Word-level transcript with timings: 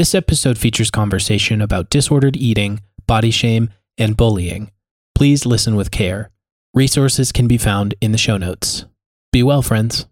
This 0.00 0.14
episode 0.14 0.56
features 0.56 0.90
conversation 0.90 1.60
about 1.60 1.90
disordered 1.90 2.34
eating, 2.34 2.80
body 3.06 3.30
shame, 3.30 3.68
and 3.98 4.16
bullying. 4.16 4.70
Please 5.14 5.44
listen 5.44 5.76
with 5.76 5.90
care. 5.90 6.30
Resources 6.72 7.32
can 7.32 7.46
be 7.46 7.58
found 7.58 7.94
in 8.00 8.10
the 8.10 8.16
show 8.16 8.38
notes. 8.38 8.86
Be 9.30 9.42
well, 9.42 9.60
friends. 9.60 10.06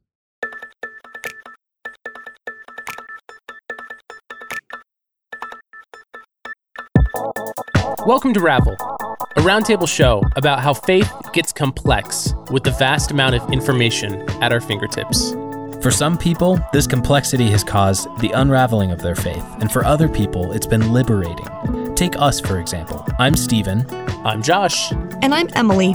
Welcome 8.04 8.34
to 8.34 8.40
Ravel, 8.40 8.74
a 8.74 9.40
roundtable 9.40 9.88
show 9.88 10.22
about 10.36 10.60
how 10.60 10.74
faith 10.74 11.10
gets 11.32 11.50
complex 11.50 12.34
with 12.50 12.62
the 12.62 12.72
vast 12.72 13.10
amount 13.10 13.36
of 13.36 13.50
information 13.50 14.20
at 14.42 14.52
our 14.52 14.60
fingertips. 14.60 15.32
For 15.81 15.92
some 15.92 16.19
people, 16.19 16.59
this 16.73 16.88
complexity 16.88 17.48
has 17.51 17.62
caused 17.62 18.09
the 18.19 18.33
unraveling 18.33 18.91
of 18.91 19.01
their 19.01 19.15
faith, 19.15 19.45
and 19.61 19.70
for 19.70 19.84
other 19.84 20.09
people, 20.09 20.51
it's 20.51 20.66
been 20.66 20.93
liberating. 20.93 21.95
Take 21.95 22.19
us, 22.19 22.41
for 22.41 22.59
example. 22.59 23.07
I'm 23.21 23.37
Stephen. 23.37 23.87
I'm 24.27 24.43
Josh. 24.43 24.91
And 25.23 25.33
I'm 25.33 25.49
Emily. 25.55 25.95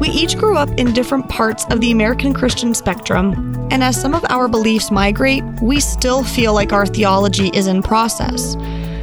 We 0.00 0.08
each 0.08 0.36
grew 0.36 0.56
up 0.56 0.68
in 0.70 0.92
different 0.92 1.28
parts 1.28 1.64
of 1.66 1.80
the 1.80 1.92
American 1.92 2.34
Christian 2.34 2.74
spectrum, 2.74 3.68
and 3.70 3.84
as 3.84 4.00
some 4.00 4.14
of 4.14 4.24
our 4.28 4.48
beliefs 4.48 4.90
migrate, 4.90 5.44
we 5.62 5.78
still 5.78 6.24
feel 6.24 6.52
like 6.52 6.72
our 6.72 6.86
theology 6.86 7.50
is 7.54 7.68
in 7.68 7.84
process. 7.84 8.56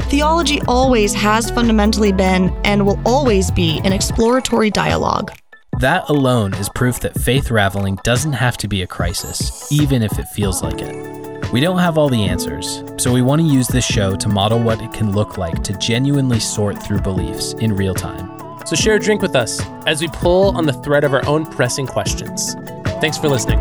Theology 0.09 0.62
always 0.68 1.14
has 1.14 1.50
fundamentally 1.52 2.12
been 2.12 2.50
and 2.66 2.86
will 2.86 3.00
always 3.06 3.50
be 3.50 3.80
an 3.86 3.94
exploratory 3.94 4.72
dialogue. 4.72 5.32
That 5.80 6.09
alone 6.09 6.55
is 6.55 6.70
proof 6.70 7.02
that 7.02 7.13
faith 7.13 7.52
raveling 7.52 7.99
doesn't 8.04 8.34
have 8.34 8.58
to 8.58 8.67
be 8.67 8.81
a 8.81 8.88
crisis, 8.88 9.72
even 9.72 10.02
if 10.02 10.17
it 10.17 10.27
feels 10.30 10.63
like 10.63 10.81
it. 10.81 11.52
We 11.52 11.59
don't 11.62 11.77
have 11.77 12.00
all 12.00 12.09
the 12.09 12.23
answers, 12.23 12.84
so 12.98 13.13
we 13.13 13.22
want 13.22 13.44
to 13.44 13.48
use 13.48 13.67
this 13.67 13.86
show 13.86 14.16
to 14.16 14.27
model 14.27 14.59
what 14.59 14.81
it 14.81 14.91
can 14.91 15.12
look 15.12 15.38
like 15.38 15.62
to 15.62 15.73
genuinely 15.73 16.40
sort 16.40 16.81
through 16.81 17.02
beliefs 17.02 17.53
in 17.53 17.76
real 17.76 17.94
time. 17.94 18.28
So 18.66 18.75
share 18.75 18.95
a 18.95 19.00
drink 19.00 19.22
with 19.22 19.36
us 19.36 19.61
as 19.86 20.02
we 20.02 20.08
pull 20.08 20.58
on 20.58 20.66
the 20.66 20.73
thread 20.73 21.03
of 21.03 21.14
our 21.14 21.23
own 21.28 21.45
pressing 21.45 21.86
questions. 21.86 22.56
Thanks 23.00 23.19
for 23.19 23.30
listening. 23.30 23.59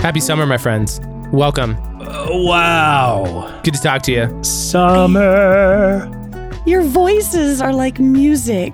Happy 0.00 0.20
summer, 0.20 0.46
my 0.46 0.56
friends. 0.56 1.02
Welcome. 1.32 1.76
Uh, 2.00 2.28
wow. 2.30 3.60
Good 3.62 3.74
to 3.74 3.82
talk 3.82 4.00
to 4.04 4.12
you. 4.12 4.42
Summer. 4.42 6.19
Your 6.70 6.82
voices 6.82 7.60
are 7.60 7.72
like 7.72 7.98
music. 7.98 8.72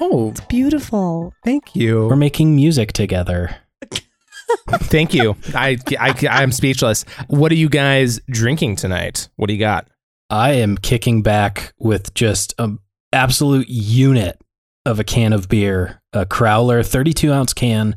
Oh, 0.00 0.30
It's 0.30 0.40
Beautiful. 0.40 1.32
thank 1.44 1.76
you. 1.76 2.08
We're 2.08 2.16
making 2.16 2.56
music 2.56 2.92
together. 2.92 3.54
Thank 4.68 5.14
you. 5.14 5.36
I, 5.54 5.78
I, 5.96 6.12
I'm 6.28 6.50
speechless. 6.50 7.04
What 7.28 7.52
are 7.52 7.54
you 7.54 7.68
guys 7.68 8.20
drinking 8.28 8.76
tonight? 8.76 9.28
What 9.36 9.46
do 9.46 9.52
you 9.52 9.60
got? 9.60 9.86
I 10.28 10.54
am 10.54 10.76
kicking 10.76 11.22
back 11.22 11.72
with 11.78 12.12
just 12.14 12.52
an 12.58 12.80
absolute 13.12 13.68
unit 13.68 14.36
of 14.84 14.98
a 14.98 15.04
can 15.04 15.32
of 15.32 15.48
beer, 15.48 16.02
a 16.12 16.26
Crowler 16.26 16.84
32 16.84 17.32
ounce 17.32 17.52
can 17.54 17.94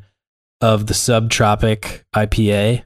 of 0.62 0.86
the 0.86 0.94
Subtropic 0.94 2.04
IPA 2.16 2.84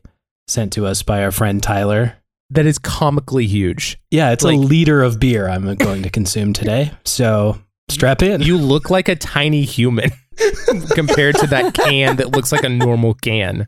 sent 0.48 0.72
to 0.73 0.86
us 0.86 1.03
by 1.03 1.25
our 1.25 1.31
friend 1.31 1.62
Tyler. 1.62 2.14
That 2.50 2.66
is 2.66 2.80
comically 2.80 3.45
huge. 3.45 4.00
Yeah, 4.09 4.31
it's 4.31 4.44
Like- 4.44 4.56
a 4.58 4.59
liter 4.62 5.03
of 5.03 5.20
beer 5.20 5.50
I'm 5.50 5.76
going 5.76 6.03
to 6.03 6.09
consume 6.09 6.53
today. 6.53 6.92
So 7.06 7.59
strap 7.90 8.22
in. 8.22 8.42
You 8.42 8.58
look 8.58 8.90
like 8.90 9.09
a 9.09 9.16
tiny 9.16 9.64
human 9.64 10.12
compared 10.92 11.36
to 11.38 11.48
that 11.48 11.73
can 11.73 12.16
that 12.18 12.31
looks 12.31 12.52
like 12.52 12.64
a 12.64 12.70
normal 12.70 13.14
can. 13.16 13.68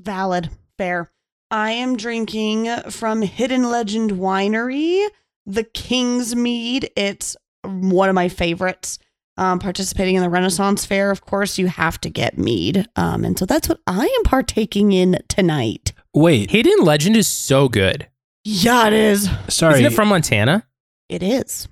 Valid. 0.00 0.50
Fair. 0.78 1.10
I 1.50 1.72
am 1.72 1.96
drinking 1.96 2.68
from 2.90 3.22
Hidden 3.22 3.64
Legend 3.68 4.12
Winery, 4.12 5.06
the 5.44 5.64
King's 5.64 6.34
Mead. 6.34 6.90
It's 6.96 7.36
one 7.64 8.08
of 8.08 8.14
my 8.14 8.28
favorites. 8.28 8.98
Um, 9.38 9.58
participating 9.58 10.14
in 10.14 10.22
the 10.22 10.28
Renaissance 10.30 10.84
Fair, 10.84 11.10
of 11.10 11.22
course, 11.22 11.58
you 11.58 11.66
have 11.66 11.98
to 12.02 12.10
get 12.10 12.36
mead. 12.38 12.86
Um, 12.96 13.24
and 13.24 13.38
so 13.38 13.46
that's 13.46 13.68
what 13.68 13.80
I 13.86 14.04
am 14.04 14.22
partaking 14.24 14.92
in 14.92 15.18
tonight. 15.28 15.92
Wait, 16.14 16.50
Hidden 16.50 16.84
Legend 16.84 17.16
is 17.16 17.28
so 17.28 17.68
good. 17.68 18.06
Yeah, 18.44 18.86
it 18.88 18.92
is. 18.92 19.28
sorry. 19.48 19.74
Isn't 19.74 19.86
it 19.86 19.94
from 19.94 20.08
Montana? 20.08 20.66
It 21.08 21.22
is. 21.22 21.68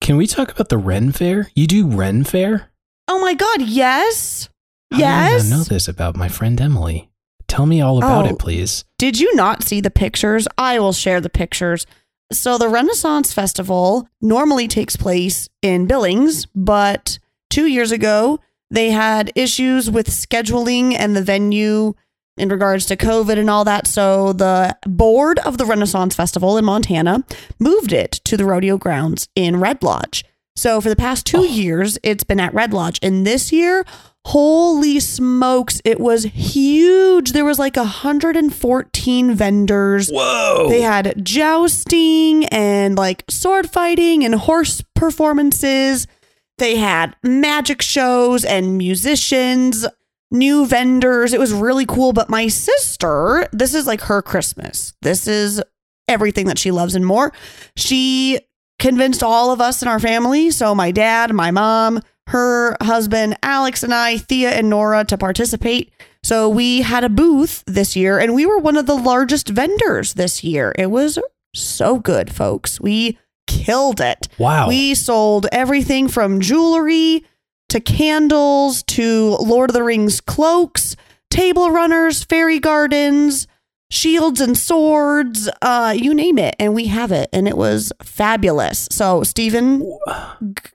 Can 0.00 0.16
we 0.16 0.26
talk 0.26 0.50
about 0.50 0.68
the 0.68 0.78
Ren 0.78 1.12
Fair? 1.12 1.50
You 1.54 1.66
do 1.66 1.86
Ren 1.86 2.24
Fair? 2.24 2.70
Oh 3.08 3.20
my 3.20 3.34
God. 3.34 3.62
Yes. 3.62 4.48
How 4.90 4.98
did 4.98 5.06
I 5.06 5.30
yes. 5.30 5.48
not 5.50 5.56
know 5.56 5.62
this 5.64 5.88
about 5.88 6.16
my 6.16 6.28
friend 6.28 6.60
Emily? 6.60 7.10
Tell 7.48 7.66
me 7.66 7.80
all 7.80 7.98
about 7.98 8.26
Oh. 8.26 8.30
it, 8.30 8.38
please. 8.38 8.84
Did 8.98 9.18
you 9.20 9.34
not 9.34 9.62
see 9.62 9.80
the 9.80 9.90
pictures? 9.90 10.48
I 10.56 10.78
will 10.78 10.92
share 10.92 11.20
the 11.20 11.28
pictures. 11.30 11.86
So, 12.32 12.56
the 12.56 12.68
Renaissance 12.68 13.32
Festival 13.32 14.08
normally 14.20 14.66
takes 14.66 14.96
place 14.96 15.48
in 15.62 15.86
Billings, 15.86 16.46
but 16.54 17.18
two 17.50 17.66
years 17.66 17.92
ago, 17.92 18.40
they 18.70 18.90
had 18.90 19.30
issues 19.34 19.90
with 19.90 20.08
scheduling 20.08 20.94
and 20.94 21.14
the 21.14 21.22
venue 21.22 21.92
in 22.36 22.48
regards 22.48 22.86
to 22.86 22.96
COVID 22.96 23.38
and 23.38 23.48
all 23.48 23.64
that. 23.64 23.86
So, 23.86 24.32
the 24.32 24.76
board 24.86 25.38
of 25.40 25.58
the 25.58 25.64
Renaissance 25.64 26.14
Festival 26.14 26.58
in 26.58 26.64
Montana 26.64 27.24
moved 27.58 27.92
it 27.92 28.12
to 28.24 28.36
the 28.36 28.44
rodeo 28.44 28.76
grounds 28.76 29.28
in 29.36 29.60
Red 29.60 29.82
Lodge. 29.82 30.24
So, 30.56 30.80
for 30.80 30.88
the 30.88 30.96
past 30.96 31.26
two 31.26 31.38
Oh. 31.38 31.42
years, 31.44 31.98
it's 32.02 32.24
been 32.24 32.40
at 32.40 32.54
Red 32.54 32.72
Lodge. 32.72 32.98
And 33.02 33.26
this 33.26 33.52
year, 33.52 33.84
Holy 34.28 35.00
smokes, 35.00 35.82
it 35.84 36.00
was 36.00 36.24
huge. 36.24 37.32
There 37.32 37.44
was 37.44 37.58
like 37.58 37.76
114 37.76 39.34
vendors. 39.34 40.08
Whoa. 40.08 40.66
They 40.70 40.80
had 40.80 41.22
jousting 41.24 42.46
and 42.46 42.96
like 42.96 43.24
sword 43.28 43.68
fighting 43.70 44.24
and 44.24 44.34
horse 44.34 44.82
performances. 44.94 46.06
They 46.56 46.76
had 46.76 47.16
magic 47.22 47.82
shows 47.82 48.46
and 48.46 48.78
musicians, 48.78 49.86
new 50.34 50.66
vendors. 50.66 51.32
It 51.32 51.40
was 51.40 51.52
really 51.52 51.86
cool. 51.86 52.12
But 52.12 52.28
my 52.28 52.48
sister, 52.48 53.48
this 53.52 53.74
is 53.74 53.86
like 53.86 54.02
her 54.02 54.20
Christmas. 54.20 54.92
This 55.00 55.26
is 55.26 55.62
everything 56.08 56.46
that 56.46 56.58
she 56.58 56.70
loves 56.70 56.94
and 56.94 57.06
more. 57.06 57.32
She 57.76 58.40
convinced 58.78 59.22
all 59.22 59.52
of 59.52 59.60
us 59.60 59.80
in 59.80 59.88
our 59.88 60.00
family. 60.00 60.50
So 60.50 60.74
my 60.74 60.90
dad, 60.90 61.32
my 61.32 61.50
mom, 61.50 62.00
her 62.26 62.76
husband, 62.82 63.38
Alex, 63.42 63.82
and 63.82 63.94
I, 63.94 64.18
Thea 64.18 64.50
and 64.50 64.68
Nora, 64.68 65.04
to 65.04 65.16
participate. 65.16 65.92
So 66.22 66.48
we 66.48 66.82
had 66.82 67.04
a 67.04 67.08
booth 67.08 67.62
this 67.66 67.96
year 67.96 68.18
and 68.18 68.34
we 68.34 68.46
were 68.46 68.58
one 68.58 68.76
of 68.76 68.86
the 68.86 68.96
largest 68.96 69.48
vendors 69.48 70.14
this 70.14 70.42
year. 70.42 70.74
It 70.78 70.90
was 70.90 71.18
so 71.54 71.98
good, 71.98 72.34
folks. 72.34 72.80
We 72.80 73.18
killed 73.46 74.00
it. 74.00 74.28
wow. 74.38 74.68
We 74.68 74.94
sold 74.94 75.46
everything 75.52 76.08
from 76.08 76.40
jewelry 76.40 77.24
to 77.70 77.80
candles 77.80 78.82
to 78.84 79.36
Lord 79.40 79.70
of 79.70 79.74
the 79.74 79.82
Rings 79.82 80.20
cloaks, 80.20 80.96
table 81.30 81.70
runners, 81.70 82.22
fairy 82.24 82.58
gardens, 82.60 83.46
shields 83.90 84.40
and 84.40 84.56
swords, 84.58 85.48
uh, 85.62 85.94
you 85.96 86.14
name 86.14 86.38
it. 86.38 86.56
And 86.58 86.74
we 86.74 86.86
have 86.86 87.12
it. 87.12 87.28
And 87.32 87.46
it 87.46 87.56
was 87.56 87.92
fabulous. 88.02 88.88
So, 88.90 89.22
Stephen, 89.22 89.82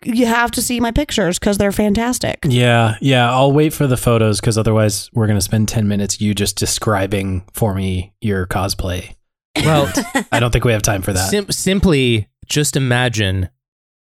you 0.04 0.26
have 0.26 0.52
to 0.52 0.62
see 0.62 0.80
my 0.80 0.92
pictures 0.92 1.38
because 1.40 1.58
they're 1.58 1.72
fantastic. 1.72 2.40
Yeah, 2.48 2.96
yeah. 3.02 3.32
I'll 3.32 3.52
wait 3.52 3.74
for 3.74 3.88
the 3.88 3.98
photos 3.98 4.40
because 4.40 4.58
otherwise 4.58 5.10
we're 5.14 5.28
gonna 5.28 5.42
spend 5.42 5.68
ten 5.68 5.88
minutes 5.88 6.22
you 6.22 6.34
just 6.34 6.58
describing 6.58 7.44
for 7.54 7.74
me 7.74 8.14
your 8.22 8.46
cosplay. 8.48 9.16
Well, 9.58 9.92
I 10.32 10.40
don't 10.40 10.52
think 10.52 10.64
we 10.64 10.72
have 10.72 10.82
time 10.84 11.02
for 11.02 11.12
that. 11.12 11.30
sim- 11.30 11.52
simply 11.52 12.28
just 12.48 12.76
imagine 12.78 13.50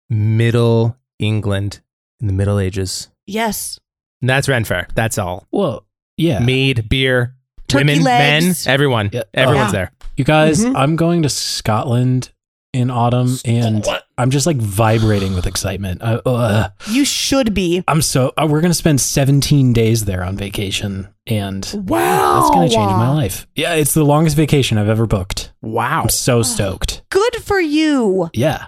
Middle 0.09 0.97
England 1.19 1.81
in 2.21 2.27
the 2.27 2.33
Middle 2.33 2.59
Ages. 2.59 3.09
Yes. 3.25 3.79
And 4.21 4.29
that's 4.29 4.47
Ren 4.49 4.63
Fair. 4.63 4.87
That's 4.95 5.17
all. 5.17 5.47
well, 5.51 5.85
yeah. 6.17 6.39
Mead, 6.39 6.89
beer, 6.89 7.35
Turkey 7.67 7.85
women, 7.85 8.03
legs. 8.03 8.65
men, 8.65 8.73
everyone. 8.73 9.09
Yeah. 9.13 9.23
Everyone's 9.33 9.67
Yeah. 9.67 9.71
there. 9.79 9.91
You 10.15 10.23
guys, 10.23 10.63
Mhm. 10.65 10.75
I'm 10.75 10.95
going 10.95 11.21
to 11.23 11.29
Scotland 11.29 12.31
in 12.73 12.89
autumn, 12.91 13.37
and 13.45 13.87
I'm 14.17 14.29
just 14.31 14.45
like 14.47 14.57
vibrating 14.57 15.33
with 15.35 15.45
excitement. 15.47 16.01
I, 16.03 16.15
uh, 16.15 16.69
You 16.89 17.05
should 17.05 17.53
be. 17.53 17.83
I'm 17.87 18.01
so. 18.01 18.33
Uh, 18.37 18.47
we're 18.49 18.61
gonna 18.61 18.73
spend 18.73 18.99
17 19.01 19.73
days 19.73 20.05
there 20.05 20.23
on 20.23 20.35
vacation, 20.37 21.07
and 21.27 21.67
Wow. 21.87 22.39
that's 22.39 22.49
gonna 22.51 22.69
change 22.69 22.91
my 22.91 23.09
life. 23.09 23.47
Yeah, 23.55 23.73
it's 23.73 23.93
the 23.93 24.03
longest 24.03 24.35
vacation 24.35 24.77
I've 24.77 24.89
ever 24.89 25.05
booked. 25.07 25.53
Wow. 25.61 26.03
I'm 26.03 26.09
so 26.09 26.41
stoked. 26.43 27.03
Good 27.09 27.35
for 27.43 27.59
you. 27.59 28.29
Yeah. 28.33 28.65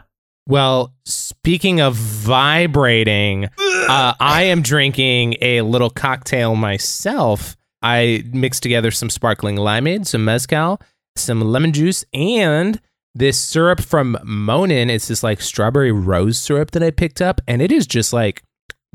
Well, 0.49 0.95
speaking 1.05 1.79
of 1.79 1.93
vibrating, 1.93 3.45
uh, 3.45 4.15
I 4.19 4.45
am 4.45 4.63
drinking 4.63 5.35
a 5.41 5.61
little 5.61 5.91
cocktail 5.91 6.55
myself. 6.55 7.55
I 7.83 8.23
mixed 8.33 8.63
together 8.63 8.89
some 8.89 9.11
sparkling 9.11 9.57
limeade, 9.57 10.07
some 10.07 10.25
mezcal, 10.25 10.81
some 11.15 11.41
lemon 11.41 11.71
juice, 11.71 12.03
and 12.15 12.81
this 13.13 13.39
syrup 13.39 13.79
from 13.79 14.17
Monin. 14.23 14.89
It's 14.89 15.07
this 15.07 15.21
like 15.21 15.39
strawberry 15.39 15.91
rose 15.91 16.39
syrup 16.39 16.71
that 16.71 16.81
I 16.81 16.89
picked 16.89 17.21
up, 17.21 17.41
and 17.47 17.61
it 17.61 17.71
is 17.71 17.85
just 17.85 18.11
like 18.11 18.41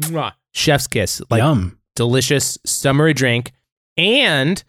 mwah, 0.03 0.33
chef's 0.55 0.89
kiss, 0.89 1.23
like 1.31 1.39
Yum. 1.39 1.79
delicious 1.95 2.59
summery 2.67 3.15
drink. 3.15 3.53
And 3.97 4.65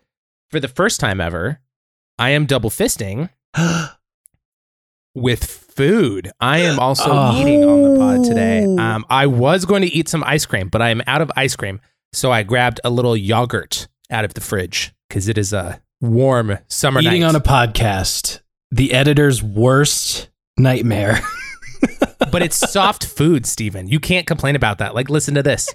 for 0.51 0.59
the 0.59 0.67
first 0.67 0.99
time 0.99 1.19
ever, 1.19 1.61
I 2.19 2.29
am 2.29 2.45
double 2.45 2.69
fisting 2.69 3.31
with 5.15 5.43
food. 5.43 6.31
I 6.39 6.59
am 6.59 6.77
also 6.79 7.05
Oh. 7.11 7.35
eating 7.41 7.63
on 7.63 7.81
the 7.81 7.97
pod 7.97 8.23
today. 8.25 8.63
Um, 8.65 9.05
I 9.09 9.25
was 9.27 9.65
going 9.65 9.81
to 9.81 9.87
eat 9.87 10.07
some 10.09 10.23
ice 10.25 10.45
cream, 10.45 10.69
but 10.69 10.81
I 10.81 10.89
am 10.89 11.01
out 11.07 11.21
of 11.21 11.31
ice 11.35 11.55
cream. 11.55 11.79
So 12.13 12.31
I 12.31 12.43
grabbed 12.43 12.79
a 12.83 12.89
little 12.89 13.17
yogurt 13.17 13.87
out 14.11 14.23
of 14.25 14.33
the 14.35 14.41
fridge 14.41 14.93
because 15.09 15.27
it 15.27 15.37
is 15.37 15.51
a 15.53 15.81
warm 16.01 16.57
summer 16.67 17.01
Eating 17.01 17.21
night. 17.21 17.29
on 17.29 17.35
a 17.35 17.39
podcast, 17.41 18.41
the 18.71 18.93
editor's 18.93 19.41
worst 19.41 20.29
nightmare. 20.57 21.19
but 22.31 22.41
it's 22.41 22.57
soft 22.71 23.05
food, 23.05 23.45
Stephen. 23.45 23.87
You 23.87 23.99
can't 23.99 24.27
complain 24.27 24.55
about 24.55 24.77
that. 24.77 24.95
Like, 24.95 25.09
listen 25.09 25.33
to 25.35 25.43
this. 25.43 25.73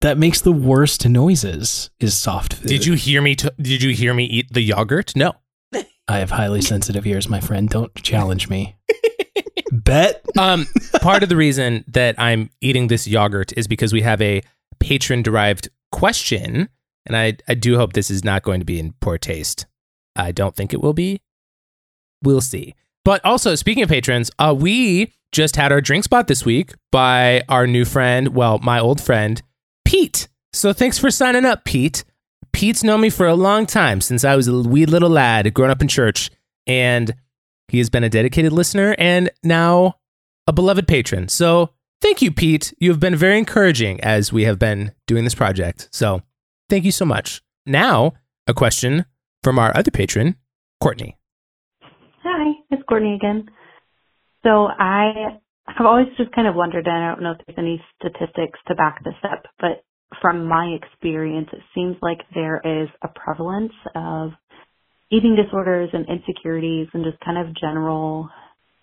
that 0.00 0.18
makes 0.18 0.40
the 0.40 0.52
worst 0.52 1.06
noises 1.08 1.90
is 2.00 2.16
soft 2.16 2.54
food. 2.54 2.68
Did 2.68 2.86
you 2.86 2.94
hear 2.94 3.20
me? 3.22 3.34
T- 3.36 3.48
did 3.60 3.82
you 3.82 3.94
hear 3.94 4.12
me 4.14 4.24
eat 4.24 4.52
the 4.52 4.62
yogurt? 4.62 5.14
No. 5.16 5.34
I 6.10 6.18
have 6.18 6.30
highly 6.30 6.60
sensitive 6.72 7.06
ears, 7.06 7.28
my 7.28 7.40
friend. 7.40 7.68
Don't 7.68 7.94
challenge 8.02 8.48
me. 8.48 8.76
Bet. 9.72 10.24
Um, 10.36 10.66
part 11.00 11.22
of 11.22 11.28
the 11.28 11.36
reason 11.36 11.84
that 11.88 12.16
I'm 12.18 12.50
eating 12.60 12.88
this 12.88 13.06
yogurt 13.06 13.52
is 13.56 13.68
because 13.68 13.92
we 13.92 14.02
have 14.02 14.20
a 14.20 14.42
patron 14.80 15.22
derived 15.22 15.68
question, 15.92 16.68
and 17.06 17.16
I, 17.16 17.36
I 17.48 17.54
do 17.54 17.76
hope 17.76 17.92
this 17.92 18.10
is 18.10 18.24
not 18.24 18.42
going 18.42 18.60
to 18.60 18.66
be 18.66 18.80
in 18.80 18.94
poor 19.00 19.18
taste. 19.18 19.66
I 20.16 20.32
don't 20.32 20.56
think 20.56 20.72
it 20.74 20.82
will 20.82 20.92
be. 20.92 21.22
We'll 22.22 22.40
see. 22.40 22.74
But 23.04 23.24
also, 23.24 23.54
speaking 23.54 23.84
of 23.84 23.88
patrons, 23.88 24.30
uh, 24.38 24.54
we 24.58 25.14
just 25.32 25.54
had 25.54 25.70
our 25.70 25.80
drink 25.80 26.04
spot 26.04 26.26
this 26.26 26.44
week 26.44 26.74
by 26.90 27.42
our 27.48 27.66
new 27.66 27.84
friend, 27.84 28.34
well, 28.34 28.58
my 28.58 28.80
old 28.80 29.00
friend, 29.00 29.40
Pete. 29.84 30.28
So 30.52 30.72
thanks 30.72 30.98
for 30.98 31.10
signing 31.10 31.44
up, 31.44 31.64
Pete. 31.64 32.04
Pete's 32.52 32.84
known 32.84 33.00
me 33.00 33.10
for 33.10 33.26
a 33.26 33.34
long 33.34 33.66
time 33.66 34.00
since 34.00 34.24
I 34.24 34.36
was 34.36 34.48
a 34.48 34.60
wee 34.60 34.86
little 34.86 35.10
lad 35.10 35.52
growing 35.54 35.70
up 35.70 35.80
in 35.80 35.88
church, 35.88 36.30
and 36.66 37.14
he 37.68 37.78
has 37.78 37.90
been 37.90 38.04
a 38.04 38.08
dedicated 38.08 38.52
listener 38.52 38.94
and 38.98 39.30
now 39.42 39.96
a 40.46 40.52
beloved 40.52 40.88
patron. 40.88 41.28
So 41.28 41.70
thank 42.00 42.20
you, 42.22 42.30
Pete. 42.32 42.74
You 42.78 42.90
have 42.90 43.00
been 43.00 43.16
very 43.16 43.38
encouraging 43.38 44.00
as 44.02 44.32
we 44.32 44.44
have 44.44 44.58
been 44.58 44.92
doing 45.06 45.24
this 45.24 45.34
project. 45.34 45.88
So 45.92 46.22
thank 46.68 46.84
you 46.84 46.92
so 46.92 47.04
much. 47.04 47.42
Now, 47.66 48.14
a 48.46 48.54
question 48.54 49.06
from 49.42 49.58
our 49.58 49.76
other 49.76 49.90
patron, 49.90 50.36
Courtney. 50.82 51.16
Hi, 52.22 52.52
it's 52.70 52.82
Courtney 52.88 53.14
again. 53.14 53.48
So 54.42 54.66
I 54.66 55.38
have 55.66 55.86
always 55.86 56.08
just 56.16 56.32
kind 56.32 56.48
of 56.48 56.54
wondered, 56.54 56.86
and 56.86 56.96
I 56.96 57.14
don't 57.14 57.22
know 57.22 57.32
if 57.32 57.46
there's 57.46 57.58
any 57.58 57.82
statistics 57.96 58.58
to 58.66 58.74
back 58.74 59.04
this 59.04 59.14
up, 59.22 59.44
but 59.58 59.84
from 60.20 60.46
my 60.46 60.76
experience, 60.82 61.48
it 61.52 61.60
seems 61.74 61.96
like 62.02 62.18
there 62.34 62.60
is 62.64 62.88
a 63.02 63.08
prevalence 63.08 63.72
of 63.94 64.30
eating 65.10 65.36
disorders 65.36 65.90
and 65.92 66.06
insecurities 66.08 66.88
and 66.92 67.04
just 67.04 67.18
kind 67.24 67.38
of 67.38 67.54
general 67.56 68.28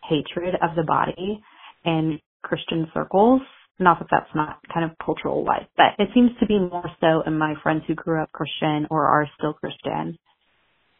hatred 0.04 0.56
of 0.56 0.76
the 0.76 0.84
body 0.84 1.42
in 1.86 2.20
Christian 2.42 2.90
circles. 2.94 3.42
Not 3.80 4.00
that 4.00 4.08
that's 4.10 4.34
not 4.34 4.60
kind 4.74 4.90
of 4.90 4.98
cultural 5.04 5.44
wise, 5.44 5.68
but 5.76 5.94
it 6.00 6.10
seems 6.14 6.32
to 6.40 6.48
be 6.48 6.60
more 6.60 6.90
so 7.00 7.22
in 7.28 7.38
my 7.38 7.54
friends 7.62 7.84
who 7.88 7.94
grew 7.94 8.22
up 8.22 8.32
Christian 8.32 8.88
or 8.90 9.06
are 9.06 9.28
still 9.38 9.54
Christian. 9.54 10.18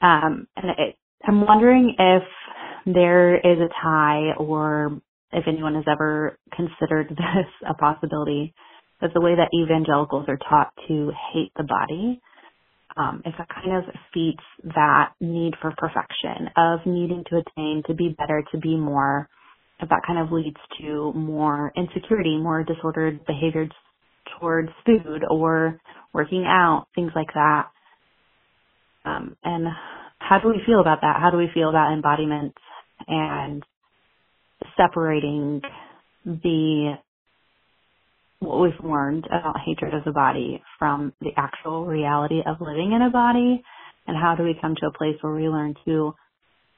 Um, 0.02 0.48
and 0.56 0.70
it, 0.78 0.96
I'm 1.28 1.46
wondering 1.46 1.96
if 1.98 2.24
there 2.86 3.36
is 3.36 3.58
a 3.60 3.70
tie 3.82 4.34
or 4.38 5.02
if 5.34 5.46
anyone 5.48 5.76
has 5.76 5.86
ever 5.92 6.38
considered 6.56 7.10
this 7.10 7.48
a 7.68 7.74
possibility 7.74 8.54
that 9.02 9.12
the 9.14 9.22
way 9.22 9.36
that 9.36 9.50
evangelicals 9.54 10.26
are 10.28 10.38
taught 10.50 10.74
to 10.88 11.12
hate 11.34 11.52
the 11.56 11.64
body, 11.64 12.22
um, 12.98 13.22
if 13.26 13.34
it 13.40 13.48
kind 13.54 13.78
of 13.78 13.84
feeds 14.14 14.42
that 14.64 15.12
need 15.22 15.54
for 15.62 15.74
perfection 15.78 16.50
of 16.58 16.80
needing 16.86 17.24
to 17.30 17.38
attain, 17.38 17.84
to 17.88 17.94
be 17.94 18.16
better, 18.18 18.44
to 18.52 18.58
be 18.58 18.76
more, 18.76 19.30
if 19.80 19.90
that 19.90 20.02
kind 20.06 20.20
of 20.20 20.32
leads 20.32 20.58
to 20.82 21.14
more 21.14 21.72
insecurity, 21.78 22.38
more 22.38 22.64
disordered 22.64 23.24
behavior 23.28 23.68
towards 24.40 24.70
food 24.86 25.24
or 25.30 25.80
working 26.14 26.46
out, 26.48 26.88
things 26.96 27.12
like 27.16 27.32
that. 27.36 27.68
Um, 29.06 29.38
and 29.44 29.68
how 30.20 30.40
do 30.40 30.50
we 30.50 30.62
feel 30.66 30.82
about 30.82 31.02
that? 31.02 31.18
How 31.22 31.30
do 31.30 31.38
we 31.38 31.50
feel 31.54 31.70
about 31.70 31.94
embodiment 31.94 32.56
and 33.08 33.64
separating 34.76 35.62
the 36.26 36.96
what 38.40 38.62
we've 38.62 38.84
learned 38.90 39.26
about 39.28 39.56
hatred 39.66 39.94
of 39.94 40.04
the 40.04 40.12
body 40.12 40.62
from 40.78 41.14
the 41.22 41.32
actual 41.38 41.86
reality 41.86 42.42
of 42.46 42.62
living 42.62 42.94
in 42.94 43.02
a 43.02 43.10
body 43.10 43.64
and 44.08 44.18
how 44.18 44.36
do 44.36 44.44
we 44.44 44.58
come 44.62 44.76
to 44.76 44.88
a 44.88 44.98
place 44.98 45.16
where 45.22 45.34
we 45.34 45.50
learn 45.50 45.74
to 45.86 46.14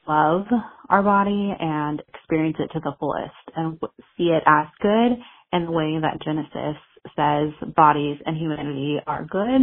love 0.08 0.46
our 0.90 1.04
body 1.04 1.54
and 1.60 2.02
experience 2.14 2.58
it 2.60 2.72
to 2.74 2.80
the 2.80 2.94
fullest 3.00 3.34
and 3.56 3.80
see 4.18 4.30
it 4.30 4.44
as 4.48 4.68
good 4.82 5.18
in 5.54 5.66
the 5.66 5.72
way 5.72 5.98
that 6.02 6.22
Genesis 6.24 6.78
says 7.16 7.74
bodies 7.76 8.18
and 8.26 8.38
humanity 8.38 8.98
are 9.06 9.26
good 9.26 9.62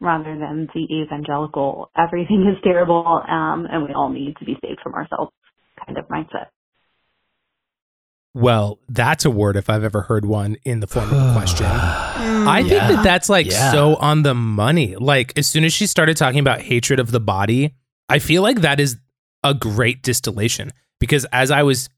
rather 0.00 0.38
than 0.38 0.68
the 0.74 1.04
evangelical 1.04 1.90
everything 1.96 2.46
is 2.54 2.62
terrible 2.62 3.22
um, 3.28 3.66
and 3.70 3.84
we 3.84 3.94
all 3.94 4.10
need 4.10 4.34
to 4.38 4.44
be 4.44 4.56
saved 4.62 4.80
from 4.82 4.94
ourselves 4.94 5.32
kind 5.84 5.98
of 5.98 6.06
mindset. 6.08 6.48
Well, 8.34 8.78
that's 8.88 9.24
a 9.24 9.30
word 9.30 9.56
if 9.56 9.68
I've 9.68 9.82
ever 9.82 10.02
heard 10.02 10.24
one 10.24 10.56
in 10.64 10.80
the 10.80 10.86
form 10.86 11.10
of 11.10 11.30
a 11.30 11.32
question. 11.32 11.66
I 11.66 12.60
think 12.62 12.74
that 12.80 13.02
that's 13.02 13.28
like 13.28 13.46
Yeah. 13.50 13.72
so 13.72 13.96
on 13.96 14.22
the 14.22 14.34
money. 14.34 14.94
Like 14.96 15.32
as 15.36 15.46
soon 15.46 15.64
as 15.64 15.72
she 15.72 15.86
started 15.86 16.16
talking 16.16 16.38
about 16.38 16.60
hatred 16.60 17.00
of 17.00 17.10
the 17.10 17.20
body, 17.20 17.74
I 18.08 18.18
feel 18.20 18.42
like 18.42 18.60
that 18.60 18.78
is 18.80 18.96
a 19.42 19.52
great 19.54 20.02
distillation 20.02 20.70
because 21.00 21.24
as 21.32 21.50
I 21.50 21.62
was 21.64 21.88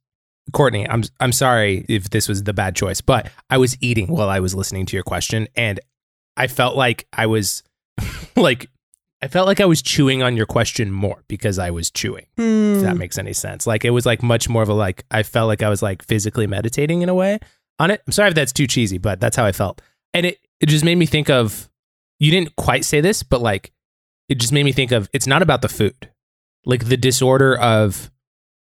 Courtney, 0.53 0.89
I'm 0.89 1.05
I'm 1.21 1.33
sorry 1.33 1.85
if 1.89 2.11
this 2.11 2.29
was 2.29 2.43
the 2.45 2.53
bad 2.53 2.75
choice, 2.75 3.01
but 3.01 3.31
I 3.51 3.59
was 3.59 3.77
eating 3.81 4.09
while 4.09 4.29
I 4.29 4.41
was 4.41 4.55
listening 4.55 4.87
to 4.87 4.97
your 4.97 5.05
question 5.05 5.49
and 5.55 5.79
I 6.37 6.47
felt 6.47 6.77
like 6.77 7.07
I 7.13 7.27
was 7.27 7.63
like 8.37 8.71
I 9.23 9.29
felt 9.29 9.47
like 9.47 9.61
I 9.61 9.67
was 9.67 9.81
chewing 9.83 10.23
on 10.23 10.37
your 10.37 10.47
question 10.47 10.91
more 10.91 11.23
because 11.29 11.59
I 11.59 11.71
was 11.71 11.91
chewing 11.91 12.27
Hmm. 12.37 12.75
if 12.77 12.83
that 12.83 12.97
makes 12.97 13.19
any 13.19 13.33
sense. 13.33 13.67
Like 13.67 13.85
it 13.85 13.91
was 13.91 14.05
like 14.05 14.23
much 14.23 14.49
more 14.49 14.63
of 14.63 14.69
a 14.69 14.75
like 14.75 15.05
I 15.11 15.23
felt 15.23 15.47
like 15.49 15.63
I 15.63 15.69
was 15.69 15.83
like 15.83 16.03
physically 16.05 16.47
meditating 16.47 17.03
in 17.03 17.09
a 17.09 17.15
way 17.15 17.39
on 17.79 17.91
it. 17.91 18.03
I'm 18.07 18.13
sorry 18.13 18.29
if 18.31 18.35
that's 18.35 18.53
too 18.53 18.67
cheesy, 18.67 18.99
but 18.99 19.21
that's 19.21 19.37
how 19.37 19.45
I 19.45 19.53
felt. 19.53 19.81
And 20.13 20.27
it 20.27 20.39
it 20.61 20.67
just 20.67 20.85
made 20.85 20.97
me 20.97 21.07
think 21.07 21.31
of 21.31 21.69
you 22.19 22.31
didn't 22.31 22.57
quite 22.57 22.85
say 22.85 23.01
this, 23.01 23.23
but 23.23 23.41
like 23.41 23.73
it 24.29 24.37
just 24.37 24.53
made 24.53 24.65
me 24.65 24.73
think 24.73 24.93
of 24.93 25.09
it's 25.13 25.27
not 25.27 25.43
about 25.43 25.63
the 25.63 25.69
food. 25.69 26.11
Like 26.65 26.87
the 26.87 26.97
disorder 26.97 27.57
of 27.57 28.11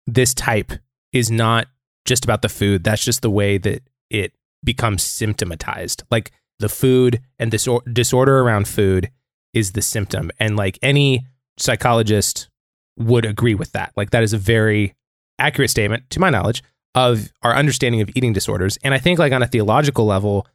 this 0.08 0.34
type 0.34 0.72
is 1.14 1.30
not 1.30 1.68
just 2.06 2.24
about 2.24 2.42
the 2.42 2.50
food. 2.50 2.84
That's 2.84 3.04
just 3.04 3.22
the 3.22 3.30
way 3.30 3.58
that 3.60 3.84
it 4.10 4.34
becomes 4.64 5.04
symptomatized. 5.04 6.04
Like 6.10 6.32
the 6.60 6.70
food 6.70 7.22
and 7.38 7.52
this 7.52 7.68
disorder 7.92 8.40
around 8.40 8.68
food 8.68 9.12
is 9.54 9.72
the 9.72 9.82
symptom. 9.82 10.32
And 10.40 10.56
like 10.56 10.78
any 10.82 11.26
psychologist 11.58 12.50
would 12.98 13.26
agree 13.26 13.56
with 13.56 13.72
that. 13.74 13.94
Like 13.96 14.12
that 14.12 14.24
is 14.24 14.34
a 14.34 14.38
very 14.38 14.96
accurate 15.40 15.70
statement, 15.70 16.10
to 16.12 16.20
my 16.20 16.30
knowledge, 16.30 16.64
of 16.96 17.32
our 17.44 17.54
understanding 17.56 18.02
of 18.02 18.10
eating 18.16 18.34
disorders. 18.34 18.78
And 18.84 18.94
I 18.94 18.98
think 18.98 19.20
like 19.20 19.34
on 19.34 19.44
a 19.44 19.48
theological 19.48 20.06
level, 20.06 20.48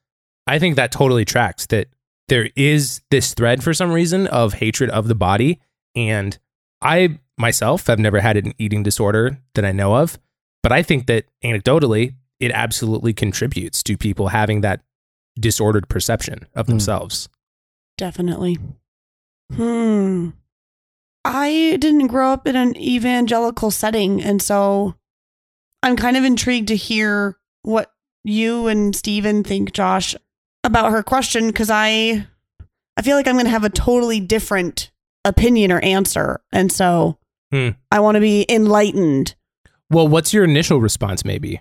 I 0.46 0.58
think 0.58 0.76
that 0.76 0.90
totally 0.90 1.24
tracks 1.24 1.66
that 1.66 1.86
there 2.28 2.50
is 2.56 3.00
this 3.10 3.34
thread 3.34 3.62
for 3.62 3.72
some 3.74 3.92
reason 3.92 4.26
of 4.28 4.54
hatred 4.54 4.90
of 4.90 5.06
the 5.06 5.14
body. 5.14 5.60
And 5.94 6.36
I 6.80 7.18
myself 7.38 7.86
have 7.86 7.98
never 7.98 8.20
had 8.20 8.36
an 8.36 8.54
eating 8.58 8.82
disorder 8.82 9.38
that 9.54 9.64
I 9.64 9.72
know 9.72 9.94
of, 9.96 10.18
but 10.62 10.72
I 10.72 10.82
think 10.82 11.06
that 11.06 11.26
anecdotally, 11.44 12.14
it 12.40 12.50
absolutely 12.52 13.12
contributes 13.12 13.82
to 13.84 13.96
people 13.96 14.28
having 14.28 14.62
that 14.62 14.80
disordered 15.38 15.88
perception 15.88 16.46
of 16.54 16.66
Hmm. 16.66 16.72
themselves. 16.72 17.28
Definitely. 17.98 18.58
Hmm. 19.50 20.30
I 21.24 21.76
didn't 21.80 22.08
grow 22.08 22.32
up 22.32 22.46
in 22.46 22.56
an 22.56 22.76
evangelical 22.76 23.70
setting, 23.70 24.22
and 24.22 24.42
so 24.42 24.94
I'm 25.82 25.96
kind 25.96 26.16
of 26.16 26.24
intrigued 26.24 26.68
to 26.68 26.76
hear 26.76 27.36
what 27.62 27.92
you 28.24 28.66
and 28.66 28.94
Stephen 28.94 29.44
think, 29.44 29.72
Josh, 29.72 30.14
about 30.64 30.90
her 30.92 31.02
question 31.02 31.48
because 31.48 31.70
I 31.70 32.26
I 32.96 33.02
feel 33.02 33.16
like 33.16 33.26
I'm 33.26 33.34
going 33.36 33.46
to 33.46 33.50
have 33.50 33.64
a 33.64 33.70
totally 33.70 34.20
different 34.20 34.90
opinion 35.24 35.70
or 35.70 35.80
answer, 35.80 36.40
and 36.52 36.70
so 36.72 37.18
Hmm. 37.52 37.68
I 37.92 38.00
want 38.00 38.14
to 38.16 38.20
be 38.20 38.46
enlightened. 38.48 39.34
Well, 39.90 40.08
what's 40.08 40.32
your 40.32 40.44
initial 40.44 40.80
response, 40.80 41.22
maybe? 41.22 41.60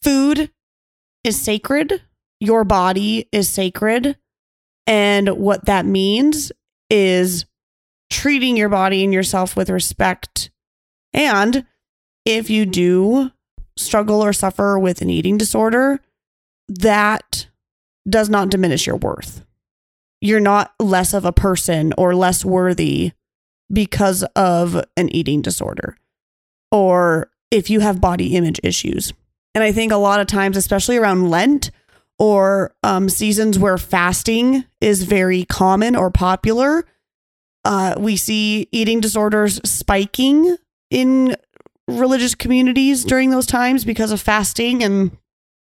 Food 0.00 0.50
is 1.22 1.40
sacred. 1.40 2.02
Your 2.40 2.64
body 2.64 3.28
is 3.30 3.48
sacred. 3.50 4.16
And 4.86 5.28
what 5.36 5.66
that 5.66 5.84
means 5.84 6.52
is 6.90 7.46
treating 8.10 8.56
your 8.56 8.68
body 8.68 9.04
and 9.04 9.12
yourself 9.12 9.56
with 9.56 9.70
respect. 9.70 10.50
And 11.12 11.66
if 12.24 12.50
you 12.50 12.66
do 12.66 13.30
struggle 13.76 14.22
or 14.22 14.32
suffer 14.32 14.78
with 14.78 15.02
an 15.02 15.10
eating 15.10 15.36
disorder, 15.36 16.00
that 16.68 17.48
does 18.08 18.28
not 18.28 18.50
diminish 18.50 18.86
your 18.86 18.96
worth. 18.96 19.44
You're 20.20 20.40
not 20.40 20.72
less 20.78 21.12
of 21.12 21.24
a 21.24 21.32
person 21.32 21.92
or 21.98 22.14
less 22.14 22.44
worthy 22.44 23.12
because 23.72 24.22
of 24.36 24.82
an 24.96 25.08
eating 25.10 25.42
disorder 25.42 25.96
or 26.70 27.30
if 27.50 27.70
you 27.70 27.80
have 27.80 28.00
body 28.00 28.34
image 28.36 28.60
issues. 28.62 29.12
And 29.54 29.62
I 29.62 29.70
think 29.70 29.92
a 29.92 29.96
lot 29.96 30.20
of 30.20 30.26
times, 30.26 30.56
especially 30.56 30.96
around 30.96 31.30
Lent 31.30 31.70
or 32.18 32.74
um, 32.82 33.08
seasons 33.08 33.58
where 33.58 33.78
fasting 33.78 34.64
is 34.80 35.02
very 35.04 35.44
common 35.44 35.96
or 35.96 36.10
popular, 36.10 36.84
uh, 37.64 37.94
we 37.98 38.16
see 38.16 38.68
eating 38.72 39.00
disorders 39.00 39.60
spiking 39.68 40.56
in 40.90 41.34
religious 41.88 42.34
communities 42.34 43.04
during 43.04 43.30
those 43.30 43.46
times 43.46 43.84
because 43.84 44.12
of 44.12 44.20
fasting 44.20 44.82
and 44.82 45.16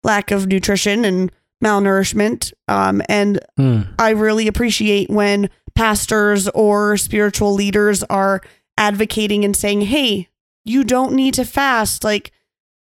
lack 0.02 0.30
of 0.30 0.46
nutrition 0.46 1.04
and 1.04 1.32
malnourishment. 1.62 2.52
Um, 2.68 3.00
and 3.08 3.40
Hmm. 3.56 3.82
I 3.98 4.10
really 4.10 4.46
appreciate 4.46 5.08
when 5.08 5.48
pastors 5.74 6.46
or 6.48 6.96
spiritual 6.96 7.54
leaders 7.54 8.02
are 8.04 8.42
advocating 8.76 9.44
and 9.44 9.56
saying, 9.56 9.82
hey, 9.82 10.28
you 10.64 10.84
don't 10.84 11.14
need 11.14 11.34
to 11.34 11.44
fast. 11.44 12.04
Like, 12.04 12.32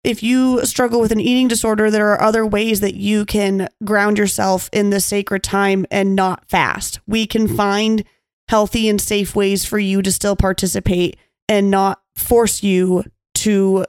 if 0.04 0.22
you 0.22 0.64
struggle 0.64 1.00
with 1.00 1.12
an 1.12 1.20
eating 1.20 1.48
disorder, 1.48 1.90
there 1.90 2.08
are 2.08 2.20
other 2.20 2.46
ways 2.46 2.80
that 2.80 2.94
you 2.94 3.24
can 3.24 3.68
ground 3.84 4.18
yourself 4.18 4.70
in 4.72 4.90
the 4.90 5.00
sacred 5.00 5.42
time 5.42 5.86
and 5.90 6.14
not 6.14 6.48
fast. 6.48 7.00
We 7.06 7.26
can 7.26 7.48
mm. 7.48 7.56
find 7.56 8.04
healthy 8.48 8.88
and 8.88 9.00
safe 9.00 9.34
ways 9.36 9.64
for 9.64 9.78
you 9.78 10.00
to 10.02 10.12
still 10.12 10.36
participate 10.36 11.16
and 11.48 11.70
not 11.70 12.00
force 12.14 12.62
you 12.62 13.04
to 13.34 13.84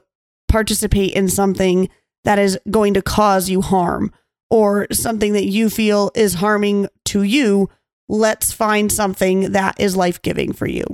participate 0.48 1.12
in 1.12 1.28
something 1.28 1.88
that 2.24 2.38
is 2.38 2.58
going 2.70 2.94
to 2.94 3.02
cause 3.02 3.48
you 3.48 3.62
harm 3.62 4.12
or 4.50 4.86
something 4.92 5.32
that 5.32 5.46
you 5.46 5.70
feel 5.70 6.10
is 6.14 6.34
harming 6.34 6.88
to 7.06 7.22
you. 7.22 7.68
Let's 8.08 8.52
find 8.52 8.90
something 8.90 9.52
that 9.52 9.78
is 9.78 9.96
life 9.96 10.20
giving 10.20 10.52
for 10.52 10.66
you. 10.66 10.84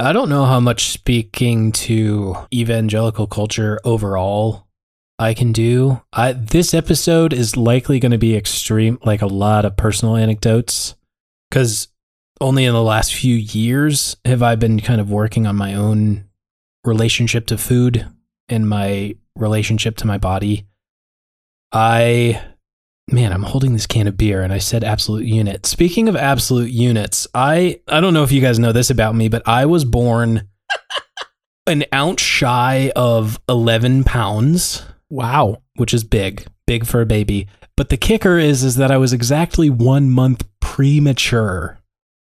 I 0.00 0.12
don't 0.14 0.30
know 0.30 0.46
how 0.46 0.60
much 0.60 0.88
speaking 0.88 1.72
to 1.72 2.34
evangelical 2.54 3.26
culture 3.26 3.78
overall 3.84 4.66
I 5.18 5.34
can 5.34 5.52
do. 5.52 6.00
I 6.10 6.32
this 6.32 6.72
episode 6.72 7.34
is 7.34 7.58
likely 7.58 8.00
going 8.00 8.12
to 8.12 8.18
be 8.18 8.34
extreme 8.34 8.98
like 9.04 9.20
a 9.20 9.26
lot 9.26 9.66
of 9.66 9.76
personal 9.76 10.16
anecdotes 10.16 10.94
cuz 11.50 11.88
only 12.40 12.64
in 12.64 12.72
the 12.72 12.82
last 12.82 13.14
few 13.14 13.34
years 13.34 14.16
have 14.24 14.42
I 14.42 14.54
been 14.54 14.80
kind 14.80 15.02
of 15.02 15.10
working 15.10 15.46
on 15.46 15.56
my 15.56 15.74
own 15.74 16.24
relationship 16.82 17.46
to 17.48 17.58
food 17.58 18.06
and 18.48 18.66
my 18.66 19.16
relationship 19.36 19.98
to 19.98 20.06
my 20.06 20.16
body. 20.16 20.66
I 21.72 22.40
man, 23.12 23.32
I'm 23.32 23.42
holding 23.42 23.72
this 23.72 23.86
can 23.86 24.06
of 24.06 24.16
beer 24.16 24.42
and 24.42 24.52
I 24.52 24.58
said 24.58 24.84
absolute 24.84 25.26
unit. 25.26 25.66
Speaking 25.66 26.08
of 26.08 26.16
absolute 26.16 26.70
units, 26.70 27.26
I 27.34 27.80
I 27.88 28.00
don't 28.00 28.14
know 28.14 28.22
if 28.22 28.32
you 28.32 28.40
guys 28.40 28.58
know 28.58 28.72
this 28.72 28.90
about 28.90 29.14
me, 29.14 29.28
but 29.28 29.46
I 29.46 29.66
was 29.66 29.84
born 29.84 30.48
an 31.66 31.84
ounce 31.92 32.22
shy 32.22 32.92
of 32.96 33.38
11 33.48 34.04
pounds, 34.04 34.84
Wow. 35.08 35.62
which 35.76 35.92
is 35.92 36.04
big, 36.04 36.46
big 36.66 36.86
for 36.86 37.00
a 37.00 37.06
baby. 37.06 37.48
But 37.76 37.88
the 37.88 37.96
kicker 37.96 38.38
is 38.38 38.62
is 38.62 38.76
that 38.76 38.90
I 38.90 38.96
was 38.98 39.12
exactly 39.12 39.70
1 39.70 40.10
month 40.10 40.44
premature. 40.60 41.78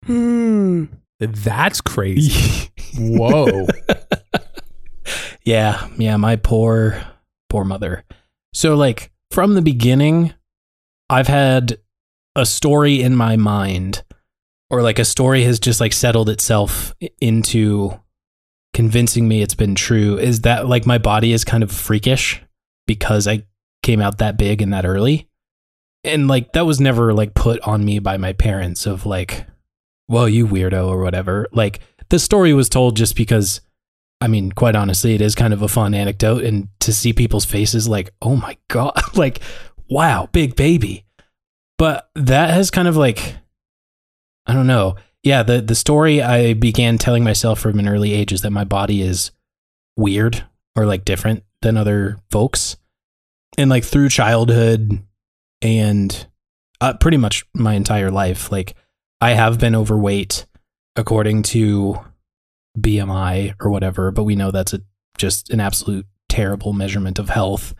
Hmm. 0.04 0.84
That's 1.18 1.80
crazy. 1.80 2.70
Whoa. 2.98 3.66
yeah, 5.44 5.88
yeah, 5.98 6.16
my 6.16 6.36
poor 6.36 7.02
poor 7.48 7.64
mother. 7.64 8.04
So 8.52 8.74
like 8.74 9.10
from 9.30 9.54
the 9.54 9.62
beginning, 9.62 10.34
I've 11.08 11.28
had 11.28 11.78
a 12.34 12.46
story 12.46 13.02
in 13.02 13.16
my 13.16 13.36
mind 13.36 14.02
or 14.70 14.82
like 14.82 14.98
a 14.98 15.04
story 15.04 15.44
has 15.44 15.60
just 15.60 15.80
like 15.80 15.92
settled 15.92 16.28
itself 16.28 16.94
into 17.20 17.98
convincing 18.74 19.26
me 19.26 19.40
it's 19.40 19.54
been 19.54 19.74
true 19.74 20.18
is 20.18 20.42
that 20.42 20.68
like 20.68 20.84
my 20.84 20.98
body 20.98 21.32
is 21.32 21.44
kind 21.44 21.62
of 21.62 21.72
freakish 21.72 22.42
because 22.86 23.26
I 23.26 23.44
came 23.82 24.00
out 24.00 24.18
that 24.18 24.36
big 24.36 24.60
and 24.60 24.72
that 24.72 24.84
early. 24.84 25.28
And 26.04 26.28
like 26.28 26.52
that 26.52 26.66
was 26.66 26.80
never 26.80 27.14
like 27.14 27.34
put 27.34 27.60
on 27.60 27.84
me 27.84 27.98
by 28.00 28.16
my 28.16 28.32
parents 28.32 28.86
of 28.86 29.06
like 29.06 29.46
well 30.08 30.28
you 30.28 30.46
weirdo 30.46 30.88
or 30.88 31.00
whatever. 31.00 31.46
Like 31.52 31.80
the 32.10 32.18
story 32.18 32.52
was 32.52 32.68
told 32.68 32.96
just 32.96 33.16
because 33.16 33.60
I 34.20 34.28
mean, 34.28 34.52
quite 34.52 34.76
honestly, 34.76 35.14
it 35.14 35.20
is 35.20 35.34
kind 35.34 35.52
of 35.52 35.60
a 35.60 35.68
fun 35.68 35.92
anecdote, 35.94 36.42
and 36.42 36.68
to 36.80 36.92
see 36.92 37.12
people's 37.12 37.44
faces 37.44 37.86
like, 37.86 38.14
oh 38.22 38.34
my 38.34 38.56
God, 38.68 38.98
like, 39.14 39.40
wow, 39.88 40.28
big 40.32 40.56
baby. 40.56 41.04
But 41.78 42.08
that 42.14 42.50
has 42.50 42.70
kind 42.70 42.88
of 42.88 42.96
like, 42.96 43.36
I 44.46 44.54
don't 44.54 44.66
know. 44.66 44.96
Yeah, 45.22 45.42
the, 45.42 45.60
the 45.60 45.74
story 45.74 46.22
I 46.22 46.54
began 46.54 46.98
telling 46.98 47.24
myself 47.24 47.58
from 47.58 47.78
an 47.78 47.88
early 47.88 48.12
age 48.12 48.32
is 48.32 48.42
that 48.42 48.50
my 48.50 48.64
body 48.64 49.02
is 49.02 49.32
weird 49.96 50.44
or 50.76 50.86
like 50.86 51.04
different 51.04 51.44
than 51.62 51.76
other 51.76 52.18
folks. 52.30 52.76
And 53.58 53.70
like 53.70 53.84
through 53.84 54.08
childhood 54.08 55.02
and 55.62 56.26
uh, 56.80 56.94
pretty 56.94 57.16
much 57.16 57.44
my 57.54 57.74
entire 57.74 58.10
life, 58.10 58.52
like, 58.52 58.74
I 59.20 59.30
have 59.30 59.58
been 59.58 59.74
overweight 59.74 60.46
according 60.94 61.42
to 61.44 61.98
BMI 62.78 63.54
or 63.60 63.70
whatever, 63.70 64.10
but 64.10 64.24
we 64.24 64.36
know 64.36 64.50
that's 64.50 64.74
a 64.74 64.82
just 65.16 65.50
an 65.50 65.60
absolute 65.60 66.06
terrible 66.28 66.74
measurement 66.74 67.18
of 67.18 67.30
health. 67.30 67.74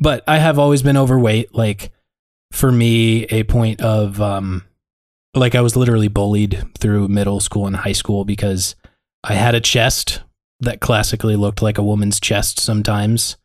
But 0.00 0.24
I 0.26 0.38
have 0.38 0.58
always 0.58 0.82
been 0.82 0.96
overweight. 0.96 1.54
Like 1.54 1.90
for 2.52 2.70
me, 2.70 3.24
a 3.24 3.44
point 3.44 3.80
of 3.80 4.20
um, 4.20 4.64
like 5.34 5.54
I 5.54 5.60
was 5.60 5.76
literally 5.76 6.08
bullied 6.08 6.64
through 6.78 7.08
middle 7.08 7.40
school 7.40 7.66
and 7.66 7.76
high 7.76 7.92
school 7.92 8.24
because 8.24 8.76
I 9.24 9.34
had 9.34 9.54
a 9.54 9.60
chest 9.60 10.22
that 10.60 10.80
classically 10.80 11.36
looked 11.36 11.62
like 11.62 11.78
a 11.78 11.82
woman's 11.82 12.20
chest 12.20 12.60
sometimes, 12.60 13.36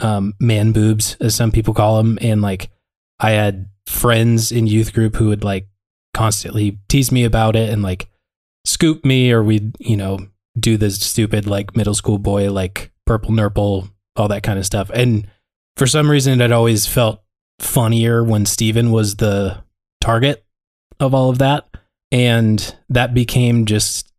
um, 0.00 0.34
man 0.40 0.72
boobs 0.72 1.16
as 1.20 1.34
some 1.34 1.52
people 1.52 1.74
call 1.74 1.98
them, 1.98 2.18
and 2.20 2.42
like 2.42 2.70
I 3.18 3.32
had 3.32 3.68
friends 3.86 4.52
in 4.52 4.66
youth 4.66 4.92
group 4.92 5.16
who 5.16 5.28
would 5.28 5.44
like 5.44 5.68
constantly 6.14 6.78
tease 6.88 7.12
me 7.12 7.24
about 7.24 7.56
it 7.56 7.70
and 7.70 7.82
like 7.82 8.08
scoop 8.64 9.04
me 9.04 9.30
or 9.32 9.42
we'd 9.42 9.74
you 9.78 9.96
know 9.96 10.18
do 10.58 10.76
this 10.76 11.00
stupid 11.00 11.46
like 11.46 11.76
middle 11.76 11.94
school 11.94 12.18
boy 12.18 12.52
like 12.52 12.90
purple 13.06 13.32
nurple 13.32 13.88
all 14.16 14.28
that 14.28 14.42
kind 14.42 14.58
of 14.58 14.66
stuff. 14.66 14.90
And 14.92 15.28
for 15.80 15.86
some 15.86 16.10
reason 16.10 16.42
it 16.42 16.52
always 16.52 16.84
felt 16.84 17.22
funnier 17.58 18.22
when 18.22 18.44
stephen 18.44 18.90
was 18.90 19.16
the 19.16 19.56
target 20.02 20.44
of 20.98 21.14
all 21.14 21.30
of 21.30 21.38
that 21.38 21.66
and 22.12 22.76
that 22.90 23.14
became 23.14 23.64
just 23.64 24.12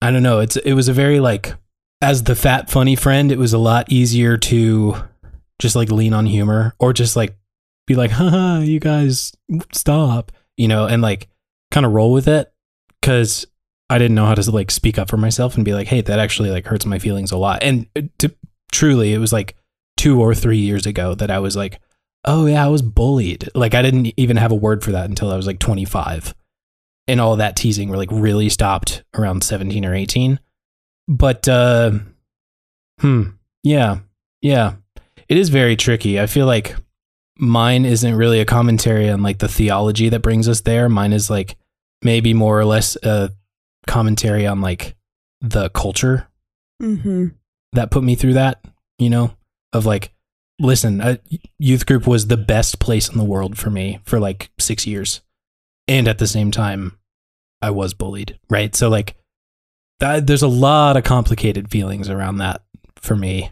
i 0.00 0.12
don't 0.12 0.22
know 0.22 0.38
it's 0.38 0.54
it 0.58 0.74
was 0.74 0.86
a 0.86 0.92
very 0.92 1.18
like 1.18 1.52
as 2.00 2.22
the 2.22 2.36
fat 2.36 2.70
funny 2.70 2.94
friend 2.94 3.32
it 3.32 3.38
was 3.38 3.52
a 3.52 3.58
lot 3.58 3.90
easier 3.90 4.36
to 4.36 4.94
just 5.58 5.74
like 5.74 5.90
lean 5.90 6.12
on 6.12 6.26
humor 6.26 6.76
or 6.78 6.92
just 6.92 7.16
like 7.16 7.36
be 7.88 7.96
like 7.96 8.12
haha 8.12 8.60
you 8.60 8.78
guys 8.78 9.32
stop 9.72 10.30
you 10.56 10.68
know 10.68 10.86
and 10.86 11.02
like 11.02 11.26
kind 11.72 11.84
of 11.84 11.90
roll 11.90 12.12
with 12.12 12.28
it 12.28 12.52
because 13.00 13.48
I 13.88 13.98
didn't 13.98 14.14
know 14.14 14.26
how 14.26 14.36
to 14.36 14.50
like 14.52 14.70
speak 14.70 14.96
up 14.96 15.10
for 15.10 15.16
myself 15.16 15.56
and 15.56 15.64
be 15.64 15.74
like, 15.74 15.88
hey, 15.88 16.00
that 16.00 16.20
actually 16.20 16.50
like 16.50 16.64
hurts 16.64 16.86
my 16.86 17.00
feelings 17.00 17.32
a 17.32 17.36
lot. 17.36 17.64
And 17.64 17.88
uh, 17.96 18.02
to, 18.18 18.32
truly, 18.70 19.12
it 19.12 19.18
was 19.18 19.32
like 19.32 19.56
two 20.00 20.18
or 20.18 20.34
three 20.34 20.56
years 20.56 20.86
ago 20.86 21.14
that 21.14 21.30
I 21.30 21.40
was 21.40 21.54
like, 21.56 21.78
oh 22.24 22.46
yeah, 22.46 22.64
I 22.64 22.68
was 22.68 22.80
bullied. 22.80 23.50
Like 23.54 23.74
I 23.74 23.82
didn't 23.82 24.14
even 24.16 24.38
have 24.38 24.50
a 24.50 24.54
word 24.56 24.82
for 24.82 24.92
that 24.92 25.10
until 25.10 25.30
I 25.30 25.36
was 25.36 25.46
like 25.46 25.58
25, 25.58 26.34
and 27.06 27.20
all 27.20 27.36
that 27.36 27.54
teasing 27.54 27.90
were 27.90 27.98
like 27.98 28.08
really 28.10 28.48
stopped 28.48 29.04
around 29.14 29.44
17 29.44 29.84
or 29.84 29.94
18. 29.94 30.40
But 31.06 31.46
uh, 31.48 31.98
hmm, 32.98 33.24
yeah, 33.62 33.98
yeah, 34.40 34.76
it 35.28 35.36
is 35.36 35.50
very 35.50 35.76
tricky. 35.76 36.18
I 36.18 36.26
feel 36.26 36.46
like 36.46 36.74
mine 37.38 37.84
isn't 37.84 38.14
really 38.14 38.40
a 38.40 38.46
commentary 38.46 39.10
on 39.10 39.22
like 39.22 39.38
the 39.38 39.48
theology 39.48 40.08
that 40.08 40.22
brings 40.22 40.48
us 40.48 40.62
there. 40.62 40.88
Mine 40.88 41.12
is 41.12 41.28
like 41.28 41.56
maybe 42.02 42.32
more 42.32 42.58
or 42.58 42.64
less 42.64 42.96
a 43.02 43.32
commentary 43.86 44.46
on 44.46 44.62
like 44.62 44.96
the 45.42 45.68
culture 45.70 46.26
Mm-hmm. 46.82 47.26
that 47.74 47.90
put 47.90 48.02
me 48.02 48.14
through 48.14 48.32
that, 48.34 48.64
you 48.98 49.10
know, 49.10 49.34
of 49.72 49.86
like, 49.86 50.12
listen, 50.58 51.00
a 51.00 51.18
youth 51.58 51.86
group 51.86 52.06
was 52.06 52.26
the 52.26 52.36
best 52.36 52.78
place 52.80 53.08
in 53.08 53.18
the 53.18 53.24
world 53.24 53.56
for 53.58 53.70
me 53.70 54.00
for 54.04 54.20
like 54.20 54.50
six 54.58 54.86
years. 54.86 55.20
And 55.88 56.06
at 56.06 56.18
the 56.18 56.26
same 56.26 56.50
time, 56.50 56.98
I 57.62 57.70
was 57.70 57.94
bullied, 57.94 58.38
right? 58.48 58.74
So, 58.74 58.88
like, 58.88 59.16
that, 59.98 60.26
there's 60.26 60.42
a 60.42 60.48
lot 60.48 60.96
of 60.96 61.04
complicated 61.04 61.70
feelings 61.70 62.08
around 62.08 62.38
that 62.38 62.62
for 62.96 63.16
me. 63.16 63.50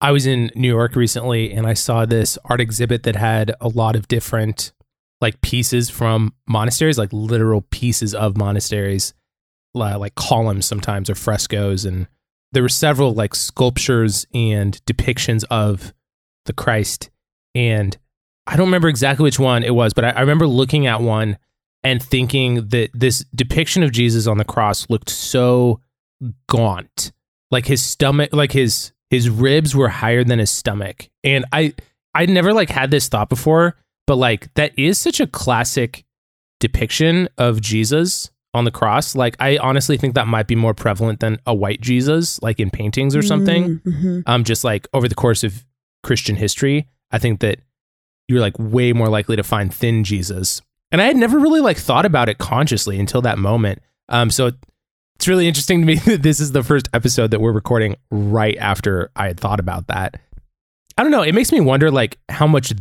I 0.00 0.12
was 0.12 0.26
in 0.26 0.50
New 0.54 0.68
York 0.68 0.94
recently 0.94 1.52
and 1.52 1.66
I 1.66 1.74
saw 1.74 2.06
this 2.06 2.38
art 2.44 2.60
exhibit 2.60 3.02
that 3.02 3.16
had 3.16 3.54
a 3.60 3.68
lot 3.68 3.96
of 3.96 4.06
different 4.06 4.72
like 5.20 5.40
pieces 5.40 5.90
from 5.90 6.32
monasteries, 6.46 6.98
like 6.98 7.12
literal 7.12 7.62
pieces 7.62 8.14
of 8.14 8.36
monasteries, 8.36 9.14
li- 9.74 9.96
like 9.96 10.14
columns 10.14 10.66
sometimes 10.66 11.10
or 11.10 11.16
frescoes. 11.16 11.84
And 11.84 12.06
there 12.52 12.62
were 12.62 12.68
several 12.68 13.14
like 13.14 13.34
sculptures 13.34 14.26
and 14.34 14.84
depictions 14.86 15.44
of 15.50 15.92
the 16.46 16.52
Christ. 16.52 17.10
And 17.54 17.96
I 18.46 18.56
don't 18.56 18.66
remember 18.66 18.88
exactly 18.88 19.24
which 19.24 19.38
one 19.38 19.62
it 19.62 19.74
was, 19.74 19.92
but 19.92 20.04
I, 20.04 20.10
I 20.10 20.20
remember 20.20 20.46
looking 20.46 20.86
at 20.86 21.00
one 21.00 21.38
and 21.84 22.02
thinking 22.02 22.68
that 22.68 22.90
this 22.94 23.24
depiction 23.34 23.82
of 23.82 23.92
Jesus 23.92 24.26
on 24.26 24.38
the 24.38 24.44
cross 24.44 24.88
looked 24.88 25.10
so 25.10 25.80
gaunt. 26.48 27.12
Like 27.50 27.66
his 27.66 27.82
stomach, 27.82 28.32
like 28.32 28.52
his 28.52 28.92
his 29.10 29.30
ribs 29.30 29.74
were 29.74 29.88
higher 29.88 30.24
than 30.24 30.38
his 30.38 30.50
stomach. 30.50 31.08
And 31.24 31.44
I 31.52 31.74
I 32.14 32.26
never 32.26 32.52
like 32.52 32.70
had 32.70 32.90
this 32.90 33.08
thought 33.08 33.28
before, 33.28 33.76
but 34.06 34.16
like 34.16 34.52
that 34.54 34.78
is 34.78 34.98
such 34.98 35.20
a 35.20 35.26
classic 35.26 36.04
depiction 36.60 37.28
of 37.38 37.60
Jesus 37.60 38.30
on 38.58 38.64
the 38.64 38.70
cross. 38.70 39.14
Like 39.14 39.36
I 39.40 39.56
honestly 39.58 39.96
think 39.96 40.14
that 40.14 40.26
might 40.28 40.46
be 40.46 40.54
more 40.54 40.74
prevalent 40.74 41.20
than 41.20 41.38
a 41.46 41.54
white 41.54 41.80
Jesus, 41.80 42.40
like 42.42 42.60
in 42.60 42.70
paintings 42.70 43.16
or 43.16 43.22
something. 43.22 43.78
Mhm. 43.80 44.22
Um, 44.26 44.44
just 44.44 44.64
like 44.64 44.86
over 44.92 45.08
the 45.08 45.14
course 45.14 45.42
of 45.44 45.64
Christian 46.02 46.36
history, 46.36 46.86
I 47.10 47.18
think 47.18 47.40
that 47.40 47.60
you're 48.28 48.40
like 48.40 48.58
way 48.58 48.92
more 48.92 49.08
likely 49.08 49.36
to 49.36 49.42
find 49.42 49.72
thin 49.72 50.04
Jesus. 50.04 50.60
And 50.92 51.00
I 51.00 51.06
had 51.06 51.16
never 51.16 51.38
really 51.38 51.60
like 51.60 51.78
thought 51.78 52.04
about 52.04 52.28
it 52.28 52.38
consciously 52.38 52.98
until 52.98 53.22
that 53.22 53.38
moment. 53.38 53.80
Um, 54.08 54.30
so 54.30 54.50
it's 55.16 55.28
really 55.28 55.48
interesting 55.48 55.80
to 55.80 55.86
me 55.86 55.94
that 56.06 56.22
this 56.22 56.40
is 56.40 56.52
the 56.52 56.62
first 56.62 56.88
episode 56.92 57.30
that 57.30 57.40
we're 57.40 57.52
recording 57.52 57.96
right 58.10 58.56
after 58.58 59.10
I 59.16 59.26
had 59.28 59.40
thought 59.40 59.60
about 59.60 59.86
that. 59.88 60.20
I 60.96 61.02
don't 61.02 61.12
know. 61.12 61.22
It 61.22 61.34
makes 61.34 61.52
me 61.52 61.60
wonder 61.60 61.90
like 61.90 62.18
how 62.28 62.46
much 62.46 62.72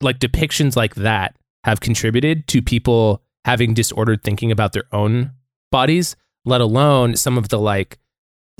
like 0.00 0.18
depictions 0.18 0.76
like 0.76 0.94
that 0.96 1.36
have 1.64 1.80
contributed 1.80 2.46
to 2.48 2.60
people 2.60 3.22
having 3.44 3.74
disordered 3.74 4.22
thinking 4.22 4.50
about 4.52 4.72
their 4.72 4.84
own 4.92 5.32
bodies, 5.70 6.16
let 6.44 6.60
alone 6.60 7.16
some 7.16 7.36
of 7.38 7.48
the 7.48 7.58
like 7.58 7.98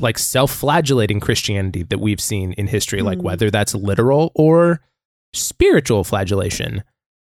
like 0.01 0.19
self-flagellating 0.19 1.21
Christianity 1.21 1.83
that 1.85 1.99
we've 1.99 2.21
seen 2.21 2.53
in 2.55 2.67
history, 2.67 3.03
like 3.03 3.19
Mm. 3.19 3.23
whether 3.23 3.51
that's 3.51 3.75
literal 3.75 4.33
or 4.35 4.81
spiritual 5.35 6.03
flagellation. 6.03 6.83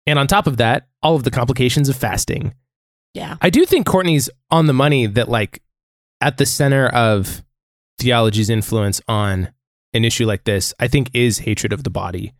And 0.06 0.18
on 0.18 0.26
top 0.26 0.46
of 0.46 0.56
that, 0.56 0.88
all 1.02 1.14
of 1.16 1.24
the 1.24 1.30
complications 1.30 1.88
of 1.88 1.96
fasting. 1.96 2.54
Yeah. 3.14 3.36
I 3.40 3.50
do 3.50 3.64
think 3.66 3.86
Courtney's 3.86 4.30
on 4.50 4.66
the 4.66 4.72
money 4.72 5.06
that 5.06 5.28
like 5.28 5.62
at 6.20 6.38
the 6.38 6.46
center 6.46 6.86
of 6.88 7.42
theology's 7.98 8.50
influence 8.50 9.00
on 9.06 9.50
an 9.92 10.04
issue 10.04 10.26
like 10.26 10.44
this, 10.44 10.72
I 10.80 10.88
think 10.88 11.10
is 11.14 11.38
hatred 11.40 11.72
of 11.72 11.84
the 11.84 11.90
body. 11.90 12.32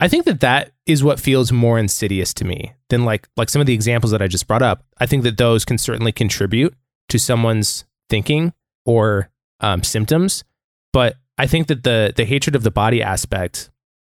I 0.00 0.08
think 0.08 0.24
that 0.24 0.40
that 0.40 0.72
is 0.86 1.04
what 1.04 1.20
feels 1.20 1.52
more 1.52 1.78
insidious 1.78 2.32
to 2.34 2.44
me 2.44 2.72
than 2.88 3.04
like 3.04 3.28
like 3.36 3.50
some 3.50 3.60
of 3.60 3.66
the 3.66 3.74
examples 3.74 4.10
that 4.12 4.22
I 4.22 4.28
just 4.28 4.46
brought 4.46 4.62
up. 4.62 4.82
I 4.98 5.06
think 5.06 5.22
that 5.24 5.36
those 5.36 5.64
can 5.64 5.76
certainly 5.78 6.10
contribute 6.10 6.74
to 7.10 7.18
someone's 7.18 7.84
thinking 8.08 8.54
or 8.86 9.30
um, 9.60 9.82
symptoms, 9.82 10.42
but 10.92 11.16
I 11.36 11.46
think 11.46 11.66
that 11.66 11.84
the 11.84 12.14
the 12.16 12.24
hatred 12.24 12.56
of 12.56 12.62
the 12.62 12.70
body 12.70 13.02
aspect, 13.02 13.70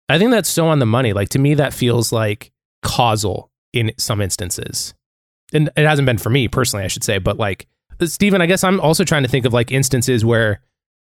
I 0.08 0.18
think 0.18 0.32
that's 0.32 0.48
so 0.48 0.66
on 0.66 0.80
the 0.80 0.86
money. 0.86 1.12
Like 1.12 1.28
to 1.30 1.38
me, 1.38 1.54
that 1.54 1.72
feels 1.72 2.12
like 2.12 2.50
causal 2.82 3.50
in 3.72 3.92
some 3.96 4.20
instances, 4.20 4.92
and 5.52 5.70
it 5.76 5.86
hasn't 5.86 6.06
been 6.06 6.18
for 6.18 6.30
me 6.30 6.48
personally, 6.48 6.84
I 6.84 6.88
should 6.88 7.04
say. 7.04 7.18
But 7.18 7.36
like 7.36 7.68
Stephen, 8.04 8.42
I 8.42 8.46
guess 8.46 8.64
I'm 8.64 8.80
also 8.80 9.04
trying 9.04 9.22
to 9.22 9.28
think 9.28 9.46
of 9.46 9.52
like 9.52 9.70
instances 9.70 10.24
where 10.24 10.60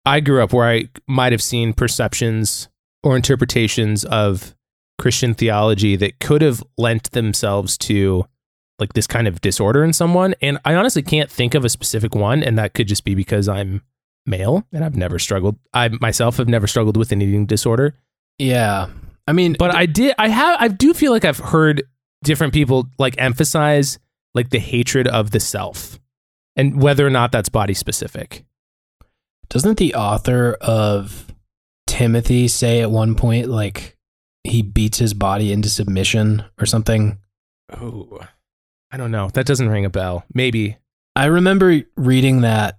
I 0.06 0.20
grew 0.20 0.42
up 0.42 0.52
where 0.52 0.68
I 0.68 0.88
might 1.08 1.32
have 1.32 1.42
seen 1.42 1.73
perceptions 1.73 2.68
or 3.02 3.16
interpretations 3.16 4.04
of 4.04 4.54
Christian 4.98 5.34
theology 5.34 5.96
that 5.96 6.18
could 6.18 6.42
have 6.42 6.62
lent 6.76 7.12
themselves 7.12 7.78
to 7.78 8.24
like 8.78 8.92
this 8.92 9.06
kind 9.06 9.26
of 9.26 9.40
disorder 9.40 9.82
in 9.82 9.92
someone. 9.92 10.34
And 10.40 10.58
I 10.64 10.74
honestly 10.74 11.02
can't 11.02 11.30
think 11.30 11.54
of 11.54 11.64
a 11.64 11.68
specific 11.68 12.14
one. 12.14 12.42
And 12.42 12.58
that 12.58 12.74
could 12.74 12.88
just 12.88 13.04
be 13.04 13.14
because 13.14 13.48
I'm 13.48 13.82
male 14.26 14.64
and 14.72 14.84
I've 14.84 14.96
never 14.96 15.18
struggled. 15.18 15.56
I 15.74 15.88
myself 16.00 16.36
have 16.36 16.48
never 16.48 16.66
struggled 16.66 16.96
with 16.96 17.12
an 17.12 17.22
eating 17.22 17.46
disorder. 17.46 17.94
Yeah. 18.38 18.88
I 19.26 19.32
mean, 19.32 19.56
But 19.58 19.74
I 19.74 19.86
did, 19.86 20.14
I 20.18 20.28
have, 20.28 20.56
I 20.60 20.68
do 20.68 20.94
feel 20.94 21.12
like 21.12 21.24
I've 21.24 21.38
heard 21.38 21.82
different 22.24 22.52
people 22.52 22.88
like 22.98 23.14
emphasize 23.18 23.98
like 24.34 24.50
the 24.50 24.58
hatred 24.58 25.08
of 25.08 25.32
the 25.32 25.40
self 25.40 25.98
and 26.56 26.80
whether 26.80 27.06
or 27.06 27.10
not 27.10 27.32
that's 27.32 27.48
body 27.48 27.74
specific. 27.74 28.44
doesn't 29.48 29.78
the 29.78 29.94
author 29.94 30.54
of 30.60 31.26
Timothy 31.86 32.48
say 32.48 32.80
at 32.80 32.90
one 32.90 33.14
point, 33.14 33.48
like, 33.48 33.97
he 34.48 34.62
beats 34.62 34.98
his 34.98 35.14
body 35.14 35.52
into 35.52 35.68
submission 35.68 36.44
or 36.61 36.66
something? 36.66 37.18
Oh, 37.72 38.20
I 38.90 38.96
don't 38.96 39.11
know. 39.11 39.28
That 39.34 39.46
doesn't 39.46 39.68
ring 39.68 39.84
a 39.84 39.90
bell. 39.90 40.24
Maybe. 40.32 40.78
I 41.14 41.26
remember 41.26 41.82
reading 41.96 42.42
that 42.42 42.78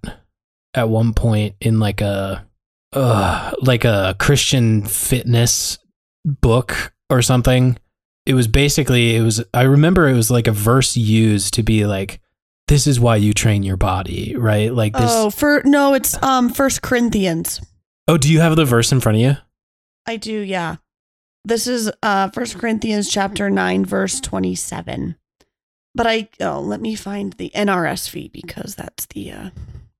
at 0.73 0.89
one 0.89 1.13
point 1.13 1.55
in 1.62 1.79
like 1.79 2.01
a 2.01 2.45
uh, 2.93 3.51
like 3.62 3.86
a 3.86 4.15
Christian 4.19 4.86
fitness 4.86 5.77
book 6.25 6.93
or 7.10 7.21
something. 7.21 7.77
It 8.25 8.34
was 8.34 8.47
basically 8.47 9.15
it 9.15 9.21
was 9.21 9.43
I 9.53 9.63
remember 9.63 10.08
it 10.08 10.13
was 10.13 10.32
like 10.32 10.47
a 10.47 10.51
verse 10.51 10.95
used 10.95 11.53
to 11.55 11.63
be 11.63 11.86
like 11.86 12.21
this 12.67 12.86
is 12.86 12.99
why 12.99 13.15
you 13.15 13.34
train 13.34 13.63
your 13.63 13.77
body, 13.77 14.36
right? 14.36 14.73
Like 14.73 14.93
this 14.93 15.12
Oh, 15.12 15.29
for 15.29 15.62
no, 15.65 15.93
it's 15.93 16.21
um 16.21 16.49
First 16.49 16.82
Corinthians. 16.82 17.62
Oh, 18.08 18.17
do 18.17 18.32
you 18.32 18.39
have 18.39 18.55
the 18.55 18.65
verse 18.65 18.91
in 18.91 18.99
front 18.99 19.17
of 19.17 19.21
you? 19.21 19.34
I 20.05 20.17
do, 20.17 20.39
yeah. 20.39 20.77
This 21.45 21.67
is 21.67 21.91
uh 22.04 22.30
First 22.30 22.58
Corinthians 22.58 23.10
chapter 23.10 23.49
nine, 23.49 23.86
verse 23.86 24.19
twenty-seven. 24.19 25.15
But 25.95 26.08
I 26.08 26.30
oh, 26.41 26.60
let 26.62 26.82
me 26.82 26.95
find 26.95 27.34
the 27.34 27.52
NRSV 27.56 28.32
because 28.32 28.75
that's 28.75 29.06
the 29.08 29.32
uh 29.32 29.49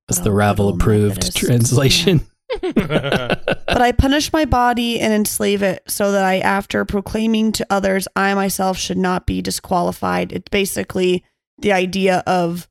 That's 0.08 0.20
Oh, 0.20 0.24
the 0.24 0.32
Ravel 0.32 0.68
approved 0.68 1.16
Methodist. 1.16 1.36
translation. 1.38 2.26
But 2.62 3.80
I 3.82 3.92
punish 3.92 4.32
my 4.32 4.44
body 4.44 4.98
and 4.98 5.12
enslave 5.12 5.62
it 5.62 5.84
so 5.86 6.10
that 6.10 6.24
I, 6.24 6.40
after 6.40 6.84
proclaiming 6.84 7.52
to 7.52 7.66
others, 7.70 8.08
I 8.16 8.34
myself 8.34 8.76
should 8.76 8.98
not 8.98 9.24
be 9.24 9.40
disqualified. 9.40 10.32
It's 10.32 10.48
basically 10.50 11.24
the 11.58 11.70
idea 11.72 12.24
of 12.26 12.68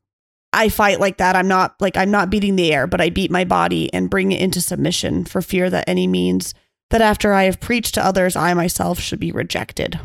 I 0.51 0.67
fight 0.67 0.99
like 0.99 1.17
that. 1.17 1.37
I'm 1.37 1.47
not 1.47 1.75
like 1.79 1.95
I'm 1.95 2.11
not 2.11 2.29
beating 2.29 2.57
the 2.57 2.73
air, 2.73 2.87
but 2.87 2.99
I 2.99 3.09
beat 3.09 3.31
my 3.31 3.45
body 3.45 3.91
and 3.93 4.09
bring 4.09 4.33
it 4.33 4.41
into 4.41 4.59
submission 4.59 5.23
for 5.23 5.41
fear 5.41 5.69
that 5.69 5.87
any 5.87 6.07
means 6.07 6.53
that 6.89 7.01
after 7.01 7.33
I 7.33 7.43
have 7.43 7.59
preached 7.59 7.93
to 7.95 8.05
others, 8.05 8.35
I 8.35 8.53
myself 8.53 8.99
should 8.99 9.19
be 9.19 9.31
rejected. 9.31 9.99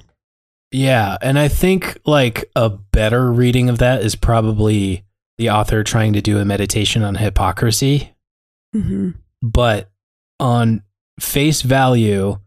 Yeah, 0.70 1.16
and 1.23 1.38
I 1.38 1.49
think 1.49 1.99
like 2.05 2.51
a 2.57 2.68
better 2.68 3.33
reading 3.33 3.68
of 3.68 3.79
that 3.79 4.03
is 4.03 4.16
probably 4.16 5.05
the 5.38 5.51
author 5.51 5.83
trying 5.85 6.12
to 6.14 6.20
do 6.20 6.38
a 6.38 6.44
meditation 6.44 7.03
on 7.03 7.14
hypocrisy, 7.16 8.11
Mm-hmm. 8.75 9.11
but 9.40 9.88
on 10.40 10.83
face 11.20 11.62
value 11.62 12.38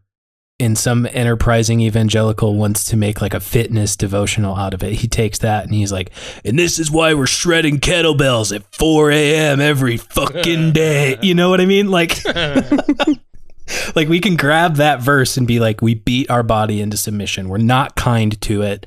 in 0.58 0.76
some 0.76 1.06
enterprising 1.12 1.80
evangelical 1.80 2.54
wants 2.56 2.84
to 2.84 2.96
make 2.98 3.22
like 3.22 3.32
a 3.32 3.40
fitness 3.40 3.96
devotional 3.96 4.56
out 4.56 4.74
of 4.74 4.82
it. 4.82 4.92
He 4.94 5.08
takes 5.08 5.38
that 5.38 5.64
and 5.64 5.72
he's 5.72 5.90
like, 5.92 6.10
and 6.44 6.58
this 6.58 6.78
is 6.78 6.90
why 6.90 7.14
we're 7.14 7.26
shredding 7.26 7.78
kettlebells 7.78 8.54
at 8.54 8.62
4 8.74 9.10
a.m. 9.12 9.60
every 9.60 9.96
fucking 9.96 10.72
day. 10.74 11.16
You 11.22 11.34
know 11.34 11.48
what 11.48 11.60
I 11.62 11.66
mean? 11.66 11.90
Like, 11.90 12.18
like 13.96 14.08
we 14.08 14.20
can 14.20 14.36
grab 14.36 14.76
that 14.76 15.00
verse 15.00 15.36
and 15.36 15.46
be 15.46 15.60
like, 15.60 15.82
we 15.82 15.94
beat 15.94 16.30
our 16.30 16.42
body 16.42 16.80
into 16.80 16.96
submission. 16.96 17.48
We're 17.48 17.58
not 17.58 17.96
kind 17.96 18.40
to 18.42 18.62
it. 18.62 18.86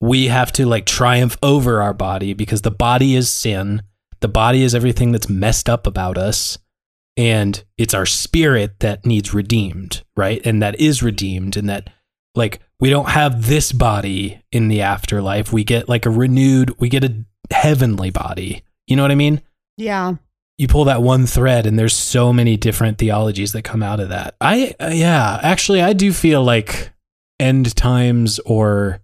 We 0.00 0.28
have 0.28 0.50
to 0.52 0.66
like 0.66 0.86
triumph 0.86 1.36
over 1.42 1.82
our 1.82 1.94
body 1.94 2.32
because 2.32 2.62
the 2.62 2.70
body 2.70 3.14
is 3.14 3.30
sin. 3.30 3.82
The 4.20 4.28
body 4.28 4.62
is 4.62 4.74
everything 4.74 5.12
that's 5.12 5.28
messed 5.28 5.68
up 5.68 5.86
about 5.86 6.16
us 6.18 6.58
and 7.16 7.62
it's 7.76 7.92
our 7.92 8.06
spirit 8.06 8.80
that 8.80 9.04
needs 9.04 9.34
redeemed, 9.34 10.02
right? 10.16 10.40
And 10.44 10.62
that 10.62 10.80
is 10.80 11.02
redeemed, 11.02 11.56
and 11.56 11.68
that 11.68 11.90
like 12.34 12.60
we 12.78 12.88
don't 12.88 13.10
have 13.10 13.46
this 13.46 13.72
body 13.72 14.40
in 14.52 14.68
the 14.68 14.80
afterlife. 14.80 15.52
We 15.52 15.62
get 15.62 15.88
like 15.88 16.06
a 16.06 16.10
renewed, 16.10 16.74
we 16.80 16.88
get 16.88 17.04
a 17.04 17.24
heavenly 17.50 18.08
body. 18.10 18.62
You 18.86 18.96
know 18.96 19.02
what 19.02 19.10
I 19.10 19.16
mean? 19.16 19.42
Yeah. 19.76 20.14
You 20.60 20.68
pull 20.68 20.84
that 20.84 21.00
one 21.00 21.24
thread, 21.24 21.64
and 21.64 21.78
there's 21.78 21.96
so 21.96 22.34
many 22.34 22.58
different 22.58 22.98
theologies 22.98 23.52
that 23.52 23.62
come 23.62 23.82
out 23.82 23.98
of 23.98 24.10
that. 24.10 24.36
I, 24.42 24.74
uh, 24.78 24.90
yeah, 24.92 25.40
actually, 25.42 25.80
I 25.80 25.94
do 25.94 26.12
feel 26.12 26.44
like 26.44 26.92
end 27.38 27.74
times 27.74 28.38
or 28.40 29.00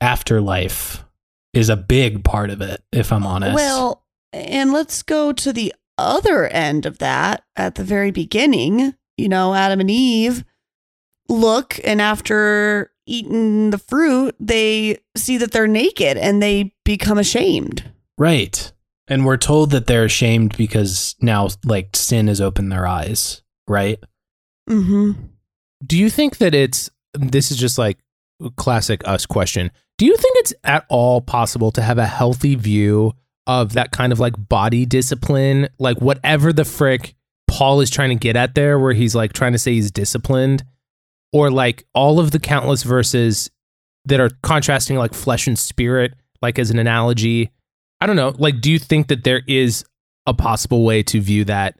afterlife 0.00 1.04
is 1.52 1.68
a 1.68 1.76
big 1.76 2.24
part 2.24 2.48
of 2.48 2.62
it, 2.62 2.82
if 2.92 3.12
I'm 3.12 3.26
honest. 3.26 3.54
Well, 3.54 4.04
and 4.32 4.72
let's 4.72 5.02
go 5.02 5.34
to 5.34 5.52
the 5.52 5.74
other 5.98 6.46
end 6.46 6.86
of 6.86 6.96
that 6.96 7.44
at 7.56 7.74
the 7.74 7.84
very 7.84 8.10
beginning. 8.10 8.94
You 9.18 9.28
know, 9.28 9.52
Adam 9.52 9.80
and 9.80 9.90
Eve 9.90 10.44
look, 11.28 11.78
and 11.84 12.00
after 12.00 12.90
eating 13.04 13.68
the 13.68 13.76
fruit, 13.76 14.34
they 14.40 14.96
see 15.14 15.36
that 15.36 15.52
they're 15.52 15.68
naked 15.68 16.16
and 16.16 16.42
they 16.42 16.72
become 16.86 17.18
ashamed. 17.18 17.84
Right. 18.16 18.72
And 19.08 19.24
we're 19.24 19.36
told 19.36 19.70
that 19.70 19.86
they're 19.86 20.04
ashamed 20.04 20.56
because 20.56 21.14
now, 21.20 21.48
like, 21.64 21.94
sin 21.94 22.26
has 22.28 22.40
opened 22.40 22.72
their 22.72 22.86
eyes, 22.86 23.42
right? 23.68 24.02
Mm-hmm. 24.68 25.12
Do 25.84 25.96
you 25.96 26.10
think 26.10 26.38
that 26.38 26.54
it's 26.54 26.90
this 27.18 27.50
is 27.50 27.56
just 27.56 27.78
like 27.78 27.98
a 28.42 28.50
classic 28.50 29.06
us 29.06 29.26
question. 29.26 29.70
Do 29.98 30.06
you 30.06 30.16
think 30.16 30.36
it's 30.38 30.54
at 30.64 30.84
all 30.88 31.20
possible 31.20 31.70
to 31.72 31.82
have 31.82 31.98
a 31.98 32.06
healthy 32.06 32.54
view 32.54 33.14
of 33.46 33.74
that 33.74 33.92
kind 33.92 34.12
of 34.12 34.20
like 34.20 34.34
body 34.48 34.84
discipline, 34.84 35.68
like 35.78 36.00
whatever 36.00 36.52
the 36.52 36.64
frick 36.64 37.14
Paul 37.48 37.80
is 37.80 37.90
trying 37.90 38.10
to 38.10 38.16
get 38.16 38.36
at 38.36 38.54
there, 38.54 38.78
where 38.78 38.92
he's 38.92 39.14
like 39.14 39.32
trying 39.32 39.52
to 39.52 39.58
say 39.58 39.72
he's 39.72 39.90
disciplined, 39.90 40.64
or 41.32 41.50
like 41.50 41.86
all 41.94 42.18
of 42.18 42.32
the 42.32 42.40
countless 42.40 42.82
verses 42.82 43.50
that 44.04 44.20
are 44.20 44.30
contrasting 44.42 44.96
like 44.96 45.14
flesh 45.14 45.46
and 45.46 45.58
spirit 45.58 46.14
like 46.42 46.58
as 46.58 46.70
an 46.70 46.78
analogy? 46.78 47.50
I 48.00 48.06
don't 48.06 48.16
know. 48.16 48.34
Like, 48.36 48.60
do 48.60 48.70
you 48.70 48.78
think 48.78 49.08
that 49.08 49.24
there 49.24 49.42
is 49.46 49.84
a 50.26 50.34
possible 50.34 50.84
way 50.84 51.02
to 51.04 51.20
view 51.20 51.44
that 51.44 51.78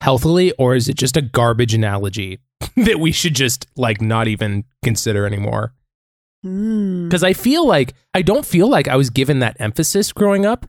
healthily, 0.00 0.52
or 0.52 0.74
is 0.76 0.88
it 0.88 0.96
just 0.96 1.16
a 1.16 1.22
garbage 1.22 1.74
analogy 1.74 2.38
that 2.76 3.00
we 3.00 3.10
should 3.12 3.34
just 3.34 3.66
like 3.76 4.00
not 4.00 4.28
even 4.28 4.64
consider 4.84 5.26
anymore? 5.26 5.72
Hmm. 6.44 7.08
Because 7.08 7.24
I 7.24 7.32
feel 7.32 7.66
like 7.66 7.94
I 8.14 8.22
don't 8.22 8.46
feel 8.46 8.68
like 8.68 8.86
I 8.88 8.96
was 8.96 9.10
given 9.10 9.40
that 9.40 9.56
emphasis 9.58 10.12
growing 10.12 10.46
up. 10.46 10.66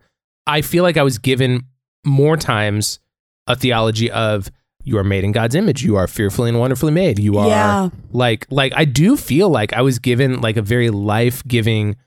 I 0.48 0.62
feel 0.62 0.84
like 0.84 0.98
I 0.98 1.04
was 1.04 1.20
given 1.20 1.66
more 2.06 2.38
times 2.38 3.00
a 3.46 3.56
theology 3.56 4.10
of 4.10 4.50
you 4.84 4.98
are 4.98 5.04
made 5.04 5.24
in 5.24 5.32
God's 5.32 5.54
image, 5.54 5.84
you 5.84 5.96
are 5.98 6.08
fearfully 6.08 6.50
and 6.50 6.60
wonderfully 6.60 6.92
made, 6.92 7.20
you 7.20 7.38
are 7.38 7.48
Yeah. 7.48 7.90
like 8.12 8.48
like 8.50 8.74
I 8.76 8.86
do 8.86 9.16
feel 9.16 9.50
like 9.50 9.74
I 9.74 9.82
was 9.82 10.00
given 10.00 10.42
like 10.42 10.58
a 10.58 10.62
very 10.64 10.90
life 10.90 11.44
giving 11.48 11.98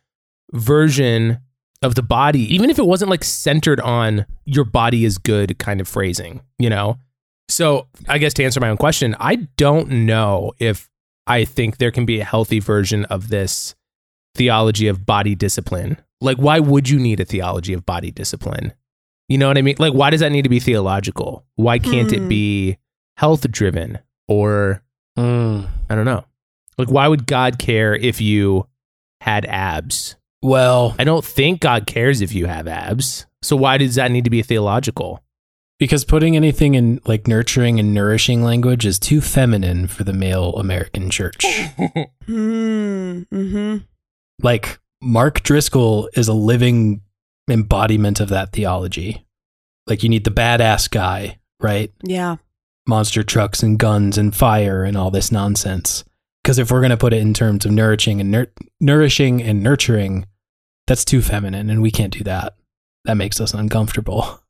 version 0.53 1.39
of 1.83 1.95
the 1.95 2.03
body, 2.03 2.43
even 2.55 2.71
if 2.71 2.79
it 2.79 2.87
wasn't 2.87 3.11
like 3.11 3.25
centered 3.25 3.81
on 3.81 4.25
your 4.45 4.65
body 4.65 5.05
is 5.05 5.19
good 5.19 5.59
kind 5.59 5.81
of 5.81 5.89
phrasing, 5.89 6.41
you 6.59 6.71
know? 6.71 6.99
So 7.49 7.89
I 8.09 8.19
guess 8.19 8.33
to 8.35 8.45
answer 8.45 8.61
my 8.61 8.69
own 8.71 8.77
question, 8.77 9.17
I 9.21 9.37
don't 9.57 9.89
know 10.07 10.53
if 10.59 10.89
I 11.27 11.45
think 11.45 11.79
there 11.79 11.91
can 11.91 12.07
be 12.07 12.21
a 12.21 12.25
healthy 12.25 12.61
version 12.61 13.05
of 13.07 13.29
this 13.29 13.75
theology 14.35 14.89
of 14.89 15.05
body 15.05 15.35
discipline. 15.35 15.99
Like, 16.21 16.39
why 16.39 16.61
would 16.61 16.89
you 16.89 16.99
need 16.99 17.21
a 17.21 17.25
theology 17.25 17.73
of 17.73 17.85
body 17.85 18.11
discipline? 18.11 18.73
You 19.29 19.39
know 19.39 19.49
what 19.49 19.59
I 19.59 19.63
mean? 19.63 19.77
Like, 19.79 19.93
why 19.95 20.11
does 20.11 20.21
that 20.21 20.33
need 20.33 20.43
to 20.43 20.49
be 20.49 20.61
theological? 20.61 21.45
Why 21.57 21.79
can't 21.79 22.13
it 22.13 22.21
Hmm. 22.23 22.29
be 22.29 22.79
health 23.17 23.51
driven 23.51 23.99
or 24.29 24.83
Mm. 25.19 25.69
I 25.91 25.95
don't 25.95 26.07
know. 26.07 26.25
Like, 26.79 26.91
why 26.91 27.07
would 27.07 27.27
God 27.27 27.59
care 27.59 27.95
if 27.95 28.21
you 28.21 28.67
had 29.21 29.45
abs? 29.45 30.17
Well, 30.43 30.95
I 30.99 31.05
don't 31.05 31.25
think 31.25 31.61
God 31.61 31.87
cares 31.87 32.21
if 32.21 32.35
you 32.35 32.47
have 32.47 32.67
abs. 32.67 33.27
So 33.43 33.57
why 33.57 33.79
does 33.79 33.95
that 33.95 34.11
need 34.11 34.25
to 34.25 34.31
be 34.31 34.43
theological? 34.43 35.23
because 35.83 36.05
putting 36.05 36.37
anything 36.37 36.77
in 36.77 37.01
like 37.07 37.27
nurturing 37.27 37.81
and 37.81 37.93
nourishing 37.93 38.41
language 38.45 38.87
is 38.87 39.01
too 39.01 39.21
feminine 39.21 39.89
for 39.89 40.05
the 40.05 40.13
male 40.13 40.53
American 40.55 41.11
church. 41.11 41.45
Hmm. 42.25 43.23
Mm-hmm. 43.33 43.79
like 44.45 44.79
Mark 45.03 45.43
Driscoll 45.43 46.09
is 46.15 46.29
a 46.29 46.33
living 46.33 47.03
embodiment 47.51 48.21
of 48.21 48.29
that 48.29 48.53
theology. 48.53 49.27
Like 49.89 50.05
you 50.05 50.09
need 50.09 50.23
the 50.23 50.31
badass 50.31 50.89
guy, 50.89 51.41
right? 51.61 51.93
Yeah. 52.05 52.37
Monster 52.87 53.25
trucks 53.25 53.65
and 53.65 53.77
guns 53.77 54.17
and 54.17 54.35
fire 54.35 54.85
and 54.85 54.97
all 54.97 55.11
this 55.11 55.33
nonsense. 55.33 56.05
Because 56.45 56.61
if 56.61 56.71
we're 56.71 56.81
going 56.81 56.91
to 56.91 56.97
put 56.97 57.13
it 57.13 57.23
in 57.23 57.35
terms 57.35 57.67
of 57.67 57.73
nourishing 57.73 58.21
and 58.21 58.31
nur- 58.31 58.53
nourishing 58.81 59.43
and 59.43 59.65
nurturing, 59.65 60.27
that's 60.93 61.07
too 61.07 61.23
feminine, 61.23 61.71
and 61.71 61.81
we 61.81 61.91
can't 61.91 62.13
do 62.13 62.23
that. 62.23 62.55
That 63.07 63.17
makes 63.17 63.41
us 63.41 63.55
uncomfortable. 63.55 64.41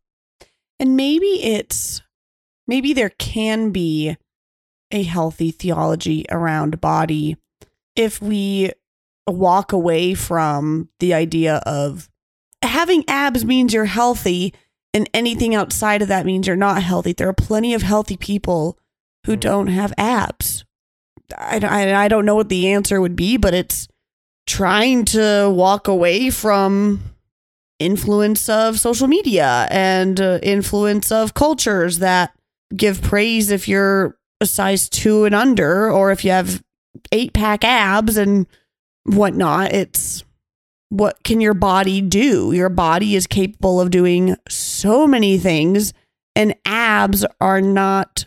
And 0.80 0.96
maybe 0.96 1.40
it's 1.40 2.02
maybe 2.66 2.92
there 2.92 3.10
can 3.10 3.70
be 3.70 4.16
a 4.90 5.04
healthy 5.04 5.52
theology 5.52 6.26
around 6.28 6.80
body 6.80 7.36
if 7.94 8.20
we 8.20 8.72
walk 9.28 9.72
away 9.72 10.14
from 10.14 10.88
the 10.98 11.14
idea 11.14 11.62
of 11.64 12.10
having 12.62 13.04
abs 13.06 13.44
means 13.44 13.72
you're 13.72 13.84
healthy 13.84 14.52
and 14.92 15.08
anything 15.14 15.54
outside 15.54 16.02
of 16.02 16.08
that 16.08 16.26
means 16.26 16.48
you're 16.48 16.56
not 16.56 16.82
healthy. 16.82 17.12
There 17.12 17.28
are 17.28 17.32
plenty 17.32 17.74
of 17.74 17.82
healthy 17.82 18.16
people 18.16 18.76
who 19.24 19.36
mm. 19.36 19.40
don't 19.40 19.68
have 19.68 19.94
abs. 19.96 20.64
I, 21.38 21.60
I, 21.62 22.06
I 22.06 22.08
don't 22.08 22.24
know 22.26 22.34
what 22.34 22.48
the 22.48 22.66
answer 22.72 23.00
would 23.00 23.14
be, 23.14 23.36
but 23.36 23.54
it's 23.54 23.86
trying 24.52 25.02
to 25.02 25.50
walk 25.50 25.88
away 25.88 26.28
from 26.28 27.00
influence 27.78 28.50
of 28.50 28.78
social 28.78 29.08
media 29.08 29.66
and 29.70 30.20
uh, 30.20 30.38
influence 30.42 31.10
of 31.10 31.32
cultures 31.32 32.00
that 32.00 32.36
give 32.76 33.00
praise 33.00 33.50
if 33.50 33.66
you're 33.66 34.14
a 34.42 34.46
size 34.46 34.90
two 34.90 35.24
and 35.24 35.34
under 35.34 35.90
or 35.90 36.12
if 36.12 36.22
you 36.22 36.30
have 36.30 36.62
eight 37.12 37.32
pack 37.32 37.64
abs 37.64 38.18
and 38.18 38.46
whatnot. 39.04 39.72
It's 39.72 40.22
what 40.90 41.24
can 41.24 41.40
your 41.40 41.54
body 41.54 42.02
do? 42.02 42.52
Your 42.52 42.68
body 42.68 43.16
is 43.16 43.26
capable 43.26 43.80
of 43.80 43.90
doing 43.90 44.36
so 44.50 45.06
many 45.06 45.38
things, 45.38 45.94
and 46.36 46.54
abs 46.66 47.24
are 47.40 47.62
not 47.62 48.26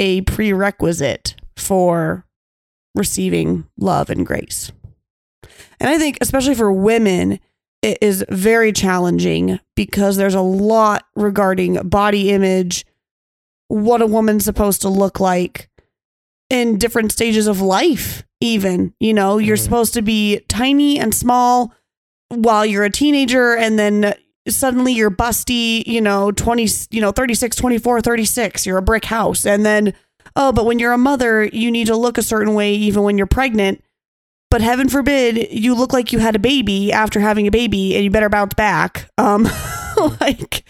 a 0.00 0.22
prerequisite 0.22 1.36
for 1.56 2.26
receiving 2.96 3.68
love 3.78 4.10
and 4.10 4.26
grace. 4.26 4.72
And 5.78 5.88
I 5.88 5.98
think, 5.98 6.18
especially 6.20 6.54
for 6.54 6.70
women, 6.72 7.40
it 7.82 7.98
is 8.00 8.24
very 8.28 8.72
challenging 8.72 9.58
because 9.74 10.16
there's 10.16 10.34
a 10.34 10.40
lot 10.40 11.06
regarding 11.16 11.88
body 11.88 12.30
image, 12.30 12.84
what 13.68 14.02
a 14.02 14.06
woman's 14.06 14.44
supposed 14.44 14.82
to 14.82 14.88
look 14.88 15.20
like 15.20 15.70
in 16.50 16.76
different 16.78 17.12
stages 17.12 17.46
of 17.46 17.60
life, 17.60 18.24
even. 18.40 18.92
You 19.00 19.14
know, 19.14 19.38
you're 19.38 19.56
Mhm. 19.56 19.62
supposed 19.64 19.94
to 19.94 20.02
be 20.02 20.40
tiny 20.48 20.98
and 20.98 21.14
small 21.14 21.72
while 22.28 22.66
you're 22.66 22.84
a 22.84 22.90
teenager, 22.90 23.54
and 23.56 23.78
then 23.78 24.14
suddenly 24.48 24.92
you're 24.92 25.10
busty, 25.10 25.82
you 25.86 26.00
know, 26.00 26.32
20, 26.32 26.68
you 26.90 27.00
know, 27.00 27.12
36, 27.12 27.56
24, 27.56 28.00
36, 28.00 28.66
you're 28.66 28.78
a 28.78 28.82
brick 28.82 29.06
house. 29.06 29.46
And 29.46 29.64
then, 29.64 29.94
oh, 30.36 30.52
but 30.52 30.66
when 30.66 30.78
you're 30.78 30.92
a 30.92 30.98
mother, 30.98 31.44
you 31.44 31.70
need 31.70 31.86
to 31.86 31.96
look 31.96 32.18
a 32.18 32.22
certain 32.22 32.54
way 32.54 32.74
even 32.74 33.02
when 33.04 33.16
you're 33.16 33.26
pregnant 33.26 33.82
but 34.50 34.60
heaven 34.60 34.88
forbid 34.88 35.48
you 35.52 35.74
look 35.74 35.92
like 35.92 36.12
you 36.12 36.18
had 36.18 36.34
a 36.36 36.38
baby 36.40 36.92
after 36.92 37.20
having 37.20 37.46
a 37.46 37.50
baby 37.50 37.94
and 37.94 38.04
you 38.04 38.10
better 38.10 38.28
bounce 38.28 38.54
back 38.54 39.10
um 39.18 39.44
like 40.20 40.64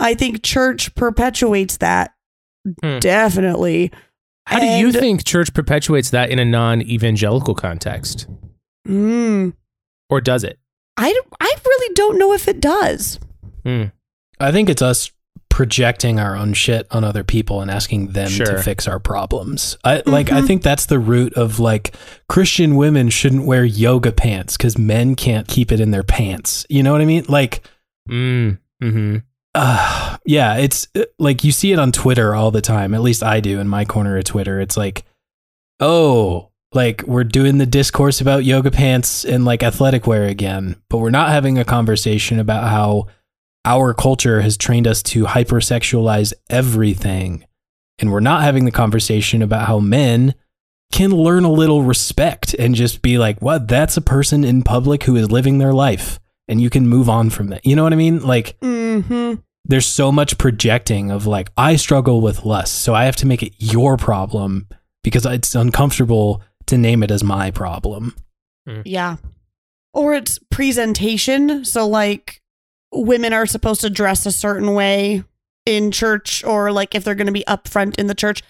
i 0.00 0.14
think 0.14 0.42
church 0.42 0.94
perpetuates 0.94 1.76
that 1.78 2.12
Hmm. 2.82 2.98
definitely 2.98 3.92
How 4.46 4.58
do 4.58 4.66
you 4.66 4.90
think 4.92 5.24
church 5.24 5.54
perpetuates 5.54 6.10
that 6.10 6.30
in 6.30 6.38
a 6.40 6.44
non-evangelical 6.44 7.54
context? 7.54 8.26
mm, 8.88 9.52
Or 10.10 10.20
does 10.20 10.42
it? 10.42 10.58
I, 10.96 11.14
I 11.40 11.54
really 11.64 11.94
don't 11.94 12.18
know 12.18 12.32
if 12.32 12.48
it 12.48 12.60
does 12.60 13.20
Hmm. 13.64 13.84
I 14.40 14.50
think 14.52 14.68
it's 14.68 14.82
us 14.82 15.10
projecting 15.56 16.20
our 16.20 16.36
own 16.36 16.52
shit 16.52 16.86
on 16.90 17.02
other 17.02 17.24
people 17.24 17.62
and 17.62 17.70
asking 17.70 18.08
them 18.08 18.28
Sure. 18.28 18.44
to 18.44 18.62
fix 18.62 18.86
our 18.86 18.98
problems. 18.98 19.78
I 19.82 20.02
like 20.04 20.30
I 20.30 20.42
Mhm. 20.42 20.46
think 20.46 20.62
that's 20.62 20.84
the 20.84 20.98
root 20.98 21.32
of 21.32 21.58
like 21.58 21.94
Christian 22.28 22.76
women 22.76 23.08
shouldn't 23.08 23.46
wear 23.46 23.64
yoga 23.64 24.12
pants 24.12 24.58
cuz 24.58 24.76
men 24.76 25.14
can't 25.14 25.48
keep 25.48 25.72
it 25.72 25.80
in 25.80 25.92
their 25.92 26.02
pants. 26.02 26.66
You 26.68 26.82
know 26.82 26.92
what 26.92 27.00
I 27.00 27.06
mean? 27.06 27.24
Like 27.26 27.62
Mm. 28.06 28.58
Mm-hmm. 28.84 29.16
uh, 29.54 30.16
yeah, 30.26 30.56
it's 30.58 30.88
uh, 30.94 31.04
like 31.18 31.42
you 31.42 31.52
see 31.52 31.72
it 31.72 31.78
on 31.78 31.90
Twitter 31.90 32.34
all 32.34 32.50
the 32.50 32.60
time. 32.60 32.92
At 32.92 33.00
least 33.00 33.22
I 33.22 33.40
do 33.40 33.58
in 33.58 33.66
my 33.66 33.86
corner 33.86 34.18
of 34.18 34.24
Twitter. 34.24 34.60
It's 34.60 34.76
like, 34.76 35.04
oh, 35.80 36.50
like 36.74 37.02
we're 37.06 37.24
doing 37.24 37.56
the 37.56 37.64
discourse 37.64 38.20
about 38.20 38.44
yoga 38.44 38.70
pants 38.70 39.24
and 39.24 39.46
like 39.46 39.62
athletic 39.62 40.06
wear 40.06 40.24
again, 40.24 40.76
but 40.90 40.98
we're 40.98 41.08
not 41.08 41.30
having 41.30 41.58
a 41.58 41.64
conversation 41.64 42.38
about 42.38 42.64
how 42.68 43.06
our 43.66 43.92
culture 43.92 44.40
has 44.40 44.56
trained 44.56 44.86
us 44.86 45.02
to 45.02 45.24
hypersexualize 45.24 46.32
everything. 46.48 47.44
And 47.98 48.10
we're 48.10 48.20
not 48.20 48.42
having 48.42 48.64
the 48.64 48.70
conversation 48.70 49.42
about 49.42 49.66
how 49.66 49.80
men 49.80 50.34
can 50.92 51.10
learn 51.10 51.44
a 51.44 51.50
little 51.50 51.82
respect 51.82 52.54
and 52.54 52.74
just 52.74 53.02
be 53.02 53.18
like, 53.18 53.42
what? 53.42 53.68
That's 53.68 53.96
a 53.96 54.02
person 54.02 54.44
in 54.44 54.62
public 54.62 55.04
who 55.04 55.16
is 55.16 55.30
living 55.30 55.58
their 55.58 55.74
life. 55.74 56.18
And 56.48 56.60
you 56.60 56.70
can 56.70 56.88
move 56.88 57.10
on 57.10 57.28
from 57.28 57.48
that. 57.48 57.66
You 57.66 57.74
know 57.76 57.82
what 57.82 57.92
I 57.92 57.96
mean? 57.96 58.24
Like, 58.24 58.58
mm-hmm. 58.60 59.40
there's 59.64 59.86
so 59.86 60.12
much 60.12 60.38
projecting 60.38 61.10
of 61.10 61.26
like 61.26 61.50
I 61.56 61.76
struggle 61.76 62.20
with 62.20 62.44
lust, 62.44 62.82
so 62.82 62.94
I 62.94 63.04
have 63.06 63.16
to 63.16 63.26
make 63.26 63.42
it 63.42 63.52
your 63.58 63.96
problem 63.96 64.68
because 65.02 65.26
it's 65.26 65.56
uncomfortable 65.56 66.40
to 66.66 66.78
name 66.78 67.02
it 67.02 67.10
as 67.10 67.24
my 67.24 67.50
problem. 67.50 68.14
yeah 68.84 69.16
or 69.96 70.14
it's 70.14 70.38
presentation 70.50 71.64
so 71.64 71.88
like 71.88 72.42
women 72.92 73.32
are 73.32 73.46
supposed 73.46 73.80
to 73.82 73.90
dress 73.90 74.26
a 74.26 74.32
certain 74.32 74.74
way 74.74 75.24
in 75.64 75.90
church 75.90 76.44
or 76.44 76.72
like 76.72 76.94
if 76.94 77.04
they're 77.04 77.14
going 77.14 77.26
to 77.26 77.32
be 77.32 77.46
up 77.46 77.68
front 77.68 77.96
in 77.96 78.06
the 78.06 78.14
church. 78.14 78.42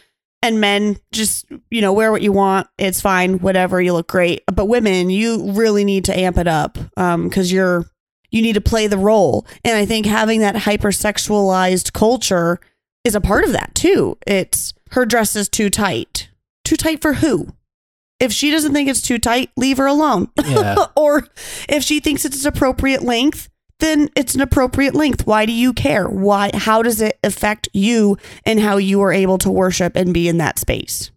And 0.42 0.60
men 0.60 0.98
just 1.12 1.46
you 1.70 1.80
know 1.80 1.92
wear 1.92 2.12
what 2.12 2.22
you 2.22 2.30
want 2.30 2.68
it's 2.78 3.00
fine 3.00 3.38
whatever 3.38 3.80
you 3.80 3.94
look 3.94 4.06
great. 4.06 4.44
But 4.52 4.66
women 4.66 5.10
you 5.10 5.50
really 5.52 5.84
need 5.84 6.04
to 6.04 6.16
amp 6.16 6.36
it 6.36 6.46
up 6.46 6.78
um 6.96 7.28
cuz 7.30 7.50
you're 7.50 7.86
you 8.30 8.42
need 8.42 8.52
to 8.52 8.60
play 8.60 8.86
the 8.86 8.98
role. 8.98 9.46
And 9.64 9.76
i 9.76 9.86
think 9.86 10.06
having 10.06 10.40
that 10.40 10.54
hypersexualized 10.54 11.94
culture 11.94 12.60
is 13.02 13.14
a 13.14 13.20
part 13.20 13.44
of 13.44 13.52
that 13.52 13.74
too. 13.74 14.18
It's 14.26 14.74
her 14.90 15.06
dress 15.06 15.34
is 15.34 15.48
too 15.48 15.70
tight. 15.70 16.28
Too 16.64 16.76
tight 16.76 17.00
for 17.00 17.14
who? 17.14 17.48
If 18.20 18.32
she 18.32 18.50
doesn't 18.50 18.72
think 18.72 18.88
it's 18.88 19.02
too 19.02 19.18
tight 19.18 19.50
leave 19.56 19.78
her 19.78 19.86
alone. 19.86 20.28
Yeah. 20.44 20.86
or 20.96 21.26
if 21.68 21.82
she 21.82 21.98
thinks 21.98 22.24
it's 22.24 22.44
appropriate 22.44 23.02
length 23.02 23.48
then 23.80 24.08
it's 24.16 24.34
an 24.34 24.40
appropriate 24.40 24.94
length 24.94 25.26
why 25.26 25.44
do 25.46 25.52
you 25.52 25.72
care 25.72 26.06
why 26.08 26.50
how 26.54 26.82
does 26.82 27.00
it 27.00 27.18
affect 27.22 27.68
you 27.72 28.16
and 28.44 28.58
how 28.60 28.76
you 28.76 29.00
are 29.02 29.12
able 29.12 29.38
to 29.38 29.50
worship 29.50 29.94
and 29.96 30.14
be 30.14 30.28
in 30.28 30.38
that 30.38 30.58
space 30.58 31.10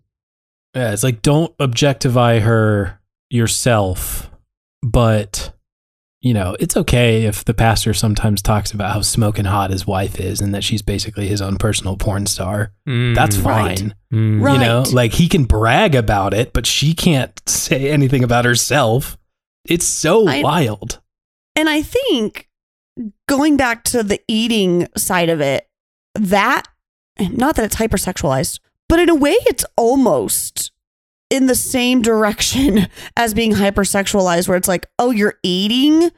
Yeah, 0.76 0.91
it's 0.93 1.04
like 1.04 1.22
don't 1.22 1.54
objectify 1.60 2.39
her 2.39 3.00
yourself, 3.32 4.30
but 4.84 5.54
you 6.22 6.34
know, 6.34 6.54
it's 6.60 6.76
okay 6.76 7.24
if 7.24 7.45
the 7.45 7.54
pastor 7.54 7.93
sometimes 7.93 8.41
talks 8.41 8.74
about 8.74 8.91
how 8.93 9.00
smoking 9.02 9.45
hot 9.45 9.69
his 9.72 9.88
wife 9.88 10.19
is 10.19 10.41
and 10.41 10.54
that 10.54 10.65
she's 10.65 10.82
basically 10.82 11.28
his 11.30 11.41
own 11.41 11.56
personal 11.58 11.95
porn 11.95 12.26
star. 12.26 12.74
Mm. 12.88 13.15
That's 13.15 13.38
Right. 13.38 13.80
fine. 13.80 13.95
Mm. 14.13 14.41
Right. 14.43 14.54
You 14.56 14.60
know, 14.60 14.84
like 14.91 15.13
he 15.13 15.30
can 15.30 15.45
brag 15.45 15.95
about 15.95 16.34
it, 16.34 16.52
but 16.52 16.65
she 16.65 16.93
can't 16.93 17.32
say 17.48 17.89
anything 17.89 18.22
about 18.26 18.43
herself. 18.43 19.17
It's 19.65 19.86
so 19.86 20.28
I- 20.28 20.41
wild. 20.43 21.00
And 21.56 21.69
I 21.69 21.82
think 21.82 22.48
going 23.27 23.57
back 23.57 23.83
to 23.85 24.03
the 24.03 24.19
eating 24.27 24.88
side 24.97 25.29
of 25.29 25.41
it, 25.41 25.67
that, 26.15 26.63
not 27.19 27.55
that 27.55 27.65
it's 27.65 27.75
hypersexualized, 27.75 28.59
but 28.88 28.99
in 28.99 29.09
a 29.09 29.15
way 29.15 29.35
it's 29.45 29.65
almost 29.77 30.71
in 31.29 31.45
the 31.45 31.55
same 31.55 32.01
direction 32.01 32.88
as 33.17 33.33
being 33.33 33.53
hypersexualized, 33.53 34.47
where 34.47 34.57
it's 34.57 34.67
like, 34.67 34.88
oh, 34.97 35.12
you're 35.12 35.38
eating? 35.43 36.09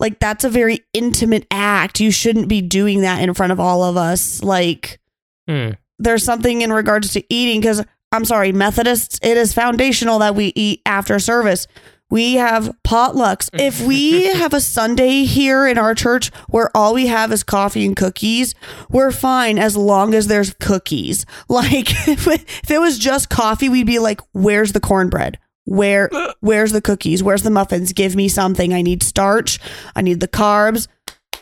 Like, 0.00 0.18
that's 0.18 0.42
a 0.44 0.48
very 0.50 0.80
intimate 0.92 1.46
act. 1.50 2.00
You 2.00 2.10
shouldn't 2.10 2.48
be 2.48 2.62
doing 2.62 3.02
that 3.02 3.22
in 3.22 3.32
front 3.34 3.52
of 3.52 3.60
all 3.60 3.82
of 3.82 3.96
us. 3.96 4.42
Like, 4.42 5.00
Mm. 5.48 5.76
there's 5.98 6.24
something 6.24 6.62
in 6.62 6.72
regards 6.72 7.12
to 7.12 7.22
eating 7.28 7.60
because 7.60 7.84
I'm 8.12 8.24
sorry, 8.24 8.50
Methodists, 8.50 9.18
it 9.22 9.36
is 9.36 9.52
foundational 9.52 10.18
that 10.20 10.34
we 10.34 10.52
eat 10.56 10.80
after 10.86 11.18
service. 11.18 11.66
We 12.14 12.34
have 12.34 12.70
potlucks. 12.84 13.50
Mm. 13.50 13.60
If 13.60 13.80
we 13.80 14.26
have 14.36 14.54
a 14.54 14.60
Sunday 14.60 15.24
here 15.24 15.66
in 15.66 15.78
our 15.78 15.96
church 15.96 16.28
where 16.48 16.70
all 16.72 16.94
we 16.94 17.08
have 17.08 17.32
is 17.32 17.42
coffee 17.42 17.84
and 17.84 17.96
cookies, 17.96 18.54
we're 18.88 19.10
fine 19.10 19.58
as 19.58 19.76
long 19.76 20.14
as 20.14 20.28
there's 20.28 20.54
cookies. 20.54 21.26
Like 21.48 21.90
if 22.08 22.70
it, 22.70 22.78
was 22.78 22.98
just 22.98 23.30
coffee, 23.30 23.68
we'd 23.68 23.86
be 23.86 23.98
like, 23.98 24.20
"Where's 24.32 24.72
the 24.72 24.80
cornbread? 24.80 25.38
Where 25.64 26.08
where's 26.40 26.70
the 26.70 26.80
cookies? 26.80 27.22
Where's 27.22 27.42
the 27.42 27.50
muffins? 27.50 27.92
Give 27.92 28.14
me 28.14 28.28
something. 28.28 28.72
I 28.72 28.82
need 28.82 29.02
starch. 29.02 29.58
I 29.96 30.02
need 30.02 30.20
the 30.20 30.28
carbs. 30.28 30.86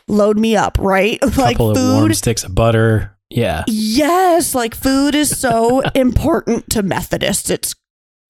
Load 0.08 0.38
me 0.38 0.56
up, 0.56 0.78
right? 0.78 1.20
like 1.36 1.56
couple 1.56 1.70
of 1.72 1.76
food 1.76 1.98
warm 1.98 2.14
sticks 2.14 2.44
of 2.44 2.54
butter. 2.54 3.14
Yeah. 3.28 3.64
Yes, 3.68 4.54
like 4.54 4.74
food 4.74 5.14
is 5.14 5.38
so 5.38 5.80
important 5.94 6.70
to 6.70 6.82
Methodists. 6.82 7.50
It's 7.50 7.74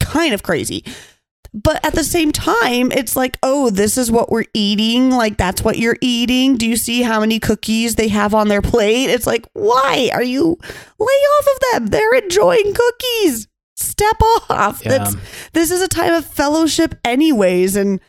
kind 0.00 0.34
of 0.34 0.42
crazy. 0.42 0.84
But 1.54 1.84
at 1.84 1.94
the 1.94 2.04
same 2.04 2.32
time, 2.32 2.90
it's 2.92 3.14
like, 3.14 3.36
oh, 3.42 3.68
this 3.68 3.98
is 3.98 4.10
what 4.10 4.30
we're 4.30 4.46
eating. 4.54 5.10
Like, 5.10 5.36
that's 5.36 5.62
what 5.62 5.78
you're 5.78 5.98
eating. 6.00 6.56
Do 6.56 6.66
you 6.66 6.76
see 6.76 7.02
how 7.02 7.20
many 7.20 7.38
cookies 7.38 7.96
they 7.96 8.08
have 8.08 8.34
on 8.34 8.48
their 8.48 8.62
plate? 8.62 9.10
It's 9.10 9.26
like, 9.26 9.46
why 9.52 10.10
are 10.14 10.22
you 10.22 10.56
lay 10.98 11.06
off 11.06 11.46
of 11.46 11.60
them? 11.72 11.86
They're 11.88 12.14
enjoying 12.14 12.72
cookies. 12.72 13.48
Step 13.76 14.16
off. 14.48 14.82
Yeah. 14.82 14.98
That's 14.98 15.16
this 15.52 15.70
is 15.70 15.82
a 15.82 15.88
time 15.88 16.14
of 16.14 16.24
fellowship, 16.24 16.94
anyways. 17.04 17.76
And 17.76 18.00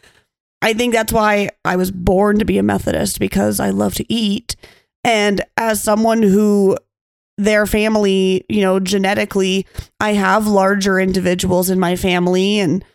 I 0.62 0.73
think 0.73 0.93
that's 0.93 1.12
why 1.12 1.49
I 1.65 1.75
was 1.75 1.91
born 1.91 2.39
to 2.39 2.45
be 2.45 2.58
a 2.58 2.63
Methodist 2.63 3.19
because 3.19 3.60
I 3.60 3.71
love 3.71 3.95
to 3.95 4.13
eat. 4.13 4.56
And 5.03 5.43
as 5.58 5.84
someone 5.84 6.23
who 6.23 6.77
their 7.38 7.65
family, 7.65 8.45
you 8.47 8.62
know, 8.62 8.79
genetically, 8.79 9.65
I 9.99 10.13
have 10.13 10.47
larger 10.47 10.99
individuals 10.99 11.69
in 11.69 11.79
my 11.79 11.97
family 11.97 12.60
and 12.60 12.86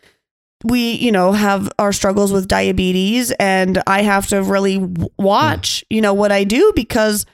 we, 0.63 0.93
you 0.93 1.11
know, 1.11 1.31
have 1.31 1.71
our 1.79 1.93
struggles 1.93 2.33
with 2.33 2.47
diabetes 2.47 3.31
and 3.39 3.81
I 3.87 4.01
have 4.01 4.27
to 4.27 4.43
really 4.43 4.77
watch, 5.17 5.81
mm. 5.81 5.95
you 5.95 6.01
know, 6.01 6.13
what 6.13 6.31
I 6.31 6.43
do 6.43 6.71
because 6.75 7.25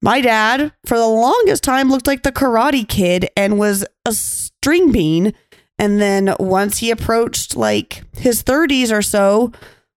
my 0.00 0.20
dad 0.20 0.72
for 0.86 0.98
the 0.98 1.06
longest 1.06 1.62
time 1.62 1.90
looked 1.90 2.06
like 2.08 2.24
the 2.24 2.32
karate 2.32 2.88
kid 2.88 3.28
and 3.36 3.58
was 3.58 3.84
a 4.04 4.12
string 4.12 4.90
bean 4.90 5.32
and 5.78 6.00
then 6.00 6.34
once 6.38 6.78
he 6.78 6.90
approached 6.90 7.56
like 7.56 8.04
his 8.16 8.42
30s 8.42 8.92
or 8.92 9.02
so, 9.02 9.52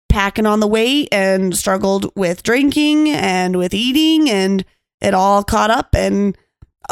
packing 0.09 0.45
on 0.45 0.59
the 0.59 0.67
weight 0.67 1.09
and 1.11 1.55
struggled 1.55 2.11
with 2.15 2.41
drinking 2.41 3.09
and 3.09 3.57
with 3.57 3.73
eating 3.73 4.29
and 4.29 4.63
it 5.01 5.13
all 5.13 5.43
caught 5.43 5.69
up 5.69 5.93
and 5.93 6.37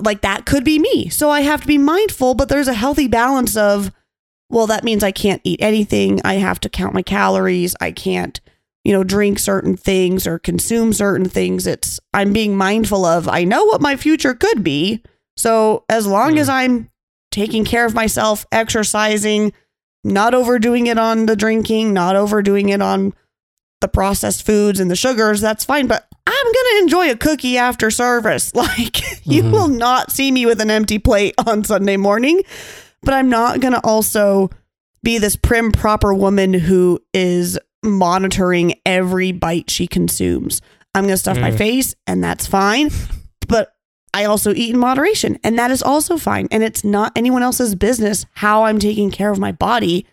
like 0.03 0.21
that 0.21 0.45
could 0.45 0.63
be 0.63 0.79
me. 0.79 1.09
So 1.09 1.29
I 1.29 1.41
have 1.41 1.61
to 1.61 1.67
be 1.67 1.77
mindful, 1.77 2.33
but 2.33 2.49
there's 2.49 2.67
a 2.67 2.73
healthy 2.73 3.07
balance 3.07 3.55
of 3.55 3.91
well 4.53 4.67
that 4.67 4.83
means 4.83 5.03
I 5.03 5.11
can't 5.11 5.41
eat 5.43 5.59
anything. 5.61 6.21
I 6.23 6.35
have 6.35 6.59
to 6.61 6.69
count 6.69 6.93
my 6.93 7.01
calories. 7.01 7.75
I 7.81 7.91
can't 7.91 8.39
you 8.83 8.93
know 8.93 9.03
drink 9.03 9.39
certain 9.39 9.75
things 9.77 10.27
or 10.27 10.39
consume 10.39 10.93
certain 10.93 11.27
things. 11.29 11.65
It's 11.67 11.99
I'm 12.13 12.31
being 12.33 12.55
mindful 12.55 13.03
of 13.05 13.27
I 13.27 13.43
know 13.43 13.65
what 13.65 13.81
my 13.81 13.95
future 13.95 14.33
could 14.33 14.63
be. 14.63 15.01
So 15.37 15.83
as 15.89 16.05
long 16.05 16.37
as 16.37 16.47
I'm 16.49 16.89
taking 17.31 17.65
care 17.65 17.85
of 17.85 17.95
myself, 17.95 18.45
exercising, 18.51 19.51
not 20.03 20.33
overdoing 20.35 20.87
it 20.87 20.97
on 20.99 21.25
the 21.25 21.35
drinking, 21.35 21.93
not 21.93 22.15
overdoing 22.15 22.69
it 22.69 22.81
on 22.81 23.13
the 23.81 23.87
processed 23.87 24.45
foods 24.45 24.79
and 24.79 24.91
the 24.91 24.95
sugars, 24.95 25.41
that's 25.41 25.65
fine. 25.65 25.87
But 25.87 26.07
I'm 26.27 26.45
going 26.45 26.53
to 26.53 26.79
enjoy 26.83 27.09
a 27.11 27.15
cookie 27.17 27.57
after 27.57 27.89
service. 27.89 28.51
Like, 28.55 29.01
you 29.25 29.43
Mhm. 29.43 29.51
will 29.51 29.67
not 29.69 30.11
see 30.11 30.31
me 30.31 30.45
with 30.45 30.61
an 30.61 30.69
empty 30.69 30.99
plate 30.99 31.33
on 31.47 31.63
Sunday 31.63 31.97
morning, 31.97 32.43
but 33.03 33.13
I'm 33.13 33.29
not 33.29 33.59
going 33.59 33.73
to 33.73 33.81
also 33.83 34.49
be 35.03 35.17
this 35.17 35.35
prim, 35.35 35.71
proper 35.71 36.13
woman 36.13 36.53
who 36.53 36.99
is 37.13 37.59
monitoring 37.83 38.75
every 38.85 39.31
bite 39.31 39.69
she 39.69 39.87
consumes. 39.87 40.61
I'm 40.95 41.03
going 41.03 41.13
to 41.13 41.17
stuff 41.17 41.37
my 41.39 41.51
Mm. 41.51 41.57
face, 41.57 41.95
and 42.07 42.23
that's 42.23 42.47
fine. 42.47 42.89
But 43.47 43.73
I 44.13 44.25
also 44.25 44.53
eat 44.53 44.73
in 44.73 44.79
moderation, 44.79 45.37
and 45.43 45.57
that 45.59 45.71
is 45.71 45.81
also 45.83 46.17
fine. 46.17 46.47
And 46.51 46.63
it's 46.63 46.83
not 46.83 47.11
anyone 47.15 47.43
else's 47.43 47.75
business 47.75 48.25
how 48.35 48.63
I'm 48.63 48.79
taking 48.79 49.11
care 49.11 49.31
of 49.31 49.39
my 49.39 49.51
body 49.51 50.05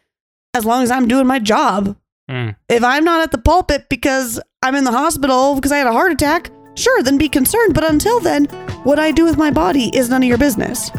as 0.55 0.64
long 0.64 0.83
as 0.83 0.90
I'm 0.90 1.07
doing 1.07 1.26
my 1.26 1.38
job. 1.38 1.96
Mm. 2.31 2.57
If 2.68 2.83
I'm 2.83 3.05
not 3.05 3.20
at 3.20 3.31
the 3.31 3.38
pulpit 3.38 3.88
because 3.88 4.40
I'm 4.62 4.74
in 4.74 4.85
the 4.85 4.92
hospital 4.92 5.55
because 5.55 5.70
I 5.72 5.79
had 5.79 5.87
a 5.87 5.92
heart 5.92 6.12
attack, 6.12 6.50
sure, 6.74 7.03
then 7.03 7.18
be 7.18 7.29
concerned. 7.29 7.74
But 7.74 7.88
until 7.88 8.18
then, 8.20 8.46
what 8.85 8.98
I 8.98 9.12
do 9.12 9.24
with 9.24 9.37
my 9.37 9.50
body 9.50 9.90
is 9.94 10.09
none 10.09 10.22
of 10.22 10.29
your 10.29 10.38
business. 10.38 10.90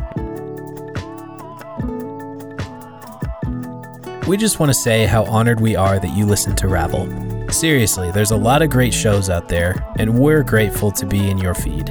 We 4.32 4.38
just 4.38 4.62
want 4.62 4.70
to 4.70 4.74
say 4.74 5.08
how 5.08 5.26
honored 5.26 5.60
we 5.60 5.76
are 5.76 6.00
that 6.00 6.16
you 6.16 6.26
listen 6.26 6.56
to 6.56 6.70
Ravel. 6.70 7.06
Seriously, 7.52 8.12
there's 8.12 8.32
a 8.32 8.38
lot 8.38 8.62
of 8.62 8.70
great 8.70 8.94
shows 8.94 9.30
out 9.30 9.50
there, 9.50 9.86
and 9.98 10.18
we're 10.18 10.42
grateful 10.42 10.90
to 10.90 11.06
be 11.06 11.30
in 11.30 11.38
your 11.38 11.54
feed. 11.54 11.88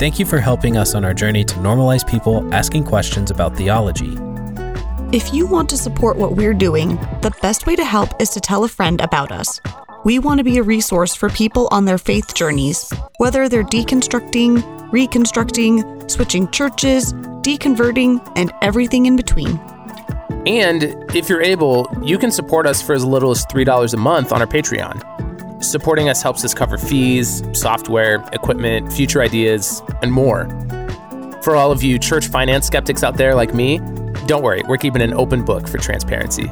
Thank 0.00 0.18
you 0.18 0.26
for 0.26 0.40
helping 0.40 0.76
us 0.76 0.96
on 0.96 1.04
our 1.04 1.14
journey 1.14 1.44
to 1.44 1.54
normalize 1.58 2.04
people 2.04 2.52
asking 2.52 2.82
questions 2.82 3.30
about 3.30 3.56
theology. 3.56 4.18
If 5.16 5.32
you 5.32 5.46
want 5.46 5.68
to 5.68 5.76
support 5.76 6.16
what 6.16 6.32
we're 6.32 6.52
doing, 6.52 6.96
the 7.22 7.32
best 7.42 7.64
way 7.68 7.76
to 7.76 7.84
help 7.84 8.20
is 8.20 8.30
to 8.30 8.40
tell 8.40 8.64
a 8.64 8.68
friend 8.68 9.00
about 9.00 9.30
us. 9.30 9.60
We 10.04 10.18
want 10.18 10.38
to 10.38 10.44
be 10.44 10.58
a 10.58 10.64
resource 10.64 11.14
for 11.14 11.28
people 11.28 11.68
on 11.70 11.84
their 11.84 11.96
faith 11.96 12.34
journeys, 12.34 12.92
whether 13.18 13.48
they're 13.48 13.62
deconstructing, 13.62 14.90
reconstructing, 14.90 16.08
switching 16.08 16.50
churches, 16.50 17.12
deconverting, 17.12 18.32
and 18.34 18.52
everything 18.62 19.06
in 19.06 19.14
between. 19.14 19.60
And 20.46 20.94
if 21.14 21.28
you're 21.28 21.42
able, 21.42 21.90
you 22.02 22.18
can 22.18 22.30
support 22.30 22.66
us 22.66 22.80
for 22.82 22.94
as 22.94 23.04
little 23.04 23.30
as 23.30 23.44
$3 23.46 23.94
a 23.94 23.96
month 23.96 24.32
on 24.32 24.40
our 24.40 24.46
Patreon. 24.46 25.64
Supporting 25.64 26.08
us 26.08 26.22
helps 26.22 26.44
us 26.44 26.54
cover 26.54 26.78
fees, 26.78 27.42
software, 27.52 28.24
equipment, 28.32 28.92
future 28.92 29.20
ideas, 29.20 29.82
and 30.02 30.12
more. 30.12 30.48
For 31.42 31.56
all 31.56 31.72
of 31.72 31.82
you 31.82 31.98
church 31.98 32.28
finance 32.28 32.66
skeptics 32.66 33.02
out 33.02 33.16
there 33.16 33.34
like 33.34 33.54
me, 33.54 33.78
don't 34.26 34.42
worry, 34.42 34.62
we're 34.68 34.76
keeping 34.76 35.02
an 35.02 35.14
open 35.14 35.44
book 35.44 35.66
for 35.66 35.78
transparency. 35.78 36.50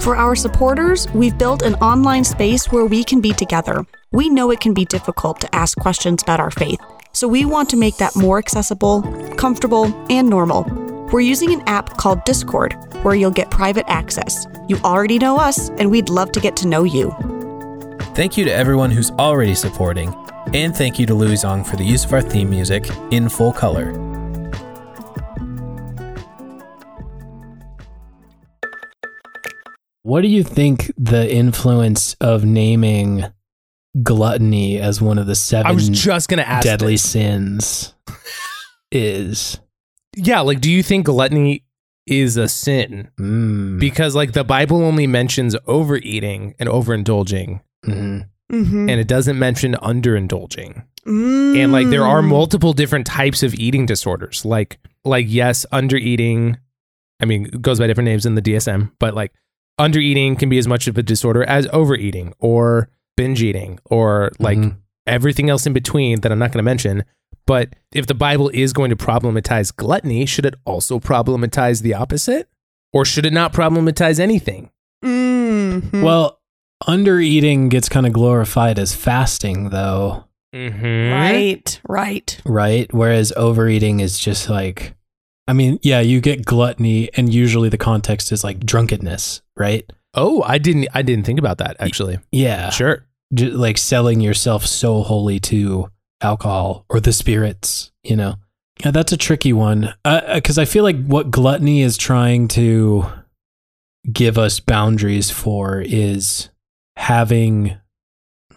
For 0.00 0.16
our 0.16 0.34
supporters, 0.34 1.06
we've 1.12 1.36
built 1.36 1.62
an 1.62 1.74
online 1.76 2.24
space 2.24 2.72
where 2.72 2.86
we 2.86 3.04
can 3.04 3.20
be 3.20 3.32
together. 3.32 3.84
We 4.12 4.28
know 4.28 4.50
it 4.50 4.60
can 4.60 4.74
be 4.74 4.84
difficult 4.84 5.40
to 5.40 5.54
ask 5.54 5.78
questions 5.78 6.22
about 6.22 6.40
our 6.40 6.50
faith, 6.50 6.80
so 7.12 7.28
we 7.28 7.44
want 7.44 7.70
to 7.70 7.76
make 7.76 7.98
that 7.98 8.16
more 8.16 8.38
accessible, 8.38 9.02
comfortable, 9.36 9.94
and 10.10 10.28
normal. 10.28 10.89
We're 11.12 11.20
using 11.20 11.52
an 11.52 11.62
app 11.66 11.96
called 11.96 12.24
Discord 12.24 12.76
where 13.02 13.16
you'll 13.16 13.32
get 13.32 13.50
private 13.50 13.84
access. 13.88 14.46
You 14.68 14.76
already 14.84 15.18
know 15.18 15.38
us, 15.38 15.68
and 15.70 15.90
we'd 15.90 16.08
love 16.08 16.30
to 16.32 16.40
get 16.40 16.54
to 16.58 16.68
know 16.68 16.84
you. 16.84 17.10
Thank 18.14 18.36
you 18.36 18.44
to 18.44 18.52
everyone 18.52 18.92
who's 18.92 19.10
already 19.12 19.56
supporting, 19.56 20.14
and 20.54 20.74
thank 20.76 21.00
you 21.00 21.06
to 21.06 21.14
Louie 21.14 21.34
Zong 21.34 21.66
for 21.66 21.74
the 21.74 21.84
use 21.84 22.04
of 22.04 22.12
our 22.12 22.22
theme 22.22 22.48
music 22.48 22.88
in 23.10 23.28
full 23.28 23.52
color. 23.52 23.92
What 30.02 30.22
do 30.22 30.28
you 30.28 30.44
think 30.44 30.92
the 30.96 31.28
influence 31.28 32.14
of 32.20 32.44
naming 32.44 33.24
gluttony 34.04 34.78
as 34.78 35.00
one 35.00 35.18
of 35.18 35.26
the 35.26 35.34
seven 35.34 35.66
I 35.66 35.74
was 35.74 35.88
just 35.88 36.28
going 36.28 36.38
to 36.38 36.48
ask. 36.48 36.64
deadly 36.64 36.94
this. 36.94 37.02
sins 37.02 37.94
is? 38.92 39.58
Yeah, 40.16 40.40
like, 40.40 40.60
do 40.60 40.70
you 40.70 40.82
think 40.82 41.06
gluttony 41.06 41.64
is 42.06 42.36
a 42.36 42.48
sin? 42.48 43.10
Mm. 43.18 43.78
Because, 43.78 44.14
like, 44.14 44.32
the 44.32 44.44
Bible 44.44 44.82
only 44.82 45.06
mentions 45.06 45.54
overeating 45.66 46.54
and 46.58 46.68
overindulging, 46.68 47.60
Mhm. 47.86 48.26
Mm-hmm. 48.52 48.88
and 48.90 49.00
it 49.00 49.06
doesn't 49.06 49.38
mention 49.38 49.74
underindulging. 49.74 50.84
and 51.06 51.72
like 51.72 51.88
there 51.88 52.02
Mm. 52.02 52.08
are 52.08 52.22
multiple 52.22 52.72
different 52.74 53.06
types 53.06 53.42
of 53.42 53.54
eating 53.54 53.86
disorders 53.86 54.44
like 54.44 54.78
like 55.04 55.24
yes 55.28 55.64
undereating 55.72 56.56
i 57.20 57.24
mean 57.24 57.46
it 57.46 57.62
goes 57.62 57.78
by 57.78 57.86
different 57.86 58.04
names 58.04 58.26
in 58.26 58.34
the 58.34 58.42
dsm 58.42 58.90
but 58.98 59.14
like 59.14 59.32
undereating 59.80 60.38
can 60.38 60.50
be 60.50 60.58
as 60.58 60.68
much 60.68 60.86
of 60.88 60.98
a 60.98 61.02
disorder 61.02 61.42
as 61.44 61.66
overeating 61.72 62.34
or 62.38 62.90
binge 63.16 63.42
eating 63.42 63.78
or 63.86 64.30
like 64.38 64.58
Mhm. 64.58 64.76
everything 65.06 65.48
else 65.48 65.66
in 65.66 65.72
between 65.72 66.20
that 66.20 66.30
I'm 66.30 66.38
not 66.38 66.52
going 66.52 66.58
to 66.62 66.70
mention. 66.70 67.02
But 67.46 67.74
if 67.92 68.06
the 68.06 68.14
Bible 68.14 68.50
is 68.54 68.72
going 68.72 68.90
to 68.90 68.96
problematize 68.96 69.74
gluttony, 69.74 70.26
should 70.26 70.46
it 70.46 70.54
also 70.64 70.98
problematize 71.00 71.82
the 71.82 71.94
opposite? 71.94 72.48
Or 72.92 73.04
should 73.04 73.26
it 73.26 73.32
not 73.32 73.52
problematize 73.52 74.18
anything? 74.20 74.70
Mhm. 75.04 76.02
Well, 76.02 76.40
under 76.86 77.20
eating 77.20 77.68
gets 77.68 77.88
kind 77.88 78.06
of 78.06 78.12
glorified 78.12 78.78
as 78.78 78.94
fasting, 78.94 79.70
though, 79.70 80.24
Mm-hmm. 80.54 81.12
right, 81.12 81.80
right. 81.88 82.40
right? 82.44 82.92
Whereas 82.92 83.32
overeating 83.36 84.00
is 84.00 84.18
just 84.18 84.48
like, 84.48 84.94
I 85.46 85.52
mean, 85.52 85.78
yeah, 85.82 86.00
you 86.00 86.20
get 86.20 86.44
gluttony, 86.44 87.08
and 87.16 87.32
usually 87.32 87.68
the 87.68 87.78
context 87.78 88.32
is 88.32 88.42
like 88.42 88.64
drunkenness, 88.66 89.42
right? 89.56 89.88
Oh, 90.14 90.42
I 90.42 90.58
didn't. 90.58 90.88
I 90.92 91.02
didn't 91.02 91.24
think 91.24 91.38
about 91.38 91.58
that 91.58 91.76
actually. 91.78 92.18
Yeah, 92.32 92.70
Sure. 92.70 93.04
J- 93.32 93.50
like 93.50 93.78
selling 93.78 94.20
yourself 94.20 94.66
so 94.66 95.02
wholly 95.02 95.38
to 95.40 95.88
alcohol 96.20 96.84
or 96.88 97.00
the 97.00 97.12
spirits, 97.12 97.90
you 98.02 98.16
know. 98.16 98.36
Yeah, 98.84 98.92
that's 98.92 99.12
a 99.12 99.16
tricky 99.16 99.52
one 99.52 99.94
because 100.04 100.56
I 100.56 100.64
feel 100.64 100.84
like 100.84 101.04
what 101.04 101.30
gluttony 101.30 101.82
is 101.82 101.98
trying 101.98 102.48
to 102.48 103.04
give 104.10 104.38
us 104.38 104.60
boundaries 104.60 105.30
for 105.30 105.82
is 105.82 106.48
having. 106.96 107.76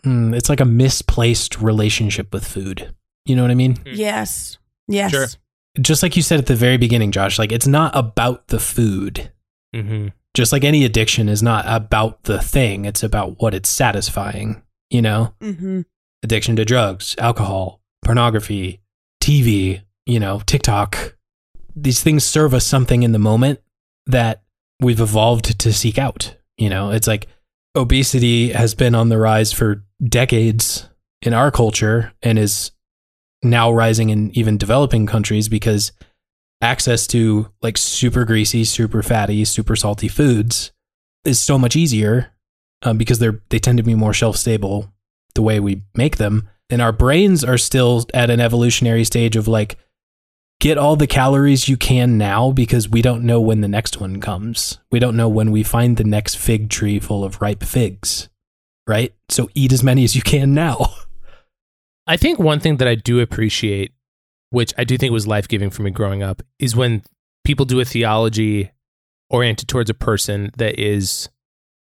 hmm, 0.04 0.34
it's 0.34 0.49
like 0.49 0.62
a 0.62 0.65
misplaced 0.65 1.60
relationship 1.62 2.34
with 2.34 2.47
food. 2.47 2.93
You 3.26 3.36
know 3.36 3.41
what 3.41 3.52
I 3.52 3.56
mean? 3.56 3.78
Yes, 3.86 4.58
yes. 4.88 5.12
Sure. 5.12 5.28
Just 5.82 6.04
like 6.04 6.15
you 6.15 6.21
said 6.21 6.39
at 6.39 6.45
the 6.45 6.56
very 6.56 6.78
beginning, 6.78 7.12
Josh. 7.12 7.38
Like 7.39 7.52
it's 7.52 7.67
not 7.67 7.91
about 7.95 8.47
the 8.47 8.60
food. 8.60 9.32
Mm-hmm. 9.76 10.10
Just 10.34 10.52
like 10.52 10.63
any 10.63 10.86
addiction 10.86 11.28
is 11.30 11.43
not 11.43 11.65
about 11.67 12.23
the 12.23 12.41
thing. 12.41 12.86
It's 12.86 13.04
about 13.04 13.41
what 13.41 13.54
it's 13.54 13.69
satisfying. 13.69 14.63
You 14.89 15.02
know. 15.02 15.34
Mm-hmm. 15.41 15.82
Addiction 16.24 16.56
to 16.56 16.66
drugs, 16.66 17.16
alcohol, 17.18 17.82
pornography, 18.04 18.82
TV, 19.22 19.82
you 20.06 20.20
know, 20.20 20.42
TikTok. 20.46 21.16
These 21.76 22.02
things 22.02 22.24
serve 22.24 22.54
us 22.54 22.66
something 22.66 23.04
in 23.04 23.12
the 23.12 23.20
moment 23.20 23.60
that 24.08 24.44
we've 24.80 25.00
evolved 25.00 25.60
to 25.60 25.74
seek 25.74 25.98
out. 25.98 26.36
You 26.58 26.70
know, 26.70 26.92
it's 26.92 27.08
like 27.08 27.28
obesity 27.76 28.52
has 28.52 28.76
been 28.76 28.96
on 28.96 29.10
the 29.10 29.18
rise 29.18 29.52
for 29.52 29.84
decades 30.04 30.88
in 31.22 31.34
our 31.34 31.52
culture 31.52 32.14
and 32.22 32.38
is 32.38 32.72
now 33.42 33.72
rising 33.72 34.10
in 34.10 34.36
even 34.38 34.58
developing 34.58 35.06
countries 35.06 35.50
because 35.50 35.92
access 36.62 37.08
to 37.08 37.50
like 37.62 37.78
super 37.78 38.26
greasy, 38.26 38.64
super 38.64 39.02
fatty, 39.02 39.44
super 39.46 39.76
salty 39.76 40.08
foods 40.08 40.72
is 41.26 41.40
so 41.40 41.58
much 41.58 41.76
easier 41.76 42.32
um, 42.84 42.98
because 42.98 43.20
they're 43.20 43.42
they 43.50 43.60
tend 43.60 43.78
to 43.78 43.84
be 43.84 43.96
more 43.96 44.14
shelf 44.14 44.38
stable 44.38 44.92
the 45.36 45.41
way 45.41 45.60
we 45.60 45.84
make 45.96 46.17
them. 46.17 46.50
And 46.69 46.82
our 46.82 46.91
brains 46.91 47.43
are 47.43 47.58
still 47.58 48.06
at 48.13 48.30
an 48.30 48.39
evolutionary 48.39 49.04
stage 49.04 49.36
of 49.36 49.48
like 49.48 49.78
get 50.60 50.78
all 50.78 50.96
the 50.96 51.08
calories 51.08 51.67
you 51.67 51.78
can 51.78 52.17
now 52.17 52.52
because 52.52 52.89
we 52.89 53.02
don't 53.02 53.24
know 53.24 53.41
when 53.41 53.62
the 53.62 53.67
next 53.67 54.00
one 54.00 54.22
comes. 54.22 54.80
We 54.91 55.00
don't 55.00 55.17
know 55.17 55.30
when 55.30 55.52
we 55.52 55.63
find 55.63 55.98
the 55.98 56.04
next 56.04 56.36
fig 56.36 56.69
tree 56.69 57.00
full 57.00 57.24
of 57.24 57.41
ripe 57.41 57.63
figs 57.63 58.30
right? 58.88 59.13
So 59.30 59.50
eat 59.54 59.72
as 59.74 59.84
many 59.84 60.04
as 60.04 60.15
you 60.15 60.22
can 60.22 60.54
now. 60.54 60.93
I 62.08 62.17
think 62.17 62.39
one 62.39 62.60
thing 62.60 62.78
that 62.78 62.88
I 62.88 62.96
do 62.96 63.19
appreciate, 63.19 63.93
which 64.50 64.74
I 64.78 64.84
do 64.84 64.98
think 64.98 65.12
was 65.12 65.28
life 65.28 65.48
giving 65.48 65.69
for 65.69 65.84
me 65.84 65.91
growing 65.91 66.22
up, 66.22 66.41
is 66.60 66.76
when 66.76 67.04
people 67.46 67.65
do 67.65 67.80
a 67.80 67.86
theology 67.86 68.72
oriented 69.30 69.67
towards 69.67 69.89
a 69.89 69.96
person 69.96 70.52
that 70.58 70.80
is 70.80 71.30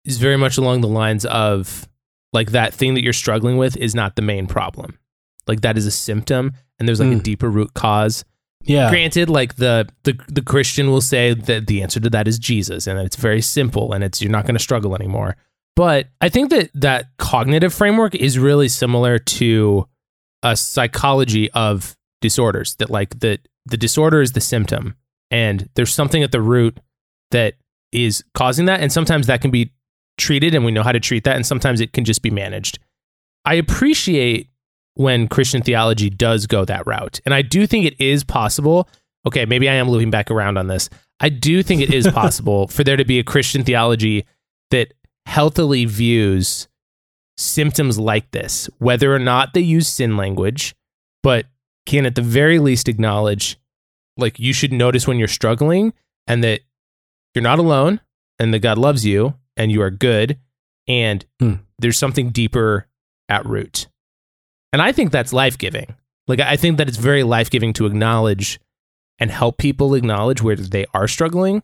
is 0.04 0.18
very 0.18 0.36
much 0.36 0.58
along 0.58 0.80
the 0.80 0.88
lines 0.88 1.24
of 1.24 1.88
like 2.32 2.52
that 2.52 2.72
thing 2.74 2.94
that 2.94 3.02
you're 3.04 3.12
struggling 3.12 3.56
with 3.56 3.76
is 3.76 3.94
not 3.94 4.16
the 4.16 4.22
main 4.22 4.46
problem. 4.46 4.98
Like 5.46 5.60
that 5.62 5.76
is 5.76 5.86
a 5.86 5.90
symptom 5.90 6.52
and 6.78 6.88
there's 6.88 7.00
like 7.00 7.12
a 7.12 7.16
Mm. 7.20 7.22
deeper 7.22 7.50
root 7.50 7.74
cause. 7.74 8.24
yeah 8.64 8.90
Granted, 8.90 9.28
like 9.28 9.56
the, 9.56 9.88
the 10.04 10.18
the 10.28 10.42
Christian 10.42 10.90
will 10.90 11.00
say 11.00 11.34
that 11.34 11.66
the 11.66 11.82
answer 11.82 11.98
to 12.00 12.10
that 12.10 12.28
is 12.28 12.38
Jesus 12.38 12.86
and 12.86 12.98
it's 13.00 13.16
very 13.16 13.40
simple 13.42 13.92
and 13.92 14.02
it's 14.04 14.22
you're 14.22 14.30
not 14.30 14.46
going 14.46 14.54
to 14.54 14.62
struggle 14.62 14.94
anymore. 14.94 15.36
But 15.74 16.08
I 16.20 16.28
think 16.28 16.50
that 16.50 16.70
that 16.74 17.06
cognitive 17.18 17.72
framework 17.74 18.14
is 18.14 18.38
really 18.38 18.68
similar 18.68 19.18
to 19.18 19.88
a 20.42 20.54
psychology 20.56 21.50
of 21.52 21.96
disorders 22.20 22.74
that 22.76 22.90
like 22.90 23.18
the 23.20 23.38
the 23.66 23.76
disorder 23.76 24.20
is 24.22 24.32
the 24.32 24.40
symptom 24.40 24.94
and 25.30 25.68
there's 25.74 25.92
something 25.94 26.22
at 26.22 26.30
the 26.32 26.40
root 26.40 26.78
that 27.30 27.54
is 27.90 28.22
causing 28.34 28.66
that 28.66 28.80
and 28.80 28.92
sometimes 28.92 29.26
that 29.26 29.40
can 29.40 29.50
be 29.50 29.70
treated 30.18 30.54
and 30.54 30.64
we 30.64 30.72
know 30.72 30.82
how 30.82 30.92
to 30.92 31.00
treat 31.00 31.24
that 31.24 31.36
and 31.36 31.46
sometimes 31.46 31.80
it 31.80 31.92
can 31.92 32.04
just 32.04 32.22
be 32.22 32.30
managed. 32.30 32.78
I 33.44 33.54
appreciate 33.54 34.48
when 34.94 35.28
Christian 35.28 35.62
theology 35.62 36.10
does 36.10 36.46
go 36.46 36.64
that 36.64 36.86
route. 36.86 37.20
And 37.24 37.34
I 37.34 37.42
do 37.42 37.66
think 37.66 37.86
it 37.86 38.00
is 38.00 38.24
possible. 38.24 38.88
Okay, 39.26 39.46
maybe 39.46 39.68
I 39.68 39.74
am 39.74 39.88
looping 39.88 40.10
back 40.10 40.30
around 40.30 40.58
on 40.58 40.68
this. 40.68 40.90
I 41.20 41.28
do 41.28 41.62
think 41.62 41.80
it 41.80 41.92
is 41.92 42.06
possible 42.12 42.66
for 42.68 42.84
there 42.84 42.96
to 42.96 43.04
be 43.04 43.18
a 43.18 43.24
Christian 43.24 43.64
theology 43.64 44.26
that 44.70 44.92
healthily 45.26 45.84
views 45.84 46.68
symptoms 47.36 47.98
like 47.98 48.30
this, 48.32 48.68
whether 48.78 49.14
or 49.14 49.18
not 49.18 49.54
they 49.54 49.60
use 49.60 49.88
sin 49.88 50.16
language, 50.16 50.74
but 51.22 51.46
can 51.86 52.06
at 52.06 52.14
the 52.14 52.22
very 52.22 52.58
least 52.58 52.88
acknowledge 52.88 53.56
like 54.16 54.38
you 54.38 54.52
should 54.52 54.72
notice 54.72 55.06
when 55.06 55.18
you're 55.18 55.28
struggling 55.28 55.92
and 56.26 56.44
that 56.44 56.60
you're 57.34 57.42
not 57.42 57.58
alone 57.58 58.00
and 58.38 58.52
that 58.52 58.60
God 58.60 58.78
loves 58.78 59.06
you 59.06 59.34
and 59.56 59.70
you 59.72 59.82
are 59.82 59.90
good 59.90 60.38
and 60.88 61.24
Hmm. 61.40 61.54
there's 61.78 61.98
something 61.98 62.30
deeper 62.30 62.86
at 63.28 63.46
root. 63.46 63.88
And 64.72 64.80
I 64.82 64.92
think 64.92 65.10
that's 65.12 65.32
life 65.32 65.58
giving. 65.58 65.94
Like, 66.28 66.40
I 66.40 66.56
think 66.56 66.78
that 66.78 66.88
it's 66.88 66.96
very 66.96 67.22
life 67.22 67.50
giving 67.50 67.72
to 67.74 67.86
acknowledge 67.86 68.58
and 69.18 69.30
help 69.30 69.58
people 69.58 69.94
acknowledge 69.94 70.42
where 70.42 70.56
they 70.56 70.86
are 70.94 71.06
struggling. 71.08 71.62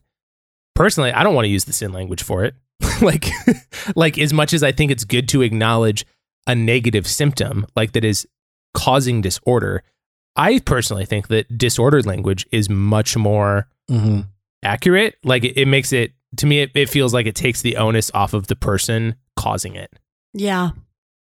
Personally, 0.74 1.12
I 1.12 1.22
don't 1.24 1.35
want 1.35 1.46
to 1.46 1.51
use 1.51 1.64
the 1.64 1.72
sin 1.72 1.92
language 1.92 2.22
for 2.22 2.44
it. 2.44 2.55
like, 3.03 3.27
like 3.96 4.18
as 4.18 4.33
much 4.33 4.53
as 4.53 4.62
I 4.62 4.72
think 4.72 4.90
it's 4.90 5.05
good 5.05 5.29
to 5.31 5.42
acknowledge 5.42 6.05
a 6.46 6.55
negative 6.55 7.07
symptom, 7.07 7.66
like 7.74 7.92
that 7.92 8.05
is 8.05 8.27
causing 8.74 9.20
disorder. 9.20 9.83
I 10.37 10.61
personally 10.61 11.05
think 11.07 11.29
that 11.29 11.59
disordered 11.59 12.07
language 12.07 12.46
is 12.53 12.68
much 12.68 13.16
more 13.16 13.68
hmm 13.88 14.20
accurate. 14.62 15.16
Like, 15.24 15.44
it, 15.44 15.57
it 15.57 15.66
makes 15.66 15.92
it 15.92 16.12
to 16.36 16.46
me. 16.46 16.60
It, 16.60 16.70
it 16.74 16.88
feels 16.88 17.14
like 17.14 17.26
it 17.26 17.34
takes 17.34 17.62
the 17.62 17.76
onus 17.76 18.10
off 18.14 18.34
of 18.34 18.46
the 18.46 18.56
person 18.56 19.16
causing 19.36 19.74
it. 19.74 19.92
Yeah. 20.34 20.70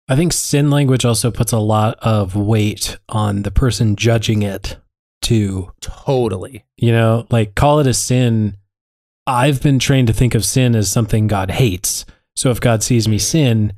i 0.09 0.17
think 0.17 0.33
sin 0.33 0.71
language 0.71 1.05
also 1.05 1.31
puts 1.31 1.53
a 1.53 1.59
lot 1.59 1.99
of 2.01 2.37
weight 2.37 2.99
on 3.09 3.43
the 3.43 3.51
person 3.51 3.97
judging 3.97 4.43
it 4.43 4.79
too 5.21 5.73
Totally. 5.81 6.65
You 6.77 6.93
know, 6.93 7.27
like 7.31 7.55
call 7.55 7.81
it 7.81 7.87
a 7.87 7.95
sin. 7.95 8.57
I've 9.27 9.63
been 9.63 9.79
trained 9.79 10.09
to 10.09 10.13
think 10.13 10.35
of 10.35 10.45
sin 10.45 10.75
as 10.75 10.91
something 10.91 11.27
God 11.27 11.53
hates. 11.53 12.05
So 12.35 12.51
if 12.51 12.61
God 12.61 12.83
sees 12.83 13.07
me 13.07 13.17
mm-hmm. 13.17 13.23
sin, 13.23 13.73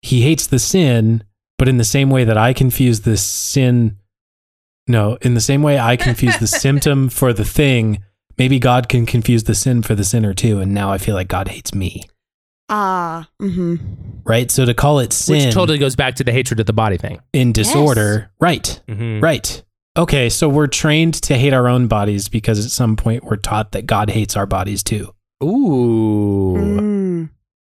he 0.00 0.22
hates 0.22 0.46
the 0.46 0.58
sin, 0.58 1.24
but 1.58 1.68
in 1.68 1.76
the 1.76 1.84
same 1.84 2.10
way 2.10 2.24
that 2.24 2.38
I 2.38 2.52
confuse 2.52 3.00
the 3.00 3.16
sin, 3.16 3.98
no, 4.86 5.18
in 5.20 5.34
the 5.34 5.40
same 5.40 5.62
way 5.62 5.78
I 5.78 5.96
confuse 5.96 6.38
the 6.38 6.46
symptom 6.46 7.08
for 7.08 7.32
the 7.32 7.44
thing, 7.44 8.02
maybe 8.38 8.58
God 8.58 8.88
can 8.88 9.06
confuse 9.06 9.44
the 9.44 9.54
sin 9.54 9.82
for 9.82 9.94
the 9.94 10.04
sinner 10.04 10.32
too. 10.34 10.60
And 10.60 10.72
now 10.72 10.90
I 10.92 10.98
feel 10.98 11.14
like 11.14 11.28
God 11.28 11.48
hates 11.48 11.74
me, 11.74 12.02
Ah. 12.68 13.28
mm-hmm. 13.40 13.76
right? 14.24 14.50
So 14.50 14.64
to 14.64 14.74
call 14.74 14.98
it 15.00 15.12
sin 15.12 15.46
Which 15.46 15.54
totally 15.54 15.78
goes 15.78 15.96
back 15.96 16.14
to 16.16 16.24
the 16.24 16.32
hatred 16.32 16.60
of 16.60 16.66
the 16.66 16.72
body 16.72 16.96
thing. 16.98 17.20
in 17.32 17.52
disorder, 17.52 18.30
right, 18.40 18.80
Mm-hmm. 18.88 19.20
right. 19.20 19.62
Okay, 19.96 20.28
so 20.28 20.48
we're 20.48 20.68
trained 20.68 21.14
to 21.14 21.34
hate 21.36 21.52
our 21.52 21.66
own 21.66 21.88
bodies 21.88 22.28
because 22.28 22.64
at 22.64 22.70
some 22.70 22.94
point 22.94 23.24
we're 23.24 23.34
taught 23.36 23.72
that 23.72 23.84
God 23.86 24.10
hates 24.10 24.36
our 24.36 24.46
bodies 24.46 24.82
too. 24.84 25.12
Ooh. 25.42 26.54
Mm. 26.56 27.30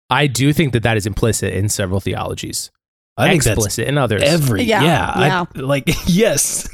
I 0.09 0.27
do 0.29 0.53
think 0.53 0.73
that 0.75 0.83
that 0.85 0.97
is 0.97 1.07
implicit 1.07 1.53
in 1.55 1.69
several 1.69 1.99
theologies. 1.99 2.71
I 3.17 3.29
think 3.31 3.43
that's 3.43 3.57
explicit 3.57 3.89
in 3.89 3.99
others. 3.99 4.23
every 4.23 4.63
Yeah, 4.63 4.83
yeah, 4.83 5.19
yeah. 5.21 5.45
I, 5.57 5.59
like 5.61 5.85
yes 6.07 6.69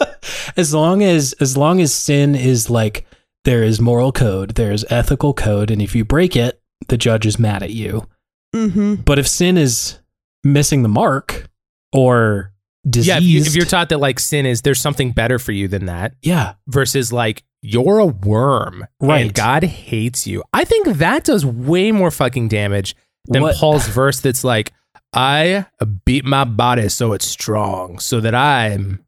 as 0.56 0.72
long 0.74 1.02
as 1.02 1.32
as 1.40 1.56
long 1.56 1.80
as 1.80 1.94
sin 1.94 2.34
is 2.34 2.70
like 2.70 3.06
there 3.46 3.62
is 3.62 3.80
moral 3.80 4.12
code 4.12 4.50
there 4.56 4.70
is 4.72 4.84
ethical 4.90 5.32
code 5.32 5.70
and 5.70 5.80
if 5.80 5.94
you 5.94 6.04
break 6.04 6.36
it 6.36 6.60
the 6.88 6.98
judge 6.98 7.24
is 7.26 7.38
mad 7.38 7.62
at 7.62 7.70
you 7.70 8.06
Mm-hmm. 8.54 8.96
but 8.96 9.18
if 9.18 9.26
sin 9.28 9.56
is 9.58 9.98
missing 10.44 10.82
the 10.82 10.88
mark 10.88 11.48
or 11.92 12.52
diseased 12.88 13.08
yeah, 13.08 13.16
if, 13.18 13.22
you, 13.24 13.40
if 13.40 13.54
you're 13.56 13.66
taught 13.66 13.88
that 13.90 13.98
like 13.98 14.18
sin 14.20 14.46
is 14.46 14.62
there's 14.62 14.80
something 14.80 15.10
better 15.12 15.38
for 15.38 15.52
you 15.52 15.66
than 15.68 15.86
that 15.86 16.14
yeah 16.22 16.54
versus 16.68 17.12
like 17.12 17.42
you're 17.62 17.98
a 17.98 18.06
worm 18.06 18.86
Right. 19.00 19.22
and 19.26 19.34
God 19.34 19.64
hates 19.64 20.26
you. 20.26 20.44
I 20.52 20.64
think 20.64 20.86
that 20.98 21.24
does 21.24 21.44
way 21.44 21.90
more 21.90 22.12
fucking 22.12 22.46
damage 22.48 22.94
than 23.24 23.42
What- 23.42 23.56
Paul's 23.56 23.88
verse 23.88 24.20
that's 24.20 24.44
like 24.44 24.72
I 25.12 25.66
beat 26.04 26.24
my 26.24 26.44
body 26.44 26.88
so 26.88 27.12
it's 27.12 27.26
strong 27.26 27.98
so 27.98 28.20
that 28.20 28.34
I'm 28.34 29.04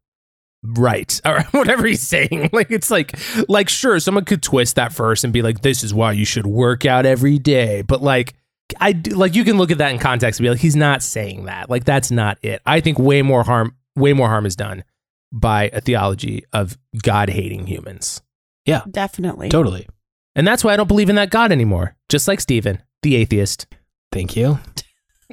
right 0.65 1.21
or 1.27 1.43
whatever 1.53 1.87
he's 1.87 2.07
saying 2.07 2.51
like 2.53 2.71
it's 2.71 2.91
like 2.91 3.17
like 3.49 3.69
sure 3.69 4.01
someone 4.01 4.25
could 4.25 4.43
twist 4.43 4.75
that 4.77 4.93
verse 4.93 5.23
and 5.25 5.33
be 5.33 5.41
like 5.43 5.63
this 5.63 5.85
is 5.85 5.95
why 5.95 6.13
you 6.13 6.25
should 6.25 6.47
work 6.47 6.85
out 6.85 7.07
every 7.07 7.39
day 7.39 7.83
but 7.83 8.03
like 8.03 8.35
I 8.79 8.93
do, 8.93 9.13
like 9.13 9.35
you 9.35 9.45
can 9.45 9.57
look 9.57 9.71
at 9.71 9.79
that 9.79 9.93
in 9.93 9.99
context 9.99 10.39
and 10.39 10.45
be 10.45 10.51
like, 10.51 10.59
he's 10.61 10.77
not 10.77 11.03
saying 11.03 11.47
that. 11.47 11.71
Like 11.71 11.85
that's 11.85 12.11
not 12.11 12.37
it. 12.43 12.61
I 12.67 12.81
think 12.81 12.99
way 12.99 13.23
more 13.23 13.43
harm, 13.43 13.75
way 13.97 14.13
more 14.13 14.29
harm 14.29 14.45
is 14.45 14.57
done 14.57 14.85
by 15.33 15.71
a 15.73 15.81
theology 15.81 16.45
of 16.53 16.77
God 17.03 17.31
hating 17.31 17.67
humans, 17.67 18.21
Yeah. 18.67 18.83
Definitely. 18.91 19.49
Totally. 19.49 19.89
and 20.37 20.47
that's 20.47 20.63
why 20.65 20.75
I 20.75 20.77
don't 20.77 20.87
believe 20.87 21.09
in 21.09 21.17
that 21.17 21.31
God 21.31 21.51
anymore. 21.51 21.97
Just 22.11 22.29
like 22.29 22.41
Stephen, 22.41 22.83
the 23.03 23.17
atheist. 23.17 23.67
Thank 24.13 24.37
you. 24.37 24.59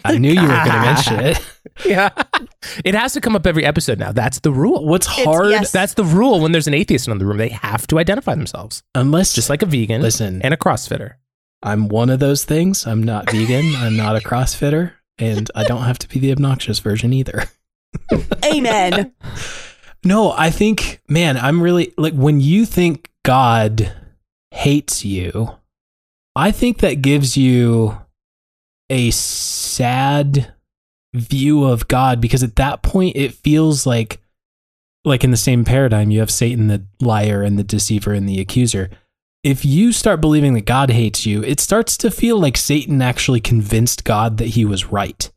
I 0.04 0.18
knew 0.18 0.32
you 0.32 0.42
were 0.42 0.48
going 0.48 0.66
to 0.66 0.82
mention 0.82 1.20
it. 1.22 1.40
Yeah, 1.86 2.10
it 2.84 2.96
has 2.96 3.14
to 3.14 3.22
come 3.22 3.36
up 3.36 3.46
every 3.48 3.66
episode 3.66 4.00
now. 4.00 4.12
That's 4.12 4.40
the 4.40 4.52
rule. 4.52 4.86
What's 4.86 5.06
hard, 5.06 5.52
yes. 5.52 5.72
That's 5.72 5.94
the 5.94 6.04
rule. 6.04 6.42
When 6.42 6.52
there's 6.52 6.68
an 6.68 6.74
atheist 6.74 7.08
in 7.08 7.18
the 7.18 7.26
room, 7.26 7.38
they 7.38 7.50
have 7.50 7.88
to 7.88 8.00
identify 8.00 8.36
themselves, 8.36 8.84
unless 8.94 9.34
just 9.34 9.50
like 9.50 9.62
a 9.62 9.66
vegan 9.66 10.02
listen, 10.02 10.42
and 10.42 10.54
a 10.54 10.58
CrossFitter. 10.58 11.14
I'm 11.64 11.88
one 11.88 12.10
of 12.10 12.20
those 12.20 12.44
things. 12.46 12.86
I'm 12.86 13.02
not 13.04 13.30
vegan. 13.32 13.74
I'm 13.76 13.96
not 13.96 14.16
a 14.16 14.20
CrossFitter, 14.20 14.94
and 15.18 15.50
I 15.56 15.64
don't 15.64 15.84
have 15.84 16.00
to 16.00 16.08
be 16.10 16.20
the 16.20 16.32
obnoxious 16.32 16.80
version 16.80 17.14
either. 17.14 17.46
Amen. 18.46 19.14
No, 20.04 20.32
I 20.32 20.52
think, 20.52 21.02
man, 21.08 21.38
I'm 21.38 21.62
really 21.62 21.94
like 21.98 22.14
when 22.14 22.40
you 22.40 22.66
think 22.66 23.10
God 23.24 23.92
hates 24.52 25.04
you, 25.04 25.50
I 26.36 26.52
think 26.52 26.80
that 26.80 27.02
gives 27.02 27.36
you 27.36 27.98
a 28.90 29.12
sad 29.12 30.54
view 31.14 31.64
of 31.64 31.88
God 31.88 32.20
because 32.20 32.44
at 32.44 32.58
that 32.58 32.82
point 32.82 33.16
it 33.16 33.34
feels 33.34 33.86
like 33.86 34.20
like 35.06 35.24
in 35.24 35.32
the 35.32 35.38
same 35.38 35.64
paradigm 35.64 36.12
you 36.12 36.20
have 36.20 36.32
Satan 36.32 36.68
the 36.68 36.86
liar 37.00 37.42
and 37.44 37.58
the 37.58 37.64
deceiver 37.64 38.14
and 38.14 38.28
the 38.28 38.40
accuser. 38.40 38.90
If 39.44 39.64
you 39.64 39.92
start 39.92 40.22
believing 40.22 40.56
that 40.56 40.66
God 40.66 40.90
hates 40.90 41.26
you, 41.26 41.44
it 41.44 41.60
starts 41.60 41.98
to 41.98 42.10
feel 42.10 42.40
like 42.40 42.58
Satan 42.58 43.02
actually 43.02 43.40
convinced 43.40 44.04
God 44.04 44.38
that 44.38 44.48
he 44.48 44.66
was 44.66 44.88
right. 44.88 45.32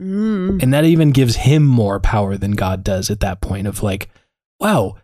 Mm. 0.00 0.62
And 0.62 0.72
that 0.72 0.84
even 0.84 1.10
gives 1.10 1.34
him 1.36 1.64
more 1.64 1.98
power 1.98 2.36
than 2.36 2.52
God 2.52 2.84
does 2.84 3.10
at 3.10 3.20
that 3.20 3.40
point 3.40 3.66
of 3.66 3.82
like, 3.82 4.08
wow, 4.60 4.96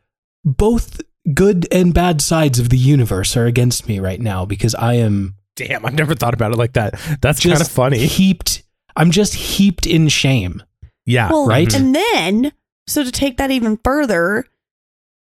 both 0.45 1.01
good 1.34 1.66
and 1.72 1.93
bad 1.93 2.22
sides 2.22 2.61
of 2.61 2.68
the 2.68 2.78
universe 2.78 3.37
are 3.37 3.47
against 3.47 3.89
me 3.89 3.99
right 3.99 4.20
now 4.20 4.45
because 4.45 4.76
I 4.76 4.95
am 4.95 5.34
Damn, 5.57 5.84
I've 5.84 5.94
never 5.94 6.14
thought 6.14 6.34
about 6.34 6.52
it 6.52 6.59
like 6.59 6.74
that. 6.74 7.00
That's 7.20 7.42
kind 7.42 7.61
of 7.61 7.68
funny. 7.68 8.07
Heaped 8.07 8.62
I'm 8.96 9.11
just 9.11 9.34
heaped 9.34 9.86
in 9.86 10.09
shame. 10.09 10.62
Yeah, 11.04 11.30
Well, 11.30 11.46
right? 11.46 11.72
And 11.72 11.94
then, 11.94 12.52
so 12.88 13.04
to 13.04 13.12
take 13.12 13.36
that 13.36 13.50
even 13.50 13.78
further, 13.84 14.46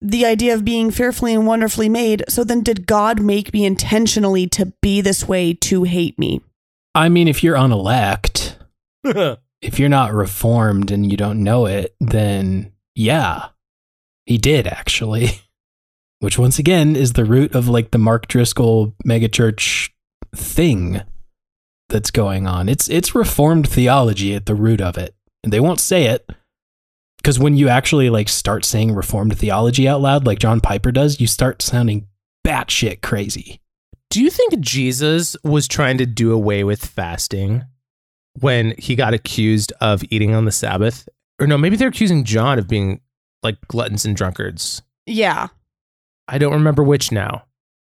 the 0.01 0.25
idea 0.25 0.53
of 0.53 0.65
being 0.65 0.91
fearfully 0.91 1.33
and 1.33 1.47
wonderfully 1.47 1.89
made. 1.89 2.23
So 2.29 2.43
then, 2.43 2.61
did 2.61 2.85
God 2.85 3.21
make 3.21 3.53
me 3.53 3.65
intentionally 3.65 4.47
to 4.49 4.73
be 4.81 5.01
this 5.01 5.27
way 5.27 5.53
to 5.53 5.83
hate 5.83 6.19
me? 6.19 6.41
I 6.93 7.09
mean, 7.09 7.27
if 7.27 7.43
you're 7.43 7.55
unelect, 7.55 8.57
if 9.03 9.79
you're 9.79 9.89
not 9.89 10.13
reformed 10.13 10.91
and 10.91 11.09
you 11.09 11.17
don't 11.17 11.41
know 11.41 11.65
it, 11.65 11.95
then 11.99 12.73
yeah, 12.93 13.47
he 14.25 14.37
did 14.37 14.67
actually. 14.67 15.29
Which 16.19 16.39
once 16.39 16.59
again 16.59 16.95
is 16.95 17.13
the 17.13 17.25
root 17.25 17.53
of 17.55 17.67
like 17.67 17.91
the 17.91 17.97
Mark 17.97 18.27
Driscoll 18.27 18.95
megachurch 19.05 19.89
thing 20.35 21.01
that's 21.89 22.11
going 22.11 22.47
on. 22.47 22.69
It's 22.69 22.89
it's 22.89 23.15
reformed 23.15 23.69
theology 23.69 24.35
at 24.35 24.45
the 24.45 24.55
root 24.55 24.81
of 24.81 24.97
it. 24.97 25.15
And 25.43 25.51
they 25.51 25.59
won't 25.59 25.79
say 25.79 26.05
it 26.05 26.29
because 27.17 27.39
when 27.39 27.55
you 27.55 27.69
actually 27.69 28.09
like 28.09 28.29
start 28.29 28.65
saying 28.65 28.93
reformed 28.93 29.37
theology 29.37 29.87
out 29.87 30.01
loud 30.01 30.25
like 30.25 30.39
John 30.39 30.59
Piper 30.59 30.91
does, 30.91 31.19
you 31.19 31.27
start 31.27 31.61
sounding 31.61 32.07
batshit 32.45 33.01
crazy. 33.01 33.59
Do 34.09 34.21
you 34.21 34.29
think 34.29 34.59
Jesus 34.59 35.35
was 35.43 35.67
trying 35.67 35.97
to 35.97 36.05
do 36.05 36.31
away 36.31 36.63
with 36.63 36.85
fasting 36.85 37.63
when 38.39 38.75
he 38.77 38.95
got 38.95 39.13
accused 39.13 39.73
of 39.81 40.03
eating 40.09 40.33
on 40.33 40.45
the 40.45 40.51
Sabbath? 40.51 41.07
Or 41.39 41.47
no, 41.47 41.57
maybe 41.57 41.75
they're 41.75 41.87
accusing 41.89 42.23
John 42.23 42.59
of 42.59 42.67
being 42.67 43.01
like 43.41 43.57
gluttons 43.67 44.05
and 44.05 44.15
drunkards. 44.15 44.81
Yeah. 45.05 45.47
I 46.27 46.37
don't 46.37 46.53
remember 46.53 46.83
which 46.83 47.11
now. 47.11 47.45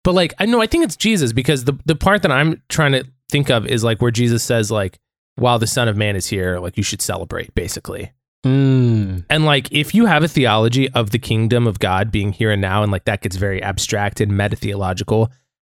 But 0.07 0.15
like 0.15 0.35
I 0.39 0.47
know 0.47 0.63
I 0.63 0.69
think 0.69 0.85
it's 0.85 0.95
Jesus 0.95 1.33
because 1.33 1.65
the 1.65 1.77
the 1.85 1.97
part 1.97 2.23
that 2.23 2.31
I'm 2.31 2.63
trying 2.69 2.93
to 2.93 3.05
think 3.29 3.51
of 3.51 3.67
is 3.67 3.83
like 3.83 4.01
where 4.01 4.13
Jesus 4.13 4.45
says 4.45 4.71
like 4.71 5.01
while 5.35 5.59
the 5.59 5.67
son 5.67 5.89
of 5.89 5.97
man 5.97 6.15
is 6.15 6.29
here 6.29 6.61
like 6.61 6.77
you 6.77 6.85
should 6.85 7.03
celebrate 7.03 7.53
basically. 7.57 8.13
Mm. 8.45 9.25
And 9.29 9.45
like 9.45 9.73
if 9.73 9.97
you 9.97 10.07
have 10.07 10.23
a 10.23 10.29
theology 10.29 10.89
of 10.91 11.11
the 11.11 11.19
kingdom 11.19 11.67
of 11.67 11.81
God 11.81 12.13
being 12.13 12.31
here 12.31 12.53
and 12.53 12.63
now 12.63 12.85
and 12.85 12.93
like 12.93 13.05
that 13.07 13.21
gets 13.21 13.35
very 13.35 13.61
abstract 13.61 14.21
and 14.21 14.37
meta 14.37 14.55
theological, 14.55 15.33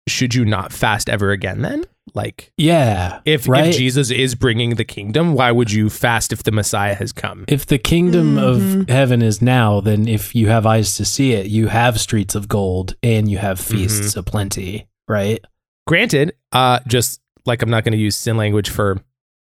should 0.07 0.35
you 0.35 0.45
not 0.45 0.71
fast 0.71 1.09
ever 1.09 1.31
again 1.31 1.63
then? 1.63 1.85
Like 2.13 2.51
Yeah. 2.57 3.19
if, 3.25 3.47
right? 3.47 3.67
if 3.67 3.77
Jesus 3.77 4.11
is 4.11 4.35
bringing 4.35 4.75
the 4.75 4.85
kingdom, 4.85 5.33
why 5.33 5.51
would 5.51 5.71
you 5.71 5.89
fast 5.89 6.31
if 6.33 6.43
the 6.43 6.51
Messiah 6.51 6.95
has 6.95 7.11
come? 7.11 7.45
If 7.47 7.65
the 7.65 7.77
kingdom 7.77 8.35
Mhm. 8.35 8.81
of 8.81 8.89
heaven 8.89 9.21
is 9.21 9.41
now, 9.41 9.79
then 9.81 10.07
if 10.07 10.33
you 10.35 10.47
have 10.49 10.65
eyes 10.65 10.95
to 10.97 11.05
see 11.05 11.33
it, 11.33 11.47
you 11.47 11.67
have 11.67 11.99
streets 11.99 12.35
of 12.35 12.47
gold 12.47 12.95
and 13.03 13.29
you 13.29 13.37
have 13.37 13.59
feasts 13.59 14.11
Mm-hmm. 14.11 14.19
aplenty, 14.19 14.87
right? 15.07 15.43
Granted, 15.87 16.33
uh, 16.51 16.79
just 16.87 17.21
like 17.45 17.61
I'm 17.61 17.69
not 17.69 17.83
going 17.83 17.93
to 17.93 17.97
use 17.97 18.15
sin 18.15 18.37
language 18.37 18.69
for 18.69 19.01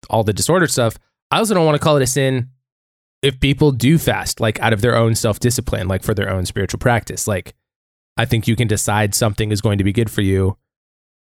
all 0.10 0.24
the 0.24 0.34
disordered 0.34 0.72
stuff, 0.72 0.97
I 1.32 1.38
also 1.38 1.53
don't 1.53 1.66
want 1.66 1.76
to 1.76 1.84
call 1.84 1.97
it 1.97 2.03
a 2.03 2.07
sin 2.07 2.49
if 3.22 3.39
people 3.39 3.72
do 3.74 3.97
fast, 3.97 4.39
like 4.39 4.60
out 4.62 4.72
of 4.72 4.82
their 4.82 4.95
own 4.95 5.14
self 5.16 5.39
discipline, 5.39 5.88
like 5.88 6.03
for 6.03 6.14
their 6.14 6.30
own 6.30 6.45
spiritual 6.45 6.80
practice. 6.80 7.28
Like, 7.28 7.53
I 8.16 8.26
think 8.26 8.47
you 8.47 8.55
can 8.55 8.68
decide 8.68 9.14
something 9.14 9.51
is 9.51 9.62
going 9.62 9.78
to 9.78 9.84
be 9.84 9.91
good 9.93 10.10
for 10.10 10.22
you. 10.22 10.57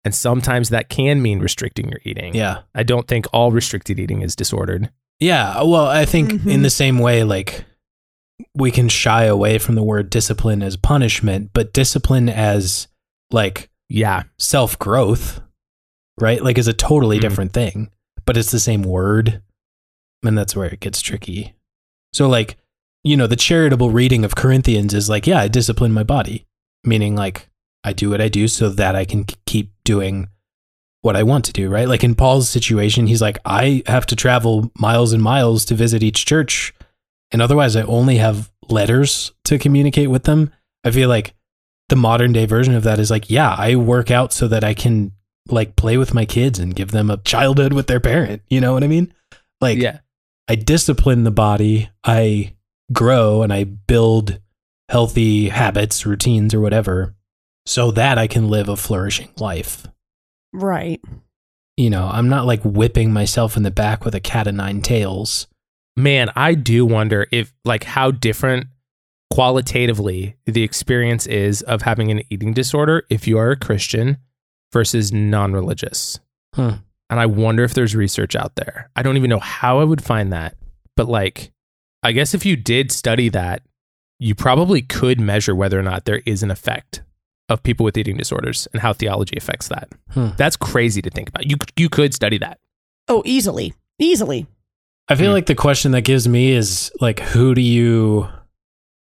And 0.04 0.14
sometimes 0.14 0.68
that 0.70 0.88
can 0.88 1.20
mean 1.20 1.40
restricting 1.40 1.88
your 1.88 2.00
eating. 2.04 2.34
Yeah. 2.34 2.62
I 2.74 2.82
don't 2.82 3.06
think 3.08 3.26
all 3.32 3.50
restricted 3.52 3.98
eating 3.98 4.22
is 4.22 4.36
disordered. 4.36 4.90
Yeah. 5.20 5.62
Well, 5.62 5.86
I 5.86 6.04
think 6.04 6.30
Mhm. 6.32 6.50
in 6.50 6.62
the 6.62 6.70
same 6.70 6.98
way, 6.98 7.24
like 7.24 7.64
we 8.54 8.70
can 8.70 8.88
shy 8.88 9.24
away 9.24 9.58
from 9.58 9.74
the 9.74 9.82
word 9.82 10.10
discipline 10.10 10.62
as 10.62 10.76
punishment, 10.76 11.50
but 11.52 11.72
discipline 11.72 12.28
as 12.28 12.86
like 13.32 13.68
Yeah. 13.88 14.22
self 14.38 14.78
growth, 14.78 15.40
right? 16.20 16.42
Like 16.42 16.56
is 16.58 16.68
a 16.68 16.72
totally 16.72 17.18
Mhm. 17.18 17.22
different 17.22 17.52
thing, 17.52 17.90
but 18.24 18.36
it's 18.36 18.52
the 18.52 18.60
same 18.60 18.82
word. 18.82 19.42
And 20.24 20.38
that's 20.38 20.54
where 20.56 20.68
it 20.68 20.80
gets 20.80 21.00
tricky. 21.00 21.54
So, 22.12 22.28
like, 22.28 22.56
you 23.04 23.16
know, 23.16 23.26
the 23.26 23.36
charitable 23.36 23.90
reading 23.90 24.24
of 24.24 24.34
Corinthians 24.36 24.94
is 24.94 25.08
like, 25.08 25.26
yeah, 25.26 25.40
I 25.40 25.48
discipline 25.48 25.92
my 25.92 26.02
body, 26.04 26.46
meaning 26.84 27.14
like 27.16 27.48
I 27.88 27.92
do 27.92 28.10
what 28.10 28.20
I 28.20 28.28
do 28.28 28.48
so 28.48 28.68
that 28.68 28.94
I 28.94 29.04
can 29.04 29.24
keep 29.46 29.72
doing 29.84 30.28
what 31.00 31.16
I 31.16 31.22
want 31.22 31.44
to 31.46 31.52
do, 31.52 31.68
right? 31.68 31.88
Like 31.88 32.04
in 32.04 32.14
Paul's 32.14 32.48
situation, 32.48 33.06
he's 33.06 33.22
like, 33.22 33.38
I 33.44 33.82
have 33.86 34.06
to 34.06 34.16
travel 34.16 34.70
miles 34.78 35.12
and 35.12 35.22
miles 35.22 35.64
to 35.66 35.74
visit 35.74 36.02
each 36.02 36.26
church. 36.26 36.74
And 37.30 37.40
otherwise, 37.40 37.76
I 37.76 37.82
only 37.82 38.16
have 38.16 38.50
letters 38.68 39.32
to 39.44 39.58
communicate 39.58 40.10
with 40.10 40.24
them. 40.24 40.52
I 40.84 40.90
feel 40.90 41.08
like 41.08 41.34
the 41.88 41.96
modern 41.96 42.32
day 42.32 42.46
version 42.46 42.74
of 42.74 42.82
that 42.84 42.98
is 42.98 43.10
like, 43.10 43.30
yeah, 43.30 43.54
I 43.56 43.76
work 43.76 44.10
out 44.10 44.32
so 44.32 44.48
that 44.48 44.64
I 44.64 44.74
can 44.74 45.12
like 45.48 45.76
play 45.76 45.96
with 45.96 46.14
my 46.14 46.26
kids 46.26 46.58
and 46.58 46.74
give 46.74 46.90
them 46.90 47.10
a 47.10 47.16
childhood 47.18 47.72
with 47.72 47.86
their 47.86 48.00
parent. 48.00 48.42
You 48.48 48.60
know 48.60 48.74
what 48.74 48.84
I 48.84 48.88
mean? 48.88 49.14
Like, 49.60 49.78
yeah. 49.78 50.00
I 50.46 50.54
discipline 50.54 51.24
the 51.24 51.30
body, 51.30 51.90
I 52.04 52.54
grow 52.92 53.42
and 53.42 53.52
I 53.52 53.64
build 53.64 54.40
healthy 54.88 55.48
habits, 55.48 56.06
routines, 56.06 56.54
or 56.54 56.60
whatever, 56.60 57.14
so 57.68 57.90
that 57.90 58.16
I 58.16 58.26
can 58.26 58.48
live 58.48 58.70
a 58.70 58.76
flourishing 58.76 59.28
life. 59.38 59.86
Right. 60.54 61.02
You 61.76 61.90
know, 61.90 62.08
I'm 62.10 62.30
not 62.30 62.46
like 62.46 62.62
whipping 62.64 63.12
myself 63.12 63.58
in 63.58 63.62
the 63.62 63.70
back 63.70 64.06
with 64.06 64.14
a 64.14 64.20
cat 64.20 64.46
of 64.46 64.54
nine 64.54 64.80
tails. 64.80 65.46
Man, 65.94 66.30
I 66.34 66.54
do 66.54 66.86
wonder 66.86 67.26
if, 67.30 67.52
like, 67.66 67.84
how 67.84 68.10
different 68.10 68.68
qualitatively 69.30 70.36
the 70.46 70.62
experience 70.62 71.26
is 71.26 71.60
of 71.60 71.82
having 71.82 72.10
an 72.10 72.22
eating 72.30 72.54
disorder 72.54 73.04
if 73.10 73.28
you 73.28 73.36
are 73.36 73.50
a 73.50 73.56
Christian 73.56 74.16
versus 74.72 75.12
non 75.12 75.52
religious. 75.52 76.20
Hmm. 76.54 76.70
And 77.10 77.20
I 77.20 77.26
wonder 77.26 77.64
if 77.64 77.74
there's 77.74 77.94
research 77.94 78.34
out 78.34 78.56
there. 78.56 78.90
I 78.96 79.02
don't 79.02 79.18
even 79.18 79.28
know 79.28 79.40
how 79.40 79.78
I 79.78 79.84
would 79.84 80.02
find 80.02 80.32
that. 80.32 80.56
But, 80.96 81.08
like, 81.08 81.52
I 82.02 82.12
guess 82.12 82.32
if 82.32 82.46
you 82.46 82.56
did 82.56 82.90
study 82.92 83.28
that, 83.28 83.60
you 84.18 84.34
probably 84.34 84.80
could 84.80 85.20
measure 85.20 85.54
whether 85.54 85.78
or 85.78 85.82
not 85.82 86.06
there 86.06 86.22
is 86.24 86.42
an 86.42 86.50
effect 86.50 87.02
of 87.48 87.62
people 87.62 87.84
with 87.84 87.96
eating 87.96 88.16
disorders 88.16 88.68
and 88.72 88.82
how 88.82 88.92
theology 88.92 89.36
affects 89.36 89.68
that. 89.68 89.88
Hmm. 90.10 90.28
That's 90.36 90.56
crazy 90.56 91.00
to 91.02 91.10
think 91.10 91.28
about. 91.30 91.48
You, 91.50 91.56
you 91.76 91.88
could 91.88 92.12
study 92.14 92.38
that. 92.38 92.58
Oh, 93.08 93.22
easily. 93.24 93.74
Easily. 93.98 94.46
I 95.08 95.14
feel 95.14 95.28
Hmm. 95.30 95.34
like 95.34 95.46
the 95.46 95.54
question 95.54 95.92
that 95.92 96.02
gives 96.02 96.28
me 96.28 96.52
is 96.52 96.92
like, 97.00 97.20
who 97.20 97.54
do 97.54 97.62
you, 97.62 98.28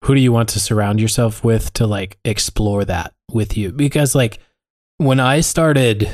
who 0.04 0.14
do 0.16 0.20
you 0.20 0.34
want 0.34 0.50
to 0.50 0.60
surround 0.60 1.00
yourself 1.00 1.44
with 1.44 1.72
to 1.74 1.88
like 1.88 2.18
explore 2.26 2.84
that 2.86 3.14
with 3.32 3.56
you? 3.58 3.72
Because 3.72 4.14
like 4.14 4.40
when 4.98 5.20
I 5.22 5.40
started 5.40 6.10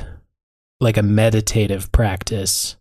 like 0.80 0.98
a 0.98 1.04
meditative 1.04 1.92
practice, 1.92 2.76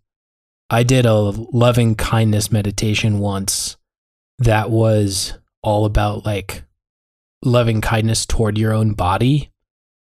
I 0.71 0.83
did 0.83 1.07
a 1.07 1.15
loving 1.15 1.95
kindness 1.95 2.53
meditation 2.53 3.19
once 3.21 3.79
that 4.39 4.71
was 4.71 5.33
all 5.63 5.87
about 5.87 6.27
like 6.27 6.63
loving 7.43 7.81
kindness 7.81 8.27
toward 8.27 8.59
your 8.59 8.73
own 8.73 8.93
body. 8.93 9.51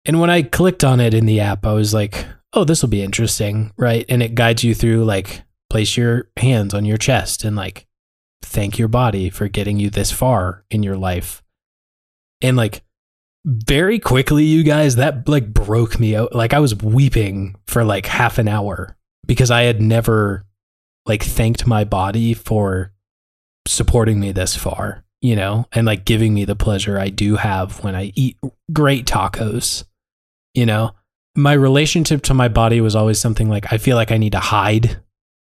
And 0.05 0.19
when 0.19 0.30
I 0.30 0.41
clicked 0.41 0.84
on 0.84 0.99
it 0.99 1.13
in 1.13 1.25
the 1.25 1.39
app, 1.39 1.65
I 1.65 1.73
was 1.73 1.93
like, 1.93 2.25
oh, 2.53 2.63
this 2.63 2.82
will 2.82 2.89
be 2.89 3.03
interesting, 3.03 3.73
right? 3.78 4.05
And 4.07 4.23
it 4.23 4.36
guides 4.36 4.63
you 4.63 4.73
through 4.73 5.03
like 5.05 5.43
place 5.69 5.97
your 5.97 6.30
hands 6.38 6.73
on 6.73 6.86
your 6.86 6.97
chest 6.97 7.43
and 7.43 7.55
like 7.55 7.88
thank 8.41 8.78
your 8.80 8.88
body 8.88 9.30
for 9.30 9.47
getting 9.47 9.80
you 9.80 9.89
this 9.89 10.11
far 10.11 10.63
in 10.71 10.84
your 10.84 10.95
life. 10.95 11.43
And 12.41 12.55
like 12.55 12.84
very 13.45 13.99
quickly, 13.99 14.43
you 14.43 14.63
guys, 14.63 14.95
that 14.95 15.28
like 15.28 15.53
broke 15.53 15.99
me 15.99 16.15
out. 16.15 16.34
Like 16.34 16.53
I 16.53 16.59
was 16.59 16.75
weeping 16.75 17.55
for 17.65 17.84
like 17.84 18.05
half 18.05 18.38
an 18.38 18.47
hour 18.47 18.95
because 19.25 19.51
I 19.51 19.63
had 19.63 19.82
never 19.82 20.45
like 21.05 21.23
thanked 21.23 21.65
my 21.67 21.84
body 21.84 22.34
for 22.34 22.93
supporting 23.65 24.19
me 24.19 24.32
this 24.32 24.55
far, 24.55 25.03
you 25.22 25.36
know, 25.36 25.65
and 25.72 25.86
like 25.86 26.05
giving 26.05 26.34
me 26.34 26.45
the 26.45 26.55
pleasure 26.55 26.99
I 26.99 27.09
do 27.09 27.36
have 27.36 27.84
when 27.84 27.95
I 27.95 28.11
eat 28.15 28.38
great 28.72 29.05
tacos, 29.05 29.84
you 30.53 30.65
know. 30.65 30.91
My 31.36 31.53
relationship 31.53 32.24
to 32.24 32.34
my 32.34 32.47
body 32.47 32.82
was 32.82 32.95
always 32.95 33.20
something 33.20 33.47
like 33.47 33.72
I 33.72 33.78
feel 33.78 33.95
like 33.95 34.11
I 34.11 34.18
need 34.18 34.32
to 34.32 34.39
hide. 34.39 35.01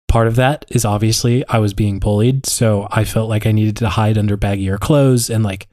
Part 0.08 0.28
of 0.28 0.36
that 0.38 0.66
is 0.70 0.86
obviously 0.86 1.48
I 1.48 1.60
was 1.60 1.74
being 1.74 2.00
bullied, 2.00 2.46
so 2.46 2.88
I 2.92 3.04
felt 3.04 3.30
like 3.30 3.46
I 3.46 3.52
needed 3.52 3.78
to 3.78 3.90
hide 3.90 4.18
under 4.18 4.38
baggier 4.38 4.80
clothes 4.80 5.30
and 5.30 5.44
like 5.44 5.68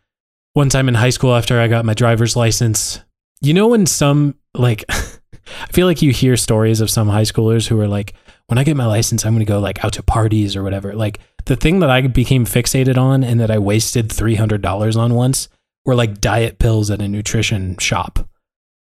one 0.53 0.69
time 0.69 0.89
in 0.89 0.95
high 0.95 1.11
school 1.11 1.35
after 1.35 1.59
I 1.61 1.69
got 1.69 1.85
my 1.85 1.95
driver's 1.95 2.37
license, 2.37 3.01
you 3.41 3.55
know 3.55 3.69
when 3.69 3.87
some 3.87 4.35
like 4.55 4.85
I 4.91 5.73
feel 5.73 5.87
like 5.87 6.03
you 6.03 6.13
hear 6.13 6.37
stories 6.37 6.81
of 6.81 6.91
some 6.91 7.09
high 7.09 7.23
schoolers 7.23 7.67
who 7.67 7.81
are 7.81 7.89
like 7.89 8.15
when 8.47 8.59
I 8.59 8.65
get 8.65 8.77
my 8.77 8.87
license 8.87 9.25
I'm 9.25 9.33
going 9.33 9.45
to 9.45 9.51
go 9.51 9.61
like 9.61 9.85
out 9.85 9.95
to 9.95 10.03
parties 10.03 10.57
or 10.57 10.63
whatever. 10.63 10.95
Like 10.95 11.21
the 11.47 11.57
thing 11.57 11.81
that 11.81 11.91
I 11.91 12.07
became 12.07 12.45
fixated 12.45 12.97
on 12.99 13.23
and 13.25 13.41
that 13.41 13.51
I 13.51 13.59
wasted 13.59 14.09
$300 14.09 14.97
on 14.97 15.15
once 15.15 15.49
were 15.85 15.95
like 15.95 16.21
diet 16.21 16.59
pills 16.59 16.91
at 16.91 17.01
a 17.03 17.09
nutrition 17.09 17.77
shop. 17.79 18.29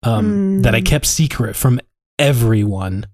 Um, 0.03 0.59
Mm. 0.61 0.63
that 0.65 0.75
I 0.75 0.83
kept 0.83 1.07
secret 1.07 1.57
from 1.57 1.81
everyone 2.19 3.07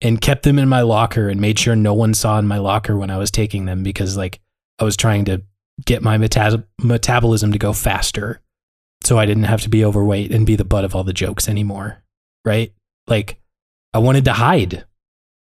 and 0.00 0.20
kept 0.20 0.44
them 0.44 0.58
in 0.58 0.68
my 0.68 0.80
locker 0.82 1.28
and 1.28 1.40
made 1.40 1.58
sure 1.58 1.74
no 1.76 1.94
one 1.94 2.14
saw 2.14 2.38
in 2.38 2.46
my 2.46 2.58
locker 2.58 2.96
when 2.96 3.10
I 3.10 3.16
was 3.18 3.30
taking 3.30 3.64
them 3.64 3.82
because 3.82 4.16
like 4.16 4.40
I 4.78 4.84
was 4.84 4.96
trying 4.96 5.24
to 5.26 5.42
get 5.84 6.02
my 6.02 6.18
meta- 6.18 6.64
metabolism 6.80 7.50
to 7.52 7.58
go 7.58 7.72
faster 7.72 8.40
so 9.02 9.18
I 9.18 9.26
didn't 9.26 9.44
have 9.44 9.62
to 9.62 9.68
be 9.68 9.84
overweight 9.84 10.30
and 10.32 10.46
be 10.46 10.54
the 10.54 10.64
butt 10.64 10.84
of 10.84 10.94
all 10.94 11.02
the 11.04 11.12
jokes 11.12 11.48
anymore. 11.48 12.02
Right? 12.44 12.72
Like 13.08 13.40
I 13.92 13.98
wanted 13.98 14.24
to 14.26 14.32
hide. 14.34 14.84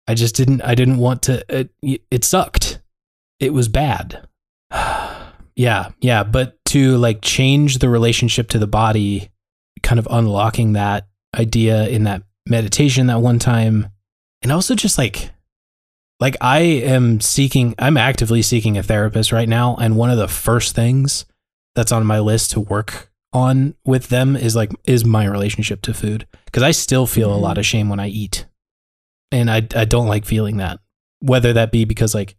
I 0.06 0.14
just 0.14 0.34
didn't 0.36 0.60
I 0.62 0.74
didn't 0.74 0.98
want 0.98 1.22
to 1.22 1.42
it, 1.48 1.70
it 2.10 2.22
sucked. 2.24 2.65
It 3.40 3.52
was 3.52 3.68
bad. 3.68 4.26
yeah, 5.56 5.90
yeah, 6.00 6.24
but 6.24 6.56
to 6.66 6.96
like 6.96 7.20
change 7.22 7.78
the 7.78 7.88
relationship 7.88 8.48
to 8.50 8.58
the 8.58 8.66
body, 8.66 9.30
kind 9.82 9.98
of 9.98 10.08
unlocking 10.10 10.72
that 10.72 11.06
idea 11.34 11.88
in 11.88 12.04
that 12.04 12.22
meditation 12.48 13.08
that 13.08 13.20
one 13.20 13.38
time 13.38 13.88
and 14.42 14.52
also 14.52 14.74
just 14.74 14.96
like 14.96 15.30
like 16.20 16.36
I 16.40 16.60
am 16.60 17.20
seeking 17.20 17.74
I'm 17.78 17.96
actively 17.96 18.40
seeking 18.40 18.78
a 18.78 18.82
therapist 18.82 19.32
right 19.32 19.48
now 19.48 19.76
and 19.76 19.96
one 19.96 20.10
of 20.10 20.18
the 20.18 20.28
first 20.28 20.74
things 20.74 21.26
that's 21.74 21.92
on 21.92 22.06
my 22.06 22.20
list 22.20 22.52
to 22.52 22.60
work 22.60 23.10
on 23.32 23.74
with 23.84 24.08
them 24.08 24.34
is 24.34 24.56
like 24.56 24.72
is 24.84 25.04
my 25.04 25.26
relationship 25.26 25.82
to 25.82 25.94
food 25.94 26.26
because 26.46 26.62
I 26.62 26.70
still 26.70 27.06
feel 27.06 27.32
a 27.32 27.36
lot 27.36 27.52
mm-hmm. 27.52 27.60
of 27.60 27.66
shame 27.66 27.88
when 27.88 28.00
I 28.00 28.08
eat. 28.08 28.46
And 29.30 29.50
I 29.50 29.56
I 29.74 29.84
don't 29.84 30.06
like 30.06 30.24
feeling 30.24 30.56
that. 30.56 30.80
Whether 31.20 31.52
that 31.54 31.72
be 31.72 31.84
because 31.84 32.14
like 32.14 32.36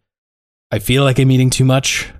I 0.72 0.80
feel 0.80 1.03
like 1.03 1.20
I'm 1.20 1.32
eating 1.32 1.49
too 1.49 1.65
much, 1.65 2.11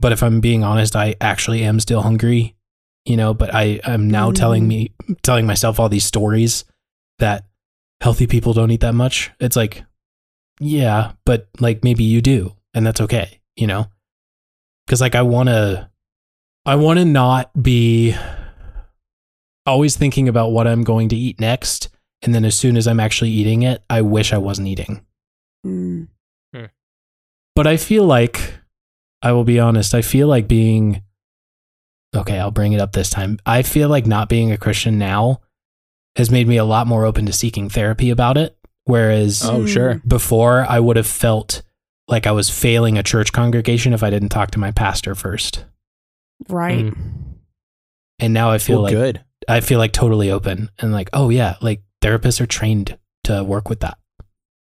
but 0.00 0.12
if 0.12 0.22
I'm 0.22 0.40
being 0.40 0.64
honest, 0.64 0.96
I 0.96 1.14
actually 1.20 1.62
am 1.62 1.80
still 1.80 2.02
hungry, 2.02 2.56
you 3.04 3.16
know, 3.16 3.34
but 3.34 3.54
I 3.54 3.80
I'm 3.84 4.08
now 4.08 4.32
telling 4.32 4.66
me 4.66 4.92
telling 5.22 5.46
myself 5.46 5.78
all 5.78 5.88
these 5.88 6.04
stories 6.04 6.64
that 7.18 7.44
healthy 8.00 8.26
people 8.26 8.52
don't 8.52 8.70
eat 8.70 8.80
that 8.80 8.94
much. 8.94 9.30
It's 9.40 9.56
like 9.56 9.84
yeah, 10.60 11.12
but 11.24 11.48
like 11.60 11.84
maybe 11.84 12.04
you 12.04 12.20
do, 12.20 12.54
and 12.74 12.86
that's 12.86 13.00
okay, 13.00 13.40
you 13.56 13.66
know? 13.66 13.86
Cuz 14.88 15.00
like 15.00 15.14
I 15.14 15.22
want 15.22 15.48
to 15.48 15.90
I 16.64 16.76
want 16.76 16.98
to 16.98 17.04
not 17.04 17.50
be 17.60 18.14
always 19.66 19.96
thinking 19.96 20.28
about 20.28 20.52
what 20.52 20.66
I'm 20.66 20.84
going 20.84 21.08
to 21.10 21.16
eat 21.16 21.40
next 21.40 21.88
and 22.22 22.34
then 22.34 22.44
as 22.44 22.56
soon 22.56 22.76
as 22.76 22.86
I'm 22.86 23.00
actually 23.00 23.30
eating 23.30 23.62
it, 23.62 23.82
I 23.90 24.00
wish 24.02 24.32
I 24.32 24.38
wasn't 24.38 24.68
eating. 24.68 25.04
Mm. 25.66 26.08
But 27.54 27.66
I 27.66 27.76
feel 27.76 28.04
like 28.04 28.54
I 29.22 29.32
will 29.32 29.44
be 29.44 29.60
honest, 29.60 29.94
I 29.94 30.02
feel 30.02 30.26
like 30.28 30.48
being 30.48 31.02
okay, 32.14 32.38
I'll 32.38 32.50
bring 32.50 32.72
it 32.72 32.80
up 32.80 32.92
this 32.92 33.10
time. 33.10 33.38
I 33.46 33.62
feel 33.62 33.88
like 33.88 34.06
not 34.06 34.28
being 34.28 34.52
a 34.52 34.58
Christian 34.58 34.98
now 34.98 35.40
has 36.16 36.30
made 36.30 36.46
me 36.46 36.58
a 36.58 36.64
lot 36.64 36.86
more 36.86 37.06
open 37.06 37.24
to 37.26 37.32
seeking 37.32 37.68
therapy 37.70 38.10
about 38.10 38.36
it. 38.36 38.56
Whereas 38.84 39.42
Oh, 39.44 39.64
sure. 39.66 40.02
before, 40.06 40.66
I 40.68 40.78
would 40.80 40.96
have 40.96 41.06
felt 41.06 41.62
like 42.08 42.26
I 42.26 42.32
was 42.32 42.50
failing 42.50 42.98
a 42.98 43.02
church 43.02 43.32
congregation 43.32 43.92
if 43.94 44.02
I 44.02 44.10
didn't 44.10 44.28
talk 44.30 44.50
to 44.50 44.58
my 44.58 44.72
pastor 44.72 45.14
first. 45.14 45.64
Right. 46.48 46.86
Mm. 46.86 46.96
And 48.18 48.34
now 48.34 48.50
I 48.50 48.58
feel 48.58 48.76
Well, 48.76 48.84
like 48.84 48.92
good. 48.92 49.24
I 49.48 49.60
feel 49.60 49.78
like 49.78 49.92
totally 49.92 50.30
open 50.30 50.68
and 50.80 50.92
like, 50.92 51.08
oh 51.12 51.30
yeah, 51.30 51.56
like 51.62 51.82
therapists 52.02 52.40
are 52.40 52.46
trained 52.46 52.98
to 53.24 53.42
work 53.44 53.68
with 53.68 53.80
that. 53.80 53.96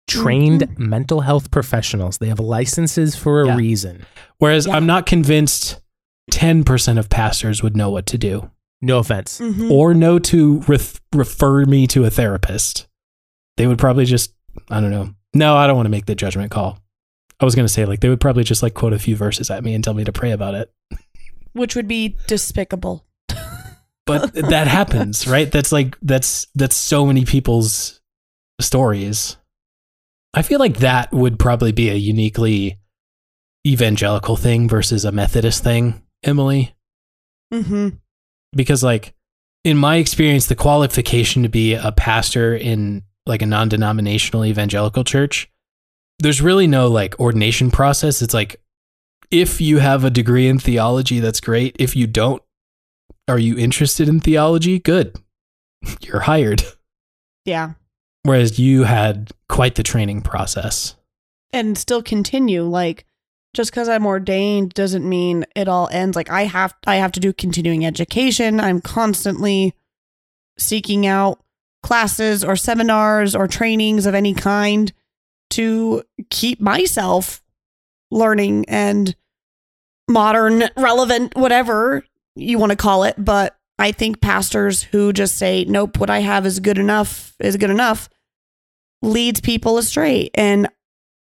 Trained 0.08 0.78
mental 0.78 1.22
health 1.22 1.50
professionals. 1.52 2.18
They 2.20 2.28
have 2.28 2.40
licenses 2.40 3.16
for 3.16 3.42
a 3.42 3.48
Yeah. 3.48 3.56
reason. 3.56 4.06
Whereas 4.38 4.68
Yeah. 4.68 4.76
I'm 4.76 4.86
not 4.86 5.06
convinced 5.06 5.80
10% 6.32 7.00
of 7.00 7.10
pastors 7.10 7.64
would 7.64 7.76
know 7.76 7.90
what 7.90 8.06
to 8.08 8.18
do 8.18 8.50
No 8.82 9.00
offense. 9.00 9.40
Mhm. 9.40 9.72
or 9.72 9.94
know 9.94 10.20
to 10.20 10.60
ref- 10.68 11.02
refer 11.14 11.66
me 11.66 11.88
to 11.88 12.04
a 12.06 12.10
therapist. 12.10 12.88
They 13.58 13.68
would 13.68 13.78
probably 13.80 14.06
just, 14.06 14.34
I 14.70 14.80
don't 14.80 14.92
know. 14.92 15.14
No, 15.34 15.56
I 15.56 15.66
don't 15.68 15.76
want 15.76 15.86
to 15.88 15.92
make 15.92 16.06
the 16.06 16.16
judgment 16.16 16.52
call. 16.52 16.80
I 17.40 17.46
was 17.46 17.56
going 17.56 17.66
to 17.68 17.72
say, 17.74 17.86
like, 17.86 18.00
they 18.00 18.10
would 18.10 18.22
probably 18.22 18.44
just 18.44 18.64
like 18.64 18.74
quote 18.74 18.94
a 18.94 19.00
few 19.00 19.16
verses 19.16 19.50
at 19.50 19.64
me 19.64 19.74
and 19.74 19.84
tell 19.84 19.94
me 19.94 20.04
to 20.04 20.12
pray 20.12 20.32
about 20.32 20.56
it. 20.56 20.72
Which 21.54 21.76
would 21.76 21.88
be 21.88 22.16
despicable. 22.28 23.06
But 24.06 24.34
that 24.36 24.68
happens, 24.68 25.26
right? 25.28 25.52
That's 25.52 25.72
like, 25.72 25.98
that's, 26.04 26.46
that's 26.54 26.76
so 26.76 27.08
many 27.08 27.26
people's 27.26 28.02
stories. 28.62 29.38
I 30.36 30.42
feel 30.42 30.60
like 30.60 30.78
that 30.78 31.12
would 31.12 31.40
probably 31.40 31.72
be 31.72 31.90
a 31.90 31.96
uniquely 31.96 32.80
evangelical 33.66 34.36
thing 34.36 34.68
versus 34.70 35.06
a 35.06 35.12
Methodist 35.12 35.64
thing, 35.64 36.04
Emily. 36.24 36.76
Mm-hmm. 37.54 37.90
because 38.54 38.84
like 38.84 39.14
in 39.64 39.78
my 39.78 39.98
experience 39.98 40.48
the 40.48 40.56
qualification 40.56 41.44
to 41.44 41.50
be 41.50 41.76
a 41.76 41.92
pastor 41.92 42.56
in 42.56 43.04
like 43.28 43.44
a 43.44 43.46
non-denominational 43.46 44.44
evangelical 44.46 45.04
church 45.04 45.50
there's 46.20 46.42
really 46.42 46.66
no 46.66 46.88
like 46.88 47.18
ordination 47.20 47.70
process 47.70 48.24
it's 48.24 48.34
like 48.34 48.60
if 49.30 49.62
you 49.62 49.78
have 49.78 50.04
a 50.04 50.10
degree 50.10 50.48
in 50.48 50.58
theology 50.58 51.20
that's 51.20 51.40
great 51.40 51.76
if 51.80 51.96
you 51.96 52.08
don't 52.08 52.42
are 53.28 53.40
you 53.40 53.58
interested 53.60 54.10
in 54.10 54.20
theology 54.20 54.80
good 54.80 55.16
you're 56.02 56.22
hired 56.22 56.64
Yeah. 57.46 57.74
Whereas 58.26 58.58
you 58.58 58.84
had 58.84 59.32
quite 59.48 59.76
the 59.76 59.84
training 59.84 60.22
process 60.22 60.96
And 61.54 61.78
still 61.78 62.02
continue. 62.02 62.64
Like 62.64 63.06
just 63.54 63.72
because 63.72 63.88
I'm 63.88 64.06
ordained 64.06 64.74
doesn't 64.74 65.08
mean 65.08 65.46
it 65.56 65.68
all 65.68 65.88
ends. 65.92 66.16
Like 66.16 66.30
I 66.30 66.44
have 66.44 66.74
I 66.86 66.96
have 66.96 67.12
to 67.14 67.20
do 67.20 67.32
continuing 67.32 67.86
education. 67.86 68.60
I'm 68.60 68.82
constantly 68.82 69.74
seeking 70.58 71.06
out 71.06 71.40
classes 71.84 72.44
or 72.44 72.56
seminars 72.56 73.36
or 73.36 73.48
trainings 73.48 74.06
of 74.06 74.16
any 74.16 74.34
kind 74.34 74.92
to 75.52 76.04
keep 76.32 76.60
myself 76.60 77.44
learning 78.10 78.66
and 78.68 79.16
modern, 80.10 80.64
relevant, 80.76 81.36
whatever 81.36 82.04
you 82.36 82.58
want 82.58 82.72
to 82.72 82.76
call 82.76 83.04
it. 83.04 83.16
But 83.18 83.56
I 83.78 83.92
think 83.92 84.22
pastors 84.22 84.82
who 84.82 85.14
just 85.14 85.38
say, 85.38 85.66
nope, 85.66 86.00
what 86.00 86.10
I 86.10 86.20
have 86.20 86.46
is 86.46 86.60
good 86.60 86.78
enough, 86.78 87.36
is 87.40 87.58
good 87.58 87.70
enough, 87.70 88.10
leads 89.06 89.42
people 89.42 89.78
astray. 89.78 90.30
And 90.34 90.70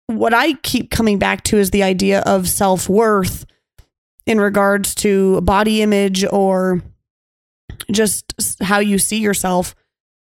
what 0.07 0.34
I 0.34 0.53
keep 0.53 0.91
coming 0.91 1.19
back 1.19 1.43
to 1.45 1.57
is 1.57 1.71
the 1.71 1.84
idea 1.84 2.21
of 2.21 2.47
self 2.47 2.88
worth 2.88 3.45
in 4.25 4.39
regards 4.39 4.93
to 4.95 5.41
body 5.41 5.82
image 5.82 6.23
or 6.25 6.82
just 7.91 8.34
how 8.61 8.79
you 8.79 8.97
see 8.97 9.17
yourself. 9.17 9.75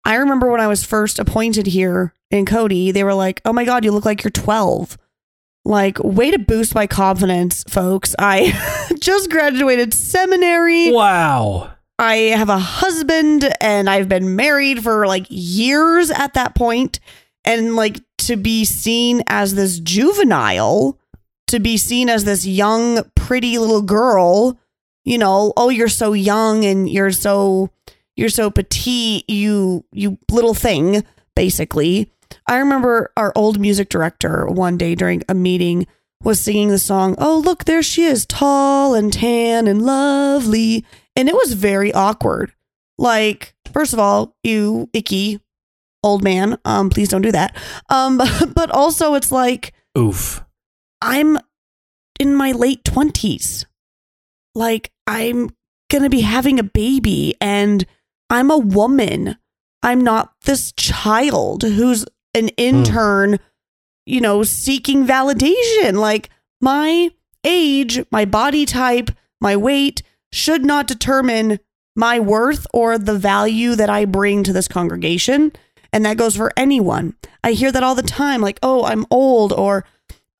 I 0.04 0.16
remember 0.16 0.50
when 0.50 0.60
I 0.60 0.68
was 0.68 0.84
first 0.84 1.18
appointed 1.18 1.66
here 1.66 2.14
in 2.30 2.46
Cody, 2.46 2.90
they 2.90 3.04
were 3.04 3.14
like, 3.14 3.40
oh 3.44 3.52
my 3.52 3.64
God, 3.64 3.84
you 3.84 3.92
look 3.92 4.04
like 4.04 4.24
you're 4.24 4.30
12. 4.30 4.98
Like, 5.64 5.98
way 5.98 6.30
to 6.30 6.38
boost 6.38 6.76
my 6.76 6.86
confidence, 6.86 7.64
folks. 7.68 8.14
I 8.18 8.88
just 9.00 9.30
graduated 9.30 9.94
seminary. 9.94 10.92
wow 10.92 11.76
I 11.98 12.16
have 12.36 12.50
a 12.50 12.58
husband 12.58 13.50
and 13.60 13.88
I've 13.88 14.08
been 14.08 14.36
married 14.36 14.82
for 14.82 15.06
like 15.06 15.26
years 15.28 16.10
at 16.10 16.34
that 16.34 16.54
point. 16.54 17.00
And 17.46 17.76
like 17.76 18.00
to 18.18 18.36
be 18.36 18.64
seen 18.64 19.22
as 19.28 19.54
this 19.54 19.78
juvenile, 19.78 20.98
to 21.46 21.60
be 21.60 21.76
seen 21.76 22.08
as 22.08 22.24
this 22.24 22.44
young, 22.44 23.02
pretty 23.14 23.56
little 23.58 23.82
girl, 23.82 24.58
you 25.04 25.16
know, 25.16 25.52
oh, 25.56 25.68
you're 25.70 25.88
so 25.88 26.12
young 26.12 26.64
and 26.64 26.90
you're 26.90 27.12
so 27.12 27.70
you're 28.16 28.28
so 28.28 28.50
petite, 28.50 29.28
you 29.30 29.84
you 29.92 30.18
little 30.30 30.54
thing. 30.54 31.04
basically. 31.36 32.10
I 32.48 32.56
remember 32.56 33.12
our 33.16 33.32
old 33.36 33.60
music 33.60 33.88
director 33.88 34.46
one 34.46 34.76
day 34.76 34.94
during 34.94 35.22
a 35.28 35.34
meeting 35.34 35.86
was 36.22 36.40
singing 36.40 36.68
the 36.68 36.78
song, 36.78 37.14
Oh, 37.18 37.38
look, 37.38 37.64
there 37.64 37.82
she 37.82 38.04
is, 38.04 38.26
tall 38.26 38.94
and 38.94 39.12
tan 39.12 39.68
and 39.68 39.82
lovely. 39.82 40.84
And 41.14 41.28
it 41.28 41.34
was 41.34 41.52
very 41.52 41.92
awkward. 41.92 42.52
Like, 42.98 43.54
first 43.72 43.92
of 43.92 43.98
all, 43.98 44.34
you 44.42 44.88
icky 44.92 45.40
old 46.06 46.22
man. 46.22 46.58
Um, 46.64 46.90
please 46.90 47.08
don't 47.08 47.22
do 47.22 47.32
that. 47.32 47.56
Um, 47.88 48.18
but 48.54 48.70
also 48.70 49.14
it's 49.14 49.32
like 49.32 49.72
Oof. 49.98 50.44
I'm 51.02 51.38
in 52.18 52.34
my 52.34 52.52
late 52.52 52.84
20s. 52.84 53.64
Like, 54.54 54.90
I'm 55.06 55.50
going 55.90 56.02
to 56.02 56.10
be 56.10 56.22
having 56.22 56.58
a 56.58 56.64
baby 56.64 57.34
and 57.40 57.84
I'm 58.30 58.50
a 58.50 58.58
woman. 58.58 59.36
I'm 59.82 60.00
not 60.00 60.32
this 60.44 60.72
child 60.72 61.62
who's 61.62 62.04
an 62.34 62.48
intern, 62.56 63.38
you 64.06 64.20
know, 64.20 64.42
seeking 64.42 65.06
validation. 65.06 65.94
Like, 65.94 66.30
my 66.60 67.10
age, 67.44 68.04
my 68.10 68.24
body 68.24 68.64
type, 68.66 69.10
my 69.40 69.56
weight 69.56 70.02
should 70.32 70.64
not 70.64 70.86
determine 70.86 71.60
my 71.94 72.18
worth 72.18 72.66
or 72.74 72.98
the 72.98 73.16
value 73.18 73.74
that 73.74 73.90
I 73.90 74.04
bring 74.04 74.42
to 74.44 74.52
this 74.52 74.68
congregation. 74.68 75.52
And 75.92 76.04
that 76.04 76.16
goes 76.16 76.36
for 76.36 76.52
anyone. 76.56 77.14
I 77.42 77.52
hear 77.52 77.72
that 77.72 77.82
all 77.82 77.94
the 77.94 78.02
time 78.02 78.40
like, 78.40 78.58
oh, 78.62 78.84
I'm 78.84 79.06
old, 79.10 79.52
or 79.52 79.84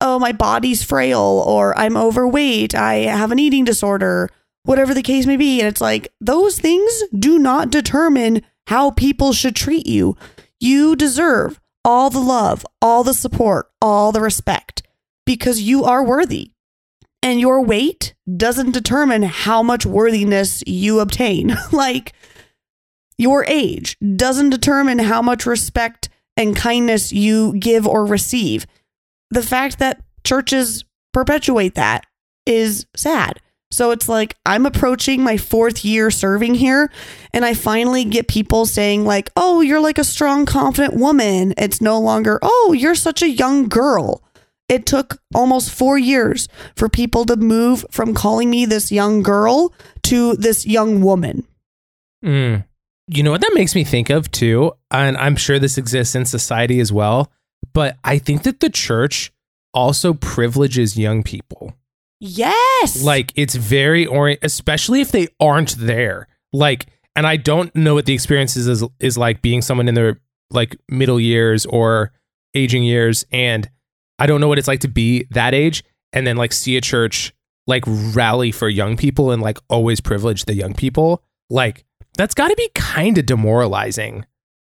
oh, 0.01 0.19
my 0.19 0.31
body's 0.31 0.83
frail, 0.83 1.19
or 1.19 1.77
I'm 1.77 1.97
overweight, 1.97 2.75
I 2.75 2.95
have 2.95 3.31
an 3.31 3.39
eating 3.39 3.65
disorder, 3.65 4.29
whatever 4.63 4.93
the 4.93 5.01
case 5.01 5.25
may 5.25 5.37
be. 5.37 5.59
And 5.59 5.67
it's 5.67 5.81
like, 5.81 6.07
those 6.21 6.59
things 6.59 7.03
do 7.17 7.39
not 7.39 7.71
determine 7.71 8.43
how 8.67 8.91
people 8.91 9.33
should 9.33 9.55
treat 9.55 9.87
you. 9.87 10.15
You 10.59 10.95
deserve 10.95 11.59
all 11.83 12.09
the 12.09 12.19
love, 12.19 12.65
all 12.81 13.03
the 13.03 13.13
support, 13.13 13.71
all 13.81 14.11
the 14.11 14.21
respect 14.21 14.83
because 15.27 15.61
you 15.61 15.83
are 15.83 16.03
worthy. 16.03 16.51
And 17.21 17.39
your 17.39 17.61
weight 17.61 18.15
doesn't 18.37 18.71
determine 18.71 19.23
how 19.23 19.61
much 19.61 19.85
worthiness 19.85 20.63
you 20.65 20.99
obtain. 20.99 21.55
like, 21.71 22.13
your 23.17 23.45
age 23.45 23.97
doesn't 24.15 24.49
determine 24.49 24.99
how 24.99 25.21
much 25.21 25.45
respect 25.45 26.09
and 26.35 26.55
kindness 26.55 27.11
you 27.11 27.53
give 27.57 27.87
or 27.87 28.05
receive. 28.05 28.65
The 29.31 29.41
fact 29.41 29.79
that 29.79 30.01
churches 30.23 30.85
perpetuate 31.13 31.75
that 31.75 32.05
is 32.45 32.85
sad. 32.95 33.41
So 33.69 33.91
it's 33.91 34.07
like 34.07 34.35
I'm 34.45 34.65
approaching 34.65 35.21
my 35.21 35.35
fourth 35.35 35.83
year 35.83 36.09
serving 36.09 36.55
here, 36.55 36.89
and 37.33 37.43
I 37.43 37.53
finally 37.53 38.05
get 38.05 38.29
people 38.29 38.65
saying, 38.65 39.03
like, 39.03 39.29
oh, 39.35 39.59
you're 39.59 39.81
like 39.81 39.97
a 39.97 40.05
strong, 40.05 40.45
confident 40.45 40.93
woman. 40.93 41.53
It's 41.57 41.81
no 41.81 41.99
longer, 41.99 42.39
oh, 42.41 42.73
you're 42.77 42.95
such 42.95 43.21
a 43.21 43.29
young 43.29 43.67
girl. 43.67 44.23
It 44.69 44.85
took 44.85 45.21
almost 45.33 45.71
four 45.71 45.97
years 45.97 46.47
for 46.75 46.87
people 46.87 47.25
to 47.25 47.35
move 47.35 47.85
from 47.91 48.13
calling 48.13 48.49
me 48.49 48.65
this 48.65 48.91
young 48.91 49.21
girl 49.21 49.73
to 50.03 50.35
this 50.35 50.65
young 50.65 51.01
woman. 51.01 51.45
Mm. 52.23 52.65
You 53.07 53.23
know 53.23 53.31
what 53.31 53.41
that 53.41 53.53
makes 53.53 53.73
me 53.73 53.83
think 53.83 54.09
of 54.09 54.29
too? 54.31 54.73
And 54.91 55.15
I'm 55.17 55.35
sure 55.35 55.59
this 55.59 55.77
exists 55.77 56.15
in 56.15 56.25
society 56.25 56.79
as 56.79 56.91
well. 56.91 57.31
But 57.73 57.97
I 58.03 58.17
think 58.17 58.43
that 58.43 58.59
the 58.59 58.69
church 58.69 59.31
also 59.73 60.13
privileges 60.13 60.97
young 60.97 61.23
people. 61.23 61.73
Yes. 62.19 63.01
Like 63.03 63.31
it's 63.35 63.55
very 63.55 64.05
orient, 64.05 64.39
especially 64.43 65.01
if 65.01 65.11
they 65.11 65.27
aren't 65.39 65.77
there. 65.77 66.27
Like, 66.51 66.87
and 67.15 67.27
I 67.27 67.37
don't 67.37 67.73
know 67.75 67.93
what 67.93 68.05
the 68.05 68.13
experience 68.13 68.55
is, 68.55 68.67
is 68.67 68.83
is 68.99 69.17
like 69.17 69.41
being 69.41 69.61
someone 69.61 69.87
in 69.87 69.95
their 69.95 70.19
like 70.49 70.77
middle 70.89 71.19
years 71.19 71.65
or 71.65 72.11
aging 72.53 72.83
years, 72.83 73.25
and 73.31 73.69
I 74.19 74.25
don't 74.25 74.41
know 74.41 74.47
what 74.47 74.57
it's 74.57 74.67
like 74.67 74.79
to 74.81 74.87
be 74.87 75.25
that 75.31 75.53
age 75.53 75.83
and 76.13 76.25
then 76.25 76.37
like 76.37 76.53
see 76.53 76.77
a 76.77 76.81
church 76.81 77.33
like 77.67 77.83
rally 77.87 78.51
for 78.51 78.69
young 78.69 78.97
people 78.97 79.31
and 79.31 79.41
like 79.41 79.59
always 79.69 79.99
privilege 79.99 80.45
the 80.45 80.55
young 80.55 80.73
people. 80.73 81.23
Like 81.49 81.85
that's 82.17 82.33
got 82.33 82.49
to 82.49 82.55
be 82.55 82.69
kind 82.75 83.17
of 83.17 83.25
demoralizing, 83.25 84.25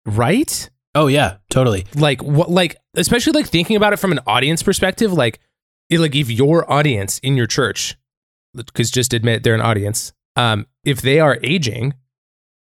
right? 0.06 0.70
Oh 0.96 1.08
yeah, 1.08 1.38
totally. 1.50 1.86
Like 1.96 2.22
what? 2.24 2.50
Like 2.50 2.78
especially 2.96 3.34
like 3.34 3.48
thinking 3.48 3.76
about 3.76 3.94
it 3.94 3.98
from 3.98 4.12
an 4.12 4.20
audience 4.28 4.62
perspective. 4.64 5.12
Like, 5.14 5.40
it, 5.90 6.00
like 6.00 6.16
if 6.16 6.30
your 6.30 6.70
audience 6.72 7.20
in 7.20 7.36
your 7.38 7.48
church, 7.48 7.98
because 8.56 8.92
just 8.92 9.14
admit 9.14 9.44
they're 9.44 9.56
an 9.56 9.62
audience. 9.62 10.14
Um, 10.36 10.68
if 10.86 11.02
they 11.02 11.20
are 11.20 11.38
aging, 11.44 11.94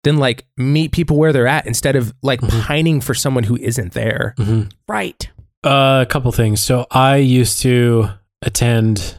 then 0.04 0.18
like 0.18 0.46
meet 0.58 0.92
people 0.92 1.18
where 1.18 1.34
they're 1.34 1.48
at 1.48 1.66
instead 1.68 1.96
of 1.96 2.14
like 2.22 2.40
Mhm. 2.42 2.62
pining 2.62 3.02
for 3.02 3.14
someone 3.14 3.44
who 3.44 3.58
isn't 3.58 3.94
there. 3.94 4.34
hmm 4.38 4.64
right. 4.88 5.30
Uh, 5.64 6.06
a 6.08 6.10
couple 6.10 6.32
things. 6.32 6.62
So 6.64 6.86
I 6.92 7.18
used 7.18 7.62
to 7.64 8.10
attend 8.42 9.18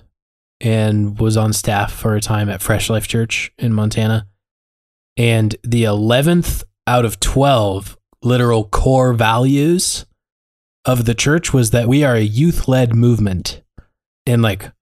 and 0.61 1.19
was 1.19 1.37
on 1.37 1.53
staff 1.53 1.93
for 1.93 2.15
a 2.17 2.21
time 2.21 2.49
at 2.49 2.63
Fresh 2.63 2.89
Life 2.91 3.07
Church 3.09 3.53
in 3.59 3.73
Montana. 3.73 4.27
And 5.19 5.55
the 5.63 5.85
11th 5.85 6.63
out 6.87 7.05
of 7.05 7.21
12 7.21 7.99
literal 8.23 8.65
core 8.65 9.13
values 9.13 10.07
of 10.87 11.05
the 11.05 11.15
church 11.15 11.53
was 11.53 11.73
that 11.73 11.89
we 11.89 12.03
are 12.05 12.15
a 12.15 12.21
youth 12.21 12.67
led 12.67 12.95
movement. 12.95 13.63
And 14.25 14.41
like 14.41 14.73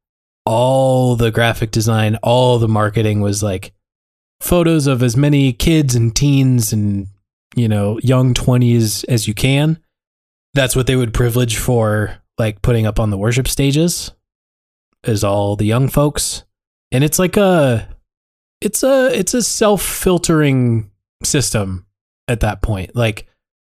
all 0.44 1.16
the 1.16 1.32
graphic 1.32 1.72
design, 1.72 2.16
all 2.22 2.58
the 2.58 2.68
marketing 2.68 3.20
was 3.20 3.42
like 3.42 3.72
photos 4.40 4.86
of 4.86 5.02
as 5.02 5.16
many 5.16 5.52
kids 5.52 5.96
and 5.96 6.14
teens 6.14 6.72
and, 6.72 7.08
you 7.56 7.66
know, 7.66 7.98
young 8.02 8.34
20s 8.34 9.04
as 9.08 9.26
you 9.26 9.34
can 9.34 9.80
that's 10.56 10.74
what 10.74 10.86
they 10.86 10.96
would 10.96 11.12
privilege 11.12 11.58
for 11.58 12.16
like 12.38 12.62
putting 12.62 12.86
up 12.86 12.98
on 12.98 13.10
the 13.10 13.18
worship 13.18 13.46
stages 13.46 14.10
is 15.04 15.22
all 15.22 15.54
the 15.54 15.66
young 15.66 15.86
folks 15.86 16.44
and 16.90 17.04
it's 17.04 17.18
like 17.18 17.36
a 17.36 17.95
it's 18.66 18.82
a 18.82 19.16
it's 19.18 19.34
a 19.34 19.42
self-filtering 19.42 20.90
system 21.22 21.86
at 22.28 22.40
that 22.40 22.62
point 22.62 22.94
like 22.94 23.26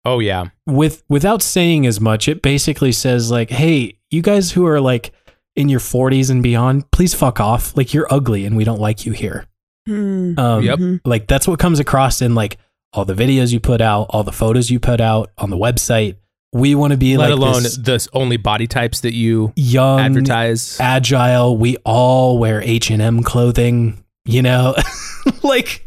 Oh 0.05 0.19
yeah, 0.19 0.45
with 0.65 1.03
without 1.09 1.41
saying 1.41 1.85
as 1.85 1.99
much 1.99 2.27
it 2.29 2.41
basically 2.41 2.91
says 2.93 3.29
like 3.29 3.49
hey 3.49 3.99
you 4.09 4.21
guys 4.21 4.51
who 4.51 4.65
are 4.65 4.79
like 4.79 5.11
in 5.57 5.67
your 5.69 5.81
40s 5.81 6.31
and 6.31 6.41
beyond 6.41 6.89
please 6.91 7.13
fuck 7.13 7.39
off 7.39 7.75
like 7.75 7.93
you're 7.93 8.07
ugly 8.09 8.45
and 8.45 8.55
we 8.55 8.63
don't 8.63 8.79
like 8.79 9.05
you 9.05 9.11
here 9.11 9.45
Hmm. 9.87 10.37
um 10.39 10.63
Yep. 10.63 10.79
Mhm. 10.79 11.01
like 11.05 11.27
that's 11.27 11.47
what 11.47 11.59
comes 11.59 11.79
across 11.79 12.21
in 12.21 12.33
like 12.33 12.57
all 12.93 13.05
the 13.05 13.13
videos 13.13 13.51
you 13.51 13.59
put 13.59 13.81
out 13.81 14.07
all 14.11 14.23
the 14.23 14.31
photos 14.31 14.69
you 14.71 14.79
put 14.79 15.01
out 15.01 15.31
on 15.37 15.49
the 15.49 15.57
website 15.57 16.15
we 16.53 16.73
want 16.75 16.91
to 16.91 16.97
be 16.97 17.17
let 17.17 17.29
like 17.29 17.37
alone 17.37 17.63
this 17.63 17.75
the 17.75 18.07
only 18.13 18.37
body 18.37 18.67
types 18.67 19.01
that 19.01 19.13
you 19.13 19.51
young 19.55 19.99
advertise. 19.99 20.77
agile 20.79 21.57
we 21.57 21.75
all 21.85 22.37
wear 22.39 22.61
h&m 22.63 23.21
clothing 23.21 24.03
you 24.29 24.41
know 24.41 24.75
like 25.43 25.85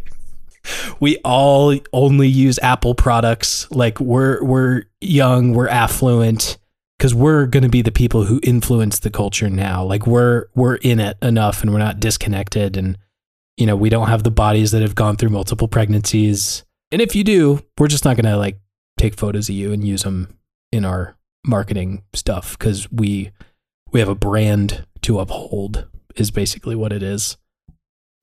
we 1.00 1.18
all 1.24 1.76
only 1.92 2.28
use 2.28 2.58
apple 2.60 2.94
products. 2.94 3.70
Like 3.70 4.00
we're 4.00 4.42
we're 4.44 4.84
young 5.00 5.54
we're 5.54 5.68
affluent 5.68 6.58
because 6.98 7.14
we're 7.14 7.46
going 7.46 7.64
to 7.64 7.68
be 7.68 7.82
the 7.82 7.90
people 7.90 8.24
who 8.24 8.40
influence 8.42 9.00
the 9.00 9.10
culture 9.10 9.50
now. 9.50 9.84
Like 9.84 10.06
we're 10.06 10.46
we're 10.54 10.76
in 10.76 11.00
it 11.00 11.16
enough 11.22 11.62
and 11.62 11.72
we're 11.72 11.78
not 11.78 12.00
disconnected 12.00 12.76
and 12.76 12.98
you 13.56 13.66
know 13.66 13.76
we 13.76 13.90
don't 13.90 14.08
have 14.08 14.22
the 14.22 14.30
bodies 14.30 14.70
that 14.72 14.82
have 14.82 14.94
gone 14.94 15.16
through 15.16 15.30
multiple 15.30 15.68
pregnancies. 15.68 16.64
And 16.90 17.00
if 17.00 17.16
you 17.16 17.24
do 17.24 17.60
we're 17.78 17.88
just 17.88 18.04
not 18.04 18.16
going 18.16 18.30
to 18.30 18.36
like 18.36 18.58
take 18.98 19.16
photos 19.16 19.48
of 19.48 19.54
you 19.54 19.72
and 19.72 19.86
use 19.86 20.02
them 20.02 20.38
in 20.70 20.84
our 20.84 21.16
marketing 21.44 22.04
stuff 22.14 22.56
because 22.58 22.90
we 22.92 23.32
we 23.90 24.00
have 24.00 24.08
a 24.08 24.14
brand 24.14 24.86
to 25.02 25.18
uphold 25.18 25.86
is 26.14 26.30
basically 26.30 26.76
what 26.76 26.92
it 26.92 27.02
is 27.02 27.36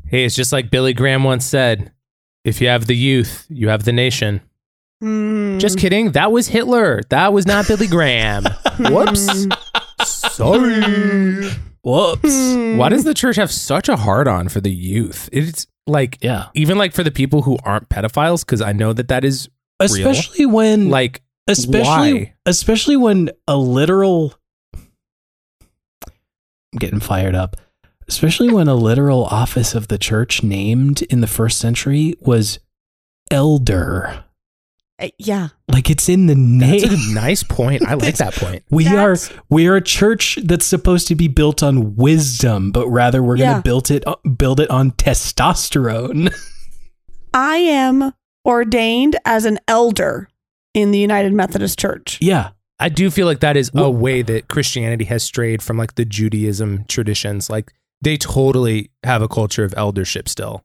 hey, 0.10 0.26
it's 0.26 0.36
just 0.36 0.52
like 0.52 0.72
Billy 0.72 0.94
Graham 0.94 1.24
once 1.24 1.46
said: 1.46 1.92
"If 2.44 2.62
you 2.62 2.68
have 2.68 2.88
the 2.88 2.96
youth, 2.96 3.46
you 3.50 3.70
have 3.70 3.84
the 3.84 3.94
nation." 3.94 4.42
Hmm. 5.02 5.58
Just 5.60 5.78
kidding. 5.80 6.12
That 6.12 6.32
was 6.32 6.50
Hitler. 6.50 7.02
That 7.10 7.32
was 7.32 7.46
not 7.48 7.68
Billy 7.68 7.88
Graham. 7.88 8.44
Whoops. 8.80 9.48
Sorry. 10.04 11.50
whoops. 11.84 12.56
Why 12.78 12.90
does 12.90 13.06
the 13.06 13.14
church 13.14 13.38
have 13.38 13.52
such 13.52 13.88
a 13.88 13.96
hard 13.96 14.28
on 14.28 14.50
for 14.50 14.60
the 14.60 14.72
youth? 14.72 15.30
It's 15.32 15.68
like 15.88 16.18
yeah 16.22 16.48
even 16.54 16.78
like 16.78 16.94
for 16.94 17.04
the 17.04 17.12
people 17.12 17.42
who 17.42 17.58
aren't 17.64 17.90
pedophiles, 17.90 18.46
because 18.46 18.62
I 18.62 18.74
know 18.74 18.94
that 18.94 19.08
that 19.08 19.24
is 19.24 19.50
especially 19.80 20.46
when 20.46 20.90
like 20.90 21.22
especially 21.48 22.14
why? 22.14 22.34
especially 22.46 22.98
when 22.98 23.32
a 23.48 23.58
literal 23.58 24.36
I'm 26.74 26.78
getting 26.78 27.00
fired 27.00 27.36
up. 27.36 27.56
Especially 28.10 28.52
when 28.52 28.68
a 28.68 28.76
literal 28.76 29.26
office 29.26 29.76
of 29.76 29.88
the 29.88 29.98
church 29.98 30.42
named 30.44 31.04
in 31.04 31.22
the 31.22 31.28
first 31.28 31.60
century 31.60 32.16
was 32.20 32.60
elder. 33.32 34.24
Uh, 35.02 35.08
yeah. 35.18 35.50
Like 35.72 35.90
it's 35.90 36.10
in 36.10 36.26
the 36.26 36.34
that's 36.34 36.84
name. 36.92 37.12
a 37.12 37.14
nice 37.14 37.44
point. 37.44 37.84
I 37.88 37.94
like 37.94 38.18
that 38.18 38.34
point. 38.34 38.64
We 38.72 38.84
That's- 38.86 39.32
are 39.32 39.42
we 39.50 39.68
are 39.68 39.76
a 39.78 39.82
church 39.82 40.38
that's 40.44 40.66
supposed 40.66 41.08
to 41.08 41.16
be 41.16 41.28
built 41.28 41.64
on 41.64 41.96
wisdom, 41.96 42.72
but 42.72 42.88
rather 42.88 43.24
we're 43.24 43.38
Yeah. 43.38 43.52
going 43.52 43.58
to 43.58 43.64
build 43.64 43.92
it 43.92 44.04
build 44.38 44.60
it 44.60 44.70
on 44.70 44.92
testosterone. 44.92 46.34
I 47.34 47.58
am 47.58 48.14
ordained 48.46 49.18
as 49.26 49.46
an 49.46 49.60
elder. 49.68 50.28
in 50.76 50.92
the 50.92 51.00
United 51.00 51.34
Methodist 51.34 51.80
Church. 51.80 52.18
Yeah. 52.22 52.50
I 52.80 52.90
do 52.90 53.10
feel 53.10 53.26
like 53.26 53.40
that 53.42 53.58
is 53.58 53.72
a 53.74 53.90
way 53.90 54.22
that 54.22 54.48
Christianity 54.48 55.04
has 55.06 55.24
strayed 55.24 55.62
from 55.64 55.78
like 55.78 55.96
the 55.96 56.06
Judaism 56.06 56.86
traditions. 56.88 57.50
Like 57.50 57.74
they 58.02 58.18
totally 58.18 58.92
have 59.04 59.22
a 59.22 59.28
culture 59.28 59.64
of 59.64 59.74
eldership 59.76 60.30
still. 60.30 60.64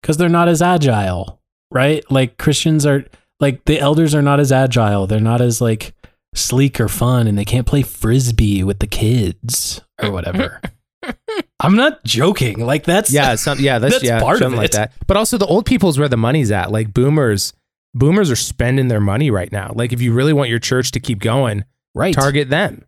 Because 0.00 0.16
they're 0.16 0.28
not 0.28 0.48
as 0.48 0.62
agile, 0.62 1.40
right? 1.70 2.08
Like 2.10 2.38
Christians 2.38 2.84
are, 2.86 3.04
like 3.40 3.64
the 3.64 3.78
elders 3.78 4.14
are 4.14 4.22
not 4.22 4.40
as 4.40 4.52
agile. 4.52 5.06
They're 5.06 5.20
not 5.20 5.40
as 5.40 5.60
like 5.60 5.94
sleek 6.34 6.80
or 6.80 6.88
fun 6.88 7.26
and 7.26 7.36
they 7.36 7.44
can't 7.44 7.66
play 7.66 7.82
frisbee 7.82 8.64
with 8.64 8.78
the 8.78 8.86
kids 8.86 9.80
or 10.02 10.10
whatever. 10.10 10.60
I'm 11.60 11.76
not 11.76 12.04
joking. 12.04 12.64
Like 12.64 12.84
that's, 12.84 13.12
Yeah, 13.12 13.34
some, 13.36 13.58
yeah, 13.60 13.78
that's, 13.78 13.94
That's 13.94 14.04
yeah, 14.04 14.20
part 14.20 14.36
of 14.36 14.42
something 14.42 14.58
like 14.58 14.72
that. 14.72 14.92
But 15.06 15.16
also 15.16 15.38
the 15.38 15.46
old 15.46 15.66
people's 15.66 15.98
where 15.98 16.08
the 16.08 16.16
money's 16.16 16.50
at. 16.50 16.70
Like 16.70 16.92
boomers, 16.92 17.52
boomers 17.94 18.30
are 18.30 18.36
spending 18.36 18.88
their 18.88 19.00
money 19.00 19.30
right 19.30 19.50
now. 19.50 19.72
Like 19.74 19.92
if 19.92 20.00
you 20.00 20.12
really 20.12 20.32
want 20.32 20.50
your 20.50 20.58
church 20.58 20.92
to 20.92 21.00
keep 21.00 21.20
going, 21.20 21.64
right. 21.94 22.14
target 22.14 22.50
them. 22.50 22.84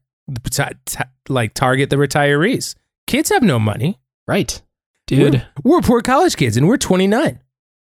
Ta- 0.51 0.71
ta- 0.87 1.11
like 1.29 1.55
target 1.55 1.91
the 1.91 1.97
retirees. 1.97 2.75
Kids 3.07 3.31
have 3.31 3.43
no 3.43 3.59
money. 3.59 4.01
Right. 4.27 4.61
Dude. 5.07 5.45
We're, 5.63 5.77
we're 5.77 5.83
poor 5.83 6.01
college 6.03 6.37
kids 6.37 6.57
and 6.57 6.67
we're 6.67 6.77
29. 6.79 7.41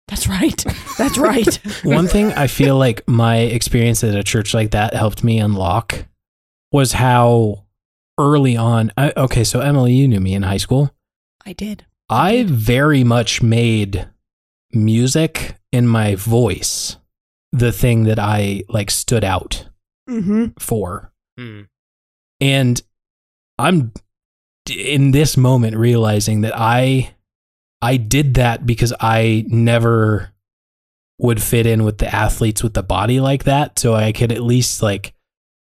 That's 0.07 0.28
right. 0.28 0.66
That's 0.97 1.18
right. 1.18 1.55
One 1.84 2.07
thing 2.07 2.32
I 2.34 2.47
feel 2.47 2.78
like 2.78 3.07
my 3.07 3.38
experience 3.38 4.03
at 4.03 4.16
a 4.16 4.24
church 4.24 4.53
like 4.53 4.72
that 4.72 4.93
helped 4.93 5.24
me 5.24 5.39
unlock 5.39 6.05
was 6.72 6.93
how 6.93 7.66
early 8.18 8.55
on. 8.57 8.91
I, 8.97 9.14
okay, 9.16 9.43
so 9.43 9.59
Emily, 9.62 9.93
you 9.93 10.07
knew 10.07 10.20
me 10.20 10.34
in 10.34 10.43
high 10.43 10.57
school. 10.57 10.93
I 11.45 11.53
did. 11.53 11.86
I 12.09 12.43
very 12.47 13.03
much 13.03 13.41
made 13.41 14.07
music 14.74 15.55
in 15.72 15.88
my 15.88 16.16
voice 16.16 16.97
the 17.51 17.72
thing 17.72 18.03
that 18.05 18.20
I 18.20 18.64
like 18.70 18.91
stood 18.91 19.24
out 19.24 19.68
Mm-hmm. 20.09 20.47
for. 20.59 21.12
And 22.41 22.82
I'm 23.57 23.88
d- 23.88 24.01
in 24.70 25.12
this 25.12 25.38
moment 25.38 25.76
realizing 25.78 26.41
that 26.41 26.53
I 26.55 27.14
I 27.82 27.97
did 27.97 28.36
that 28.36 28.66
because 28.66 28.93
I 28.99 29.45
never 29.47 30.32
would 31.18 31.41
fit 31.41 31.66
in 31.66 31.84
with 31.84 31.97
the 31.99 32.14
athletes 32.14 32.64
with 32.64 32.74
the 32.74 32.84
body 32.84 33.20
like 33.20 33.43
that 33.45 33.78
so 33.80 33.93
I 33.95 34.12
could 34.12 34.32
at 34.32 34.41
least 34.43 34.82
like 34.82 35.14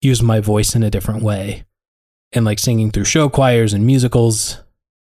use 0.02 0.22
my 0.22 0.40
voice 0.40 0.76
in 0.76 0.84
a 0.84 0.90
different 0.90 1.22
way. 1.24 1.64
And 2.34 2.44
like 2.44 2.60
singing 2.60 2.92
through 2.92 3.06
show 3.06 3.30
choirs 3.30 3.72
and 3.74 3.86
musicals, 3.86 4.62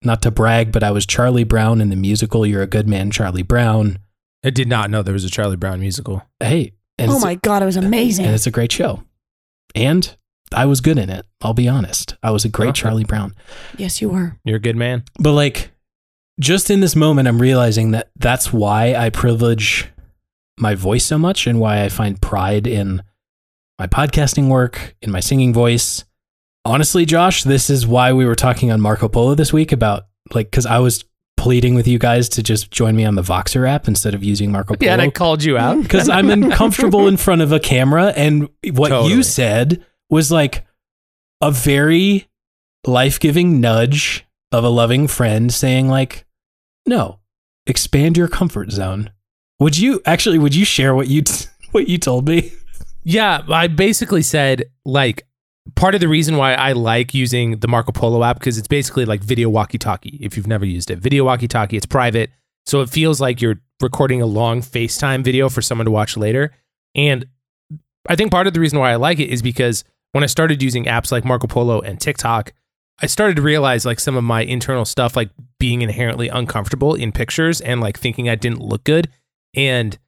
not 0.03 0.21
to 0.23 0.33
brag, 0.33 0.73
but 0.73 0.83
I 0.83 0.91
was 0.91 1.07
Charlie 1.07 1.45
Brown 1.45 1.81
in 1.81 1.89
the 1.91 1.97
musical 1.97 2.45
You're 2.45 2.63
a 2.63 2.67
Good 2.67 2.89
Man, 2.89 3.13
Charlie 3.13 3.45
Brown. 3.45 3.99
I 4.45 4.51
did 4.51 4.69
not 4.69 4.91
know 4.91 5.03
there 5.03 5.15
was 5.15 5.25
a 5.25 5.31
Charlie 5.31 5.57
Brown 5.57 5.79
musical. 5.79 6.23
Hey, 6.41 6.73
and 6.99 7.11
Oh 7.11 7.15
it's- 7.17 7.23
my 7.25 7.37
God, 7.37 7.63
it 7.63 7.67
was 7.67 7.77
amazing. 7.77 8.25
and 8.27 8.35
it's 8.35 8.49
a 8.49 8.51
great 8.51 8.73
show. 8.73 9.05
And 9.77 10.17
I 10.55 10.67
was 10.67 10.81
good 10.81 10.99
in 10.99 11.11
it. 11.11 11.27
I'll 11.43 11.55
be 11.55 11.69
honest. 11.69 12.17
I 12.23 12.31
was 12.31 12.45
a 12.45 12.49
great 12.49 12.69
Okay. 12.71 12.81
Charlie 12.83 13.05
Brown. 13.05 13.35
yes, 13.77 14.01
you 14.01 14.09
were. 14.09 14.39
You're 14.45 14.57
a 14.57 14.61
good 14.61 14.77
man. 14.77 15.05
But 15.19 15.33
like 15.33 15.71
just 16.41 16.71
in 16.71 16.81
this 16.81 16.97
moment 16.97 17.29
I'm 17.29 17.41
realizing 17.41 17.93
that 17.93 18.11
that's 18.17 18.53
why 18.53 18.95
I 18.95 19.11
privilege 19.11 19.89
my 20.59 20.75
voice 20.75 21.05
so 21.05 21.19
much 21.19 21.47
and 21.47 21.61
why 21.61 21.83
I 21.85 21.89
find 21.89 22.21
pride 22.21 22.67
in 22.67 23.03
my 23.79 23.87
podcasting 23.87 24.49
work, 24.49 24.95
in 25.03 25.11
my 25.11 25.21
singing 25.21 25.53
voice. 25.53 26.05
Honestly, 26.65 27.05
Josh, 27.05 27.43
this 27.43 27.69
is 27.69 27.87
why 27.87 28.13
we 28.13 28.25
were 28.25 28.35
talking 28.37 28.71
on 28.73 28.81
Marco 28.81 29.09
Polo 29.09 29.35
this 29.35 29.53
week 29.53 29.73
about 29.73 30.07
like 30.33 30.51
cuz 30.51 30.65
I 30.67 30.79
was 30.79 31.05
pleading 31.37 31.75
with 31.75 31.87
you 31.87 31.99
guys 31.99 32.29
to 32.31 32.43
just 32.43 32.71
join 32.71 32.97
me 32.97 33.05
on 33.05 33.17
the 33.17 33.23
Voxer 33.23 33.69
app 33.69 33.87
instead 33.87 34.15
of 34.15 34.25
using 34.25 34.51
Marco 34.51 34.75
Polo 34.75 34.87
Yeah, 34.87 34.93
and 34.95 35.03
I 35.03 35.11
called 35.11 35.43
you 35.45 35.59
out. 35.59 35.83
because 35.83 36.09
I'm 36.09 36.31
uncomfortable 36.31 37.07
in 37.09 37.17
front 37.17 37.43
of 37.43 37.53
a 37.53 37.61
camera. 37.61 38.13
And 38.17 38.49
what 38.73 38.89
Totally. 38.89 39.13
you 39.13 39.23
said 39.23 39.85
was 40.11 40.31
like 40.31 40.67
a 41.41 41.51
very 41.51 42.29
life 42.87 43.19
giving 43.19 43.61
nudge 43.61 44.27
of 44.53 44.65
a 44.65 44.69
loving 44.69 45.07
friend 45.09 45.53
saying, 45.53 45.89
like, 45.89 46.25
no, 46.87 47.21
expand 47.67 48.17
your 48.17 48.29
comfort 48.29 48.71
zone. 48.71 49.11
Would 49.61 49.79
you 49.79 50.01
actually? 50.05 50.39
Would 50.39 50.55
you 50.55 50.65
share 50.65 50.95
what 50.95 51.09
you 51.09 51.23
t- 51.23 51.47
what 51.71 51.89
you 51.89 51.99
told 51.99 52.29
me? 52.29 52.53
Yeah, 53.05 53.43
I 53.49 53.67
basically 53.67 54.23
said 54.23 54.65
like 54.85 55.27
part 55.77 55.95
of 55.95 56.01
the 56.01 56.09
reason 56.09 56.37
why 56.37 56.55
I 56.55 56.73
like 56.73 57.15
using 57.15 57.59
the 57.59 57.69
Marco 57.69 57.93
Polo 57.93 58.23
app 58.23 58.39
because 58.39 58.59
it's 58.59 58.69
basically 58.69 59.05
like 59.05 59.23
video 59.23 59.49
walkie-talkie. 59.49 60.19
If 60.21 60.37
you've 60.37 60.47
never 60.47 60.65
used 60.65 60.91
it, 60.91 60.99
video 60.99 61.25
walkie-talkie, 61.25 61.77
it's 61.77 61.87
private, 61.87 62.31
so 62.67 62.81
it 62.81 62.91
feels 62.91 63.21
like 63.21 63.41
you're 63.41 63.61
recording 63.81 64.21
a 64.21 64.27
long 64.27 64.61
FaceTime 64.61 65.25
video 65.25 65.49
for 65.49 65.63
someone 65.63 65.87
to 65.87 65.91
watch 65.91 66.17
later. 66.17 66.53
And 66.95 67.27
I 68.09 68.17
think 68.17 68.31
part 68.31 68.47
of 68.47 68.55
the 68.55 68.61
reason 68.61 68.79
why 68.79 68.93
I 68.93 68.97
like 68.97 69.19
it 69.19 69.31
is 69.31 69.43
because 69.43 69.85
when 70.15 70.23
I 70.23 70.29
started 70.29 70.63
using 70.63 70.85
apps 70.85 71.11
like 71.11 71.25
Marco 71.25 71.49
Polo 71.49 71.81
and 71.81 72.01
TikTok, 72.01 72.53
I 73.03 73.07
started 73.07 73.35
to 73.35 73.43
realize 73.43 73.85
like 73.85 73.99
some 73.99 74.17
of 74.17 74.23
my 74.23 74.43
internal 74.43 74.85
stuff, 74.85 75.17
like 75.17 75.31
being 75.59 75.83
inherently 75.83 76.29
uncomfortable 76.29 76.95
in 76.95 77.11
pictures 77.11 77.61
and 77.61 77.81
like 77.81 77.99
thinking 77.99 78.29
I 78.29 78.37
didn't 78.37 78.61
look 78.61 78.85
good. 78.85 79.09
And 79.57 79.99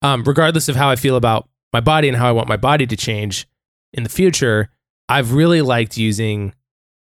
um, 0.00 0.24
regardless 0.24 0.70
of 0.70 0.76
how 0.76 0.88
I 0.88 0.96
feel 0.96 1.14
about 1.14 1.46
my 1.74 1.80
body 1.80 2.08
and 2.08 2.16
how 2.16 2.26
I 2.26 2.32
want 2.32 2.48
my 2.48 2.56
body 2.56 2.86
to 2.86 2.96
change 2.96 3.46
in 3.92 4.02
the 4.02 4.08
future, 4.08 4.70
I've 5.10 5.34
really 5.34 5.60
liked 5.60 5.98
using 5.98 6.54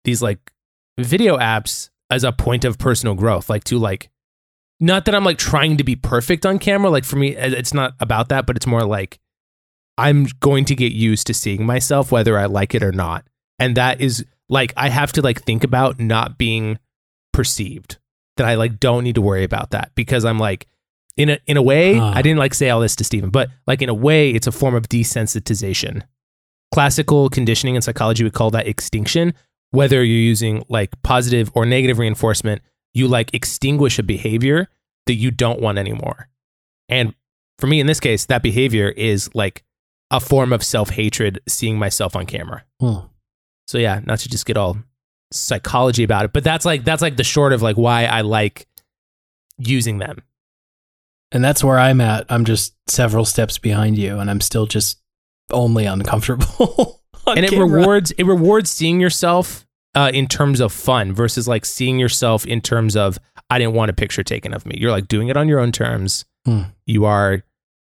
these 0.03 0.23
like 0.23 0.51
video 0.99 1.37
apps 1.37 1.91
as 2.09 2.23
a 2.23 2.31
point 2.31 2.65
of 2.65 2.79
personal 2.79 3.13
growth, 3.13 3.51
like 3.51 3.65
to 3.65 3.77
like, 3.77 4.09
not 4.79 5.05
that 5.05 5.13
I'm 5.13 5.23
like 5.23 5.37
trying 5.37 5.77
to 5.77 5.83
be 5.83 5.95
perfect 5.95 6.47
on 6.47 6.57
camera. 6.57 6.89
Like 6.89 7.05
for 7.05 7.17
me, 7.17 7.35
it's 7.35 7.71
not 7.71 7.93
about 7.99 8.29
that, 8.29 8.47
but 8.47 8.55
it's 8.55 8.65
more 8.65 8.83
like 8.83 9.19
I'm 9.97 10.27
going 10.39 10.65
to 10.65 10.75
get 10.75 10.91
used 10.91 11.27
to 11.27 11.33
seeing 11.33 11.65
myself 11.65 12.11
whether 12.11 12.37
I 12.37 12.45
like 12.45 12.73
it 12.73 12.83
or 12.83 12.91
not. 12.91 13.25
And 13.59 13.77
that 13.77 14.01
is 14.01 14.25
like, 14.49 14.73
I 14.75 14.89
have 14.89 15.11
to 15.13 15.21
like 15.21 15.43
think 15.43 15.63
about 15.63 15.99
not 15.99 16.37
being 16.37 16.79
perceived 17.33 17.97
that 18.37 18.47
I 18.47 18.55
like 18.55 18.79
don't 18.79 19.03
need 19.03 19.15
to 19.15 19.21
worry 19.21 19.43
about 19.43 19.71
that 19.71 19.91
because 19.95 20.25
I'm 20.25 20.39
like, 20.39 20.67
in 21.17 21.29
a 21.29 21.37
in 21.45 21.57
a 21.57 21.61
way, 21.61 21.95
Huh. 21.95 22.13
I 22.15 22.21
didn't 22.21 22.39
like 22.39 22.53
say 22.53 22.69
all 22.69 22.79
this 22.79 22.95
to 22.95 23.03
Stephen, 23.03 23.29
but 23.29 23.49
like 23.67 23.81
in 23.81 23.89
a 23.89 23.93
way, 23.93 24.31
it's 24.31 24.47
a 24.47 24.51
form 24.51 24.75
of 24.75 24.87
desensitization. 24.87 26.03
Classical 26.73 27.29
conditioning 27.29 27.75
and 27.75 27.83
psychology 27.83 28.23
would 28.23 28.33
call 28.33 28.49
that 28.51 28.67
extinction. 28.67 29.33
Whether 29.71 29.97
you're 30.03 30.17
using 30.17 30.63
like 30.69 30.89
positive 31.03 31.51
or 31.53 31.65
negative 31.65 31.99
reinforcement, 31.99 32.61
you 32.93 33.07
like 33.07 33.33
extinguish 33.33 33.99
a 33.99 34.03
behavior 34.03 34.69
that 35.05 35.15
you 35.15 35.31
don't 35.31 35.59
want 35.59 35.77
anymore. 35.77 36.29
And 36.87 37.13
for 37.59 37.67
me, 37.67 37.79
in 37.79 37.87
this 37.87 37.99
case, 37.99 38.25
that 38.27 38.41
behavior 38.41 38.89
is 38.89 39.29
like 39.35 39.63
a 40.12 40.20
form 40.20 40.53
of 40.53 40.64
self 40.64 40.91
hatred, 40.91 41.39
seeing 41.47 41.80
myself 41.80 42.16
on 42.16 42.26
camera. 42.26 42.64
Hmm. 42.80 43.07
So 43.68 43.78
yeah, 43.78 44.01
not 44.05 44.20
to 44.20 44.30
just 44.30 44.45
get 44.45 44.57
all 44.57 44.78
psychology 45.32 46.03
about 46.03 46.26
it, 46.26 46.34
but 46.34 46.43
that's 46.43 46.66
like 46.66 46.84
that's 46.84 47.01
like 47.01 47.18
the 47.18 47.24
short 47.24 47.53
of 47.53 47.62
like 47.62 47.78
why 47.78 48.05
I 48.05 48.22
like 48.22 48.68
using 49.57 49.97
them. 49.97 50.22
And 51.32 51.43
that's 51.43 51.64
where 51.64 51.80
I'm 51.80 52.01
at. 52.01 52.26
I'm 52.30 52.43
just 52.43 52.76
several 52.88 53.24
steps 53.24 53.57
behind 53.57 53.97
you, 53.97 54.20
and 54.20 54.30
I'm 54.30 54.41
still 54.41 54.66
just 54.66 54.99
only 55.49 55.86
uncomfortable. 55.86 57.01
on 57.26 57.38
and 57.38 57.45
it 57.45 57.51
camera. 57.51 57.68
rewards 57.68 58.12
it 58.12 58.26
rewards 58.26 58.70
seeing 58.70 58.99
yourself 58.99 59.66
uh, 59.95 60.12
in 60.14 60.28
terms 60.28 60.59
of 60.59 60.74
fun 60.74 61.14
versus 61.14 61.47
like 61.47 61.66
seeing 61.66 61.99
yourself 61.99 62.45
in 62.45 62.62
terms 62.62 62.95
of 62.95 63.18
I 63.49 63.59
didn't 63.59 63.74
want 63.74 63.91
a 63.91 63.93
picture 63.93 64.24
taken 64.24 64.53
of 64.53 64.66
me. 64.66 64.76
You're 64.78 64.91
like 64.91 65.07
doing 65.07 65.30
it 65.30 65.38
on 65.38 65.47
your 65.47 65.59
own 65.59 65.72
terms. 65.72 66.26
Hmm. 66.45 66.64
You 66.86 67.05
are 67.05 67.43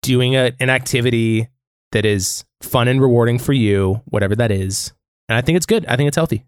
doing 0.02 0.36
a, 0.36 0.54
an 0.60 0.70
activity 0.70 1.50
that 1.92 2.06
is 2.06 2.46
fun 2.62 2.88
and 2.88 3.02
rewarding 3.02 3.40
for 3.40 3.54
you, 3.54 4.02
whatever 4.06 4.36
that 4.36 4.52
is. 4.52 4.94
And 5.30 5.38
I 5.38 5.42
think 5.42 5.58
it's 5.58 5.66
good. 5.66 5.86
I 5.86 5.96
think 5.96 6.08
it's 6.08 6.18
healthy. 6.18 6.46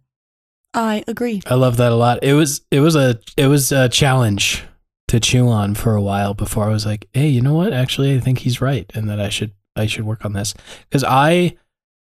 I 0.74 1.04
agree. 1.08 1.42
I 1.48 1.56
love 1.56 1.78
that 1.78 1.92
a 1.92 1.96
lot. 1.96 2.24
It 2.24 2.34
was 2.34 2.62
it 2.72 2.80
was 2.80 2.96
a 2.96 3.20
it 3.38 3.48
was 3.48 3.72
a 3.72 3.90
challenge 3.90 4.64
to 5.08 5.20
chew 5.20 5.48
on 5.48 5.74
for 5.74 5.96
a 5.96 6.02
while 6.02 6.34
before 6.36 6.66
I 6.66 6.70
was 6.70 6.86
like, 6.86 7.08
hey, 7.14 7.28
you 7.28 7.42
know 7.42 7.56
what? 7.56 7.74
Actually, 7.74 8.16
I 8.16 8.20
think 8.20 8.40
he's 8.40 8.62
right, 8.62 8.90
and 8.94 9.10
that 9.10 9.20
I 9.20 9.30
should 9.30 9.54
I 9.76 9.88
should 9.88 10.06
work 10.06 10.26
on 10.26 10.34
this 10.34 10.54
because 10.88 11.04
I 11.04 11.58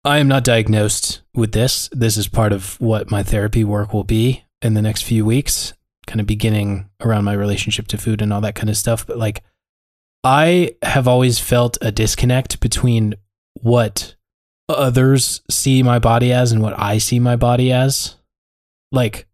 I 0.04 0.18
am 0.18 0.28
not 0.28 0.44
diagnosed 0.44 1.22
with 1.36 1.52
this. 1.52 1.90
This 1.92 2.18
is 2.18 2.28
part 2.28 2.54
of 2.54 2.80
what 2.82 3.12
my 3.12 3.24
therapy 3.24 3.64
work 3.64 3.94
will 3.94 4.04
be 4.04 4.46
in 4.62 4.74
the 4.74 4.82
next 4.82 5.04
few 5.04 5.26
weeks, 5.26 5.74
kind 6.08 6.20
of 6.20 6.26
beginning 6.26 6.90
around 7.02 7.26
my 7.26 7.34
relationship 7.34 7.88
to 7.88 7.98
food 7.98 8.22
and 8.22 8.34
all 8.34 8.42
that 8.42 8.56
kind 8.56 8.70
of 8.70 8.78
stuff. 8.78 9.06
But 9.06 9.18
like, 9.18 9.44
I 10.28 10.72
have 10.82 11.08
always 11.08 11.40
felt 11.40 11.78
a 11.82 11.90
disconnect 11.90 12.60
between 12.60 13.16
what 13.62 14.18
others 14.68 15.40
see 15.50 15.82
my 15.84 16.00
body 16.00 16.34
as 16.34 16.52
and 16.52 16.62
what 16.62 16.78
I 16.78 16.98
see 16.98 17.18
my 17.18 17.38
body 17.38 17.72
as. 17.72 18.18
Like, 18.92 19.26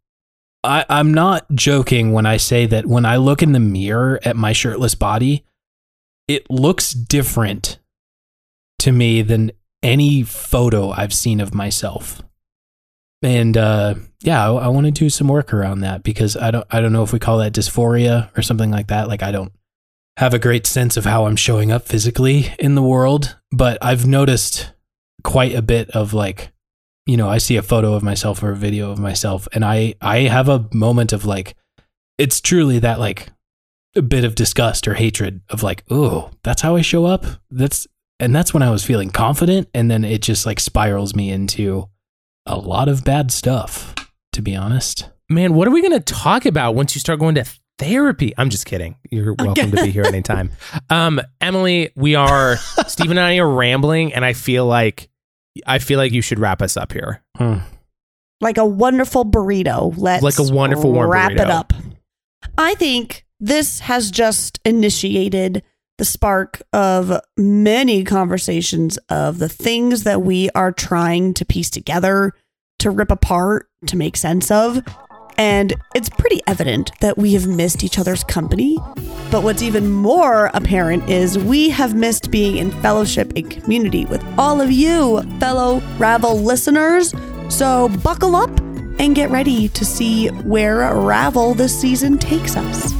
I, 0.63 0.85
I'm 0.89 1.11
not 1.11 1.47
joking 1.55 2.11
when 2.11 2.27
I 2.27 2.37
say 2.37 2.67
that 2.67 2.85
when 2.85 3.07
I 3.07 3.17
look 3.17 3.41
in 3.41 3.53
the 3.53 3.59
mirror 3.59 4.19
at 4.23 4.35
my 4.35 4.53
shirtless 4.53 4.93
body, 4.93 5.43
it 6.27 6.47
looks 6.51 6.91
different 6.91 7.79
to 8.77 8.91
me 8.91 9.23
than 9.23 9.51
any 9.81 10.21
photo 10.21 10.91
I've 10.91 11.13
seen 11.13 11.41
of 11.41 11.55
myself. 11.55 12.21
And 13.23 13.57
uh, 13.57 13.95
yeah, 14.21 14.47
I, 14.47 14.65
I 14.65 14.67
want 14.67 14.85
to 14.85 14.91
do 14.91 15.09
some 15.09 15.27
work 15.27 15.55
around 15.55 15.79
that 15.79 16.03
because 16.03 16.37
I 16.37 16.51
don't 16.51 16.67
I 16.69 16.81
don't 16.81 16.93
know 16.93 17.03
if 17.03 17.13
we 17.13 17.17
call 17.19 17.39
that 17.39 17.53
dysphoria 17.53 18.29
or 18.37 18.43
something 18.43 18.69
like 18.69 18.89
that. 18.89 19.07
Like 19.07 19.23
I 19.23 19.31
don't 19.31 19.51
have 20.17 20.33
a 20.33 20.39
great 20.39 20.67
sense 20.67 20.97
of 20.97 21.05
how 21.05 21.25
I'm 21.25 21.35
showing 21.35 21.71
up 21.71 21.87
physically 21.87 22.53
in 22.59 22.75
the 22.75 22.83
world, 22.83 23.35
but 23.51 23.77
I've 23.81 24.05
noticed 24.05 24.71
quite 25.23 25.55
a 25.55 25.61
bit 25.61 25.89
of 25.91 26.13
like, 26.13 26.51
you 27.05 27.17
know, 27.17 27.29
I 27.29 27.39
see 27.39 27.57
a 27.57 27.63
photo 27.63 27.93
of 27.93 28.03
myself 28.03 28.43
or 28.43 28.51
a 28.51 28.55
video 28.55 28.91
of 28.91 28.99
myself 28.99 29.47
and 29.53 29.65
I 29.65 29.95
I 30.01 30.19
have 30.19 30.49
a 30.49 30.67
moment 30.73 31.13
of 31.13 31.25
like 31.25 31.55
it's 32.17 32.41
truly 32.41 32.79
that 32.79 32.99
like 32.99 33.29
a 33.95 34.01
bit 34.01 34.23
of 34.23 34.35
disgust 34.35 34.87
or 34.87 34.93
hatred 34.93 35.41
of 35.49 35.63
like, 35.63 35.83
oh, 35.89 36.31
that's 36.43 36.61
how 36.61 36.75
I 36.75 36.81
show 36.81 37.05
up. 37.05 37.25
That's 37.49 37.87
and 38.19 38.35
that's 38.35 38.53
when 38.53 38.63
I 38.63 38.69
was 38.69 38.85
feeling 38.85 39.09
confident 39.09 39.67
and 39.73 39.89
then 39.89 40.03
it 40.03 40.21
just 40.21 40.45
like 40.45 40.59
spirals 40.59 41.15
me 41.15 41.31
into 41.31 41.89
a 42.45 42.57
lot 42.57 42.87
of 42.87 43.03
bad 43.03 43.31
stuff, 43.31 43.95
to 44.33 44.41
be 44.41 44.55
honest. 44.55 45.09
Man, 45.29 45.53
what 45.53 45.67
are 45.67 45.71
we 45.71 45.81
going 45.81 45.99
to 45.99 46.13
talk 46.13 46.45
about 46.45 46.75
once 46.75 46.95
you 46.95 46.99
start 46.99 47.19
going 47.19 47.35
to 47.35 47.45
therapy? 47.77 48.33
I'm 48.37 48.49
just 48.49 48.65
kidding. 48.65 48.95
You're 49.09 49.33
welcome 49.33 49.71
to 49.71 49.83
be 49.83 49.91
here 49.91 50.05
anytime. 50.05 50.51
Um, 50.89 51.21
Emily, 51.41 51.91
we 51.95 52.15
are 52.15 52.57
Steve 52.87 53.11
and 53.11 53.19
I 53.19 53.37
are 53.37 53.49
rambling, 53.49 54.13
and 54.13 54.23
I 54.25 54.33
feel 54.33 54.65
like 54.65 55.09
I 55.65 55.79
feel 55.79 55.97
like 55.99 56.11
you 56.11 56.21
should 56.21 56.39
wrap 56.39 56.61
us 56.61 56.77
up 56.77 56.91
here. 56.93 57.21
Hmm. 57.37 57.57
like 58.41 58.57
a 58.57 58.65
wonderful 58.65 59.25
burrito. 59.25 59.93
Let's 59.97 60.23
Like 60.23 60.39
a 60.39 60.51
wonderful 60.53 60.91
warm 60.91 61.09
wrap 61.09 61.31
it 61.31 61.39
up. 61.39 61.73
I 62.57 62.75
think 62.75 63.25
this 63.39 63.79
has 63.81 64.11
just 64.11 64.59
initiated 64.65 65.63
the 65.97 66.05
spark 66.05 66.61
of 66.73 67.19
many 67.37 68.03
conversations 68.03 68.97
of 69.09 69.37
the 69.37 69.49
things 69.49 70.03
that 70.03 70.21
we 70.23 70.49
are 70.55 70.71
trying 70.71 71.33
to 71.35 71.45
piece 71.45 71.69
together, 71.69 72.33
to 72.79 72.89
rip 72.89 73.11
apart, 73.11 73.69
to 73.87 73.95
make 73.95 74.17
sense 74.17 74.49
of. 74.49 74.81
And 75.37 75.73
it's 75.95 76.09
pretty 76.09 76.41
evident 76.47 76.91
that 77.01 77.17
we 77.17 77.33
have 77.33 77.47
missed 77.47 77.83
each 77.83 77.97
other's 77.99 78.23
company. 78.23 78.77
But 79.31 79.43
what's 79.43 79.61
even 79.61 79.89
more 79.89 80.51
apparent 80.53 81.09
is 81.09 81.39
we 81.39 81.69
have 81.69 81.95
missed 81.95 82.29
being 82.31 82.57
in 82.57 82.71
fellowship 82.81 83.33
and 83.35 83.49
community 83.49 84.05
with 84.05 84.23
all 84.37 84.61
of 84.61 84.71
you, 84.71 85.21
fellow 85.39 85.81
Ravel 85.97 86.39
listeners. 86.39 87.13
So 87.49 87.89
buckle 88.03 88.35
up 88.35 88.51
and 88.99 89.15
get 89.15 89.31
ready 89.31 89.69
to 89.69 89.85
see 89.85 90.27
where 90.27 90.93
Ravel 90.93 91.55
this 91.55 91.79
season 91.79 92.17
takes 92.17 92.55
us. 92.55 92.93